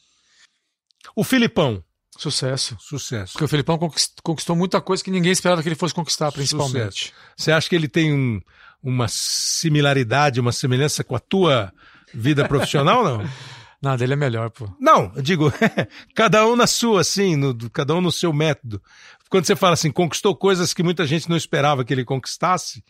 [1.14, 1.84] O Filipão,
[2.16, 2.76] Sucesso.
[2.80, 3.32] sucesso.
[3.38, 7.12] Porque o conquist- conquistou muita coisa que ninguém esperava que ele fosse conquistar, principalmente.
[7.36, 8.40] Você acha que ele tem um-
[8.82, 11.72] uma similaridade, uma semelhança com a tua
[12.12, 13.18] vida profissional, não?
[13.82, 14.68] Nada, ele é melhor, pô.
[14.80, 15.52] Não, eu digo,
[16.14, 18.80] cada um na sua, assim, no- cada um no seu método.
[19.28, 22.84] Quando você fala assim, conquistou coisas que muita gente não esperava que ele conquistasse,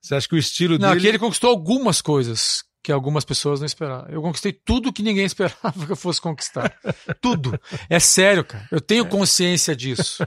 [0.00, 1.00] você acha que o estilo Não, dele...
[1.00, 4.06] aqui ele conquistou algumas coisas que algumas pessoas não esperavam.
[4.08, 6.72] Eu conquistei tudo que ninguém esperava que eu fosse conquistar.
[7.20, 7.60] tudo.
[7.90, 8.64] É sério, cara.
[8.70, 10.24] Eu tenho consciência disso.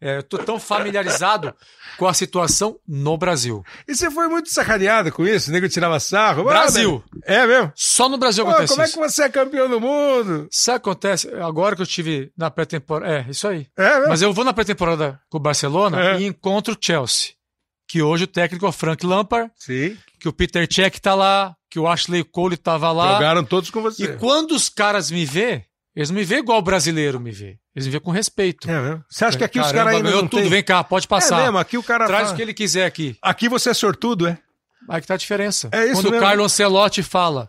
[0.00, 1.54] É, eu tô tão familiarizado
[1.96, 3.62] com a situação no Brasil.
[3.86, 5.50] E você foi muito sacaneado com isso?
[5.50, 6.42] O nego tirava sarro?
[6.42, 7.00] Brasil.
[7.24, 7.72] É mesmo?
[7.76, 9.00] Só no Brasil Pô, acontece como é que isso.
[9.16, 10.48] você é campeão do mundo?
[10.50, 11.28] Sabe o que acontece?
[11.36, 13.12] Agora que eu tive na pré-temporada.
[13.12, 13.68] É, isso aí.
[13.78, 14.08] É mesmo?
[14.08, 16.20] Mas eu vou na pré-temporada com o Barcelona É.
[16.20, 17.34] e encontro o Chelsea.
[17.90, 19.96] Que hoje o técnico é o Frank Lampard, Sim.
[20.20, 23.14] que o Peter Cech tá lá, que o Ashley Cole tava lá.
[23.14, 24.04] Jogaram todos com você.
[24.04, 25.64] E quando os caras me vê,
[25.96, 27.56] eles não me vê igual o brasileiro me vê.
[27.74, 28.70] Eles me vê com respeito.
[28.70, 29.04] É mesmo?
[29.10, 30.50] Você acha que aqui os Caramba, caras ainda ganhou não tudo, tem...
[30.50, 31.40] vem cá, pode passar.
[31.40, 33.16] É mesmo, aqui o cara Traz fala- o que ele quiser aqui.
[33.20, 34.38] Aqui você é sortudo, é?
[34.88, 35.68] Aí que tá a diferença.
[35.72, 36.18] É isso Quando mesmo.
[36.18, 37.48] o Carlo Ancelotti fala,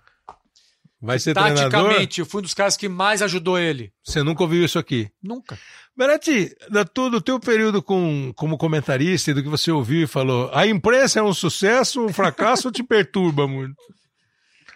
[1.02, 1.72] Vai ser treinador?
[1.72, 3.92] taticamente, eu fui um dos caras que mais ajudou ele.
[4.04, 5.10] Você nunca ouviu isso aqui?
[5.22, 5.58] Nunca.
[5.98, 10.08] Beretti, da tu- do teu período com, como comentarista e do que você ouviu e
[10.08, 13.76] falou, a imprensa é um sucesso, um fracasso ou te perturba muito?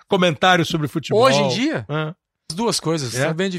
[0.07, 1.21] Comentários sobre futebol.
[1.23, 1.85] Hoje em dia?
[2.49, 3.25] As duas coisas, É?
[3.25, 3.49] são bem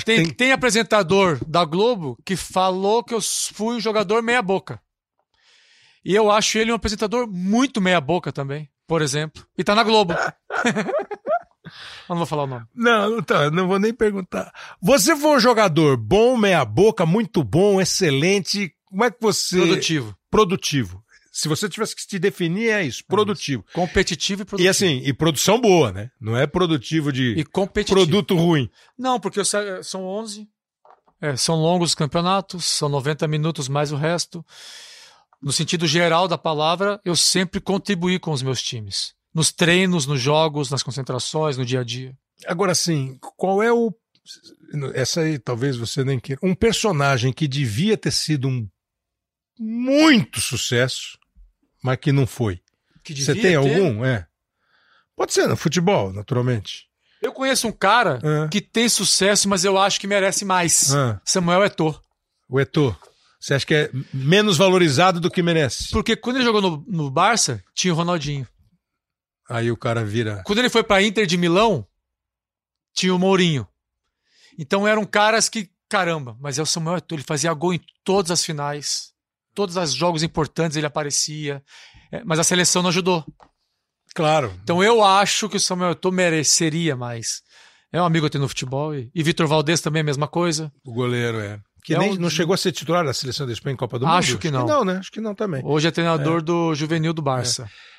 [0.00, 0.34] que Tem, tem...
[0.34, 3.20] tem apresentador da Globo que falou que eu
[3.52, 4.80] fui um jogador meia-boca.
[6.04, 9.44] E eu acho ele um apresentador muito meia-boca também, por exemplo.
[9.58, 10.14] E tá na Globo.
[11.66, 12.66] eu não vou falar o nome.
[12.74, 14.52] Não, não, tá, não vou nem perguntar.
[14.80, 18.74] Você foi um jogador bom, meia boca, muito bom, excelente.
[18.86, 19.58] Como é que você...
[19.58, 20.16] Produtivo.
[20.30, 21.04] Produtivo.
[21.32, 23.62] Se você tivesse que se definir, é isso, produtivo.
[23.74, 24.66] Competitivo e produtivo.
[24.66, 26.10] E assim, e produção boa, né?
[26.18, 28.00] Não é produtivo de E competitivo.
[28.00, 28.70] produto ruim.
[28.98, 30.48] Não, porque são 11.
[31.20, 34.44] É, são longos os campeonatos, são 90 minutos mais o resto.
[35.42, 39.15] No sentido geral da palavra, eu sempre contribuí com os meus times.
[39.36, 42.16] Nos treinos, nos jogos, nas concentrações, no dia a dia.
[42.46, 43.92] Agora sim, qual é o
[44.94, 46.40] Essa aí talvez você nem queira.
[46.42, 48.66] Um personagem que devia ter sido um
[49.60, 51.18] muito sucesso,
[51.84, 52.60] mas que não foi.
[53.04, 53.54] Que Você tem ter.
[53.56, 54.02] algum?
[54.04, 54.26] É.
[55.14, 56.86] Pode ser no futebol, naturalmente.
[57.22, 58.48] Eu conheço um cara É.
[58.48, 60.94] que tem sucesso, mas eu acho que merece mais.
[60.94, 61.20] Ah.
[61.26, 61.94] Samuel Eto'o.
[62.48, 62.96] O Eto'o.
[63.38, 65.90] Você acha que é menos valorizado do que merece?
[65.92, 68.46] Porque quando ele jogou no, no Barça, tinha o Ronaldinho.
[69.48, 70.42] Aí o cara vira.
[70.44, 71.86] Quando ele foi pra Inter de Milão,
[72.94, 73.66] tinha o Mourinho.
[74.58, 78.30] Então eram caras que, caramba, mas é o Samuel Eto'o, ele fazia gol em todas
[78.30, 79.12] as finais.
[79.54, 81.62] Todos os jogos importantes ele aparecia.
[82.10, 83.24] É, mas a seleção não ajudou.
[84.14, 84.52] Claro.
[84.62, 87.42] Então eu acho que o Samuel Eto'o mereceria mais.
[87.92, 88.94] É um amigo que eu tenho no futebol.
[88.94, 90.72] E, e Vitor Valdez também, a mesma coisa.
[90.84, 91.60] O goleiro é.
[91.84, 93.98] Que É nem, um- não chegou a ser titular da seleção da Espanha em Copa
[93.98, 94.40] do Acho Mundo?
[94.40, 94.66] que não.
[94.66, 94.96] não, né?
[94.98, 95.62] Acho que não também.
[95.64, 97.62] Hoje é treinador do juvenil do Barça.
[97.62, 97.95] É,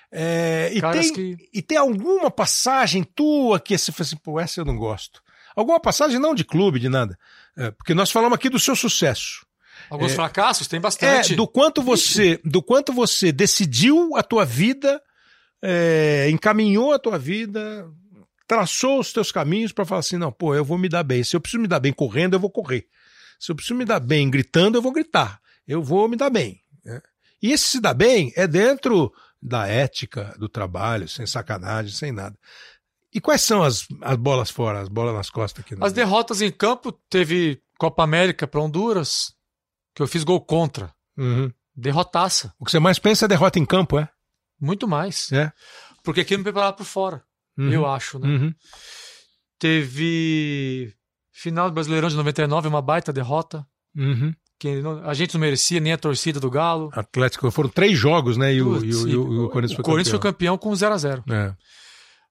[0.73, 4.61] e, Caras tem, que- e tem alguma passagem tua que você fala assim, pô, essa
[4.61, 5.21] eu não gosto.
[5.55, 7.17] Alguma passagem não de clube, de nada.
[7.57, 9.45] É, porque nós falamos aqui do seu sucesso.
[9.89, 10.15] Alguns É.
[10.15, 11.35] fracassos, tem É, bastante.
[11.35, 15.01] do quanto você, do quanto você decidiu a tua vida,
[15.61, 17.87] é, encaminhou a tua vida,
[18.47, 21.23] traçou os teus caminhos para falar assim, não, pô, eu vou me dar bem.
[21.23, 22.85] Se eu preciso me dar bem correndo, eu vou correr.
[23.39, 25.39] Se eu preciso me dar bem gritando, eu vou gritar.
[25.67, 26.61] Eu vou me dar bem.
[26.85, 27.01] né?
[27.41, 29.11] E esse se dar bem é dentro
[29.41, 32.37] da ética do trabalho, sem sacanagem, sem nada.
[33.13, 35.75] E quais são as, as bolas fora, as bolas nas costas aqui?
[35.81, 39.33] As derrotas em campo, teve Copa América para Honduras,
[39.95, 40.93] que eu fiz gol contra.
[41.17, 41.51] Uhum.
[41.75, 42.53] Derrotaça.
[42.59, 44.09] O que você mais pensa é derrota em campo, é?
[44.59, 45.31] Muito mais.
[45.31, 45.51] É.
[46.03, 47.23] Porque aqui me preparava por fora,
[47.57, 47.71] Uhum.
[47.71, 48.27] eu acho, né?
[48.27, 48.53] Uhum.
[49.59, 50.93] Teve
[51.31, 53.65] final do Brasileirão de 99, uma baita derrota.
[53.95, 54.33] Uhum.
[54.59, 56.89] Que não- a gente não merecia, nem a torcida do Galo.
[56.93, 58.53] Atlético, foram três jogos, né?
[58.53, 60.55] E o, e o, e o, e o Corinthians foi o Corinthians foi campeão.
[60.55, 61.53] campeão com 0 a 0 É.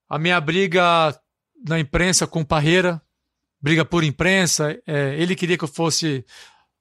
[0.08, 1.16] A minha briga
[1.66, 3.00] na imprensa com o Parreira,
[3.60, 6.24] briga por imprensa, é, ele queria que eu fosse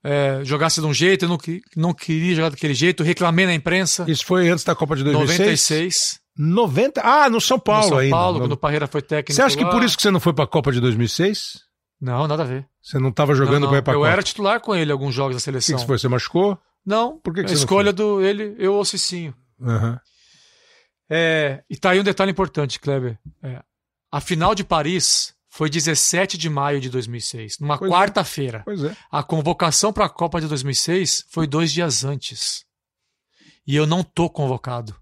[0.04, 3.54] é, jogasse de um jeito, eu não, que- não queria jogar daquele jeito, reclamei na
[3.56, 4.06] imprensa.
[4.08, 5.40] Isso foi antes da Copa de 2006?
[5.40, 7.02] 96, 90?
[7.04, 8.16] Ah, no São Paulo no São ainda.
[8.16, 9.34] Paulo, No- quando o Parreira foi técnico.
[9.34, 9.70] Você acha que lá.
[9.72, 11.60] por isso que você não foi pra Copa de 2006?
[12.00, 12.68] Não, nada a ver.
[12.82, 13.82] Você não estava jogando Não, não.
[13.84, 15.76] pra eu era titular com ele em alguns jogos da O que, seleção.
[15.76, 15.98] que você foi?
[15.98, 16.60] Você machucou?
[16.86, 19.34] Não, Por que que a escolha do ele, eu ou o Cicinho.
[19.62, 20.00] Aham.
[21.10, 23.18] É, e tá aí um detalhe importante, Kleber.
[23.42, 23.62] É,
[24.12, 27.78] a final de Paris foi 17 de maio de 2006, numa é.
[27.78, 28.62] quarta-feira.
[28.66, 28.96] Pois é.
[29.12, 32.66] A convocação para a Copa de 2006 foi dois dias antes.
[33.66, 34.96] E eu não tô convocado.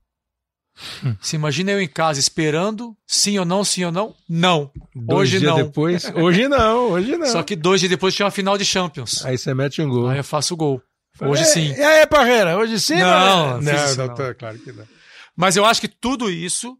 [1.03, 1.15] Hum.
[1.21, 4.15] Se imagina eu em casa esperando, sim ou não, sim ou não?
[4.27, 4.71] Não.
[4.95, 5.63] Dois Hoje dias não.
[5.63, 6.05] depois.
[6.15, 7.27] Hoje não, hoje não.
[7.27, 9.23] Só que dois dias depois tinha uma final de Champions.
[9.25, 10.07] Aí você mete um gol.
[10.07, 10.81] Aí eu faço o gol.
[11.21, 11.73] Hoje É, sim.
[11.73, 12.57] E aí, Parreira?
[12.57, 12.95] Hoje sim?
[12.95, 14.15] Não, não, não, isso não, não.
[14.33, 14.87] claro que não.
[15.35, 16.77] Mas eu acho que tudo isso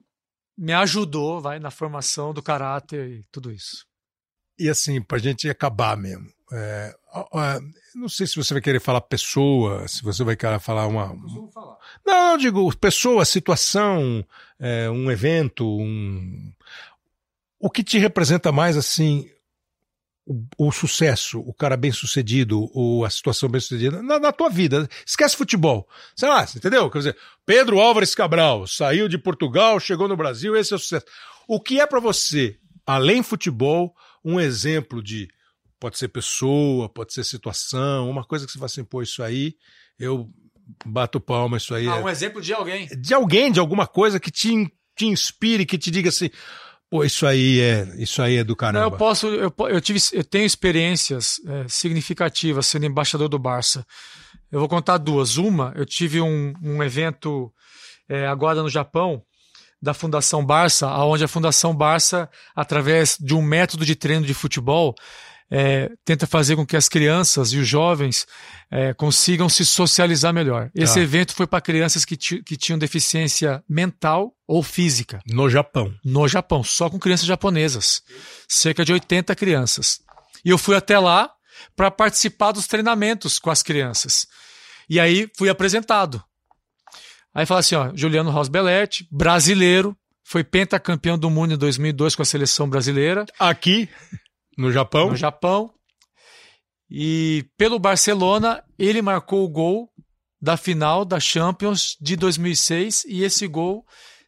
[0.57, 3.85] me ajudou, vai, na formação do caráter e tudo isso.
[4.57, 6.27] E assim, pra gente acabar mesmo.
[6.55, 6.95] É,
[7.95, 11.15] não sei se você vai querer falar pessoa, se você vai querer falar uma.
[12.05, 14.23] Não, eu digo pessoa, situação,
[14.59, 16.53] é, um evento, um.
[17.59, 19.27] O que te representa mais assim.
[20.25, 24.49] O, o sucesso, o cara bem sucedido, ou a situação bem sucedida na, na tua
[24.49, 24.87] vida.
[25.05, 25.85] Esquece futebol.
[26.15, 26.89] Sei lá, entendeu?
[26.89, 31.05] Quer dizer, Pedro Álvares Cabral saiu de Portugal, chegou no Brasil, esse é o sucesso.
[31.45, 33.93] O que é pra você, além futebol,
[34.23, 35.27] um exemplo de
[35.83, 39.53] pode ser pessoa, pode ser situação, uma coisa que você fala assim, pô, isso aí
[39.99, 40.29] eu
[40.85, 42.87] bato palma, isso aí Ah, é um exemplo de alguém.
[42.87, 44.49] de alguém, de alguma coisa que te,
[44.95, 46.29] te inspire, que te diga assim,
[46.89, 48.85] pô, isso aí é, isso aí é do Não, caramba.
[48.85, 53.85] eu posso, eu, eu tive, eu tenho experiências é, significativas sendo embaixador do Barça.
[54.49, 55.35] Eu vou contar duas.
[55.35, 57.51] Uma, eu tive um, um evento
[58.07, 59.21] é, agora no Japão
[59.81, 64.95] da Fundação Barça, aonde a Fundação Barça, através de um método de treino de futebol,
[65.55, 68.25] é, tenta fazer com que as crianças e os jovens
[68.71, 70.71] é, consigam se socializar melhor.
[70.73, 71.01] Esse Tá.
[71.01, 75.93] evento foi para crianças que, que tinham deficiência mental ou física No Japão.
[76.03, 78.01] no Japão, só com crianças japonesas.
[78.49, 79.99] Cerca de 80 crianças.
[80.43, 81.29] E eu fui até lá
[81.75, 84.25] para participar dos treinamentos com as crianças.
[84.89, 86.23] E aí fui apresentado.
[87.33, 92.21] Aí fala assim, ó, Juliano Ross Belletti, brasileiro, foi pentacampeão do mundo em 2002 com
[92.21, 93.87] a seleção brasileira, Aqui,
[94.57, 95.71] no Japão, no Japão.
[96.89, 99.89] E pelo Barcelona, ele marcou o gol
[100.41, 103.85] da final da Champions de 2006 e esse gol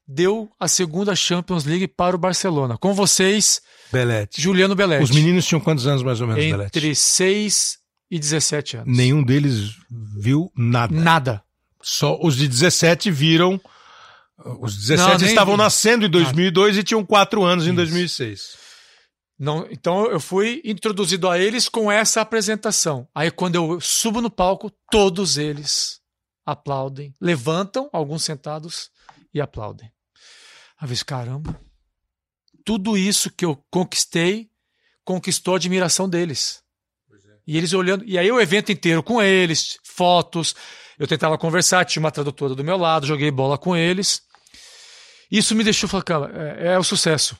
[0.07, 2.77] deu a segunda Champions League para o Barcelona.
[2.77, 3.61] Com vocês,
[3.91, 4.41] Belete.
[4.41, 5.03] Juliano Belletti.
[5.03, 6.77] Os meninos tinham quantos anos mais ou menos, Belete?
[6.77, 7.77] entre 6
[8.10, 8.97] e 17 anos.
[8.97, 9.72] Nenhum deles
[10.18, 10.93] viu nada.
[10.95, 11.43] Nada.
[11.81, 13.60] Só os de 17 viram.
[14.60, 15.61] Os 17 Não, estavam vi.
[15.61, 18.65] nascendo em 2002 e tinham 4 anos em 2006.
[19.38, 23.07] Não, então eu fui introduzido a eles com essa apresentação.
[23.14, 25.99] Aí quando eu subo no palco, todos eles
[26.45, 28.90] aplaudem, levantam, alguns sentados
[29.34, 29.91] e aplaudem.
[30.80, 31.60] Aí eu caramba,
[32.64, 34.49] tudo isso que eu conquistei
[35.03, 36.64] conquistou a admiração deles.
[37.48, 40.56] E eles olhando, e aí o evento inteiro com eles, fotos,
[40.98, 44.24] eu tentava conversar, tinha uma tradutora do meu lado, joguei bola com eles.
[45.30, 47.38] Isso me deixou falar, cara, é, é o sucesso.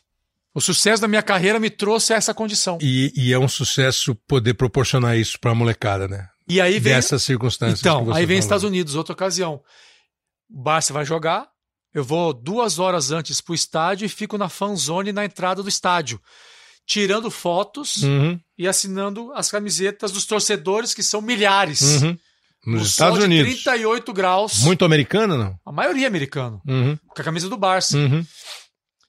[0.56, 2.77] O sucesso da minha carreira me trouxe a essa condição.
[2.82, 6.30] E, e é um sucesso poder proporcionar isso para a molecada, né?
[6.48, 6.94] E aí vem.
[6.94, 7.82] Dessas circunstâncias.
[7.82, 8.40] Então, aí vem falou.
[8.40, 9.61] Estados Unidos, outra ocasião.
[10.49, 11.48] O Barça vai jogar,
[11.94, 16.22] eu vou duas horas antes pro estádio e fico na fanzone na entrada do estádio,
[16.86, 18.40] tirando fotos uhum.
[18.57, 21.82] e assinando as camisetas dos torcedores, que são milhares.
[21.82, 22.18] Uhum.
[22.65, 23.61] Nos Estados Unidos.
[23.64, 24.60] 38 graus.
[24.60, 25.60] Muito americano, não?
[25.65, 26.61] A maioria é americano.
[26.65, 26.98] Uhum.
[27.07, 27.98] Com a camisa do Barça.
[27.98, 28.26] Uhum.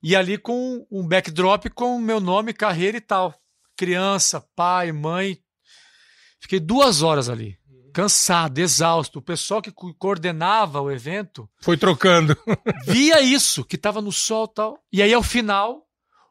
[0.08, 3.34] E ali com um backdrop com meu nome, carreira e tal.
[3.76, 5.36] Criança, pai, mãe.
[6.38, 7.58] Fiquei duas horas ali.
[7.92, 9.18] Cansado, exausto.
[9.18, 11.50] O pessoal que coordenava o evento.
[11.60, 12.38] Foi trocando.
[12.86, 14.78] via isso, que estava no sol e tal.
[14.92, 15.84] E aí, ao final,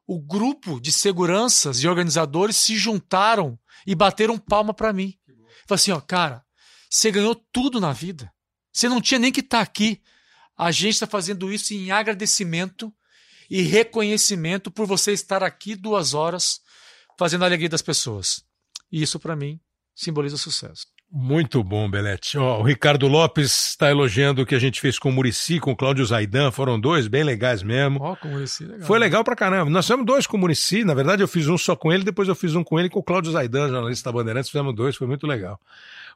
[0.07, 5.15] o grupo de seguranças e organizadores se juntaram e bateram palma para mim.
[5.67, 6.45] Falei assim, ó, cara,
[6.89, 8.31] você ganhou tudo na vida.
[8.71, 10.01] Você não tinha nem que estar tá aqui.
[10.57, 12.89] A gente está fazendo isso em agradecimento
[13.49, 16.61] e reconhecimento por você estar aqui duas horas
[17.17, 18.43] fazendo a alegria das pessoas.
[18.91, 19.59] E isso, para mim,
[19.95, 20.87] simboliza sucesso.
[21.17, 22.37] Muito bom, Belete.
[22.37, 25.75] O Ricardo Lopes está elogiando o que a gente fez com o Murici, com o
[25.75, 26.51] Cláudio Zaidan.
[26.51, 27.99] Foram dois bem legais mesmo.
[28.01, 28.85] Ó, com o Murici, legal.
[28.85, 29.71] Foi legal pra caramba.
[29.71, 30.83] Nós fizemos dois com o Murici.
[30.83, 32.99] Na verdade, eu fiz um só com ele, depois eu fiz um com ele com
[32.99, 34.51] o Cláudio Zaidan, jornalista da Bandeirantes.
[34.51, 35.57] Fizemos dois, foi muito legal.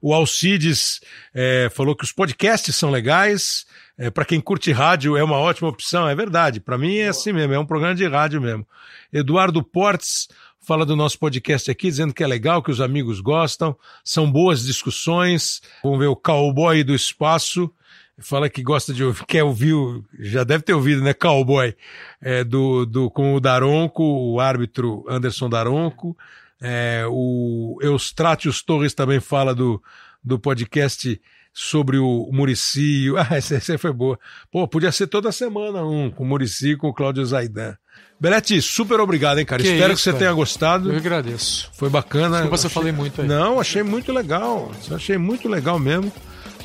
[0.02, 1.00] O Alcides
[1.34, 3.66] é, falou que os podcasts são legais.
[3.98, 6.60] É, para quem curte rádio é uma ótima opção, é verdade.
[6.60, 8.68] Para mim é assim mesmo, é um programa de rádio mesmo.
[9.14, 10.28] Eduardo Portes
[10.70, 14.64] fala do nosso podcast aqui, dizendo que é legal, que os amigos gostam, são boas
[14.64, 15.64] discussões.
[15.84, 17.74] Vamos ver o Cowboy do Espaço,
[18.20, 19.74] fala que gosta de ouvir, quer ouvir,
[20.20, 21.76] já deve ter ouvido, né, Cowboy,
[22.22, 26.16] é, do, do, com o Daronco, o árbitro Anderson Daronco.
[26.62, 29.82] É, o Eustratius Torres também fala do,
[30.24, 31.20] do podcast
[31.60, 33.08] sobre o Murici.
[33.20, 34.18] Ah, essa, essa foi boa.
[34.50, 37.76] Pô, podia ser toda semana um com o Murici com o Cláudio Zaidan.
[38.18, 39.62] Belete, super obrigado, hein, cara.
[39.62, 40.20] Que Espero isso, que você cara.
[40.20, 40.92] tenha gostado.
[40.92, 41.70] Eu agradeço.
[41.74, 42.38] Foi bacana.
[42.38, 42.82] Desculpa se eu achei...
[42.82, 43.28] falei muito aí.
[43.28, 44.72] Não, achei muito legal.
[44.90, 46.12] Achei muito legal mesmo.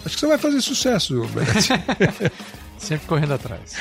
[0.04, 1.68] Acho que você vai fazer sucesso, Belete.
[2.78, 3.74] Sempre correndo atrás.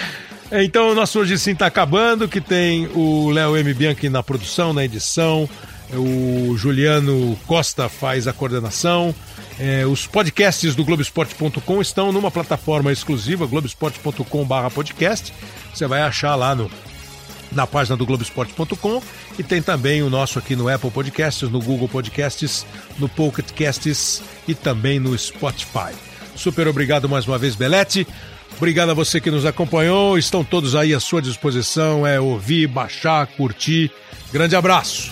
[0.52, 3.73] Então, o nosso Hoje Sim está acabando, que tem o Léo M.
[3.73, 5.48] Bianchi na produção, na edição,
[5.95, 9.14] o Juliano Costa faz a coordenação.
[9.60, 15.34] É, os podcasts do Globoesporte.com estão numa plataforma exclusiva, globesport.com/podcast.
[15.74, 16.70] Você vai achar lá no,
[17.52, 19.02] na página do Globoesporte.com
[19.38, 22.65] e tem também o nosso aqui no Apple Podcasts, no Google Podcasts,
[22.98, 25.94] no Pocket Casts e também no Spotify.
[26.36, 28.07] Super obrigado mais uma vez, Belete.
[28.57, 30.18] Obrigado a você que nos acompanhou.
[30.18, 32.06] Estão todos aí à sua disposição.
[32.06, 33.91] É ouvir, baixar, curtir.
[34.32, 35.11] Grande abraço.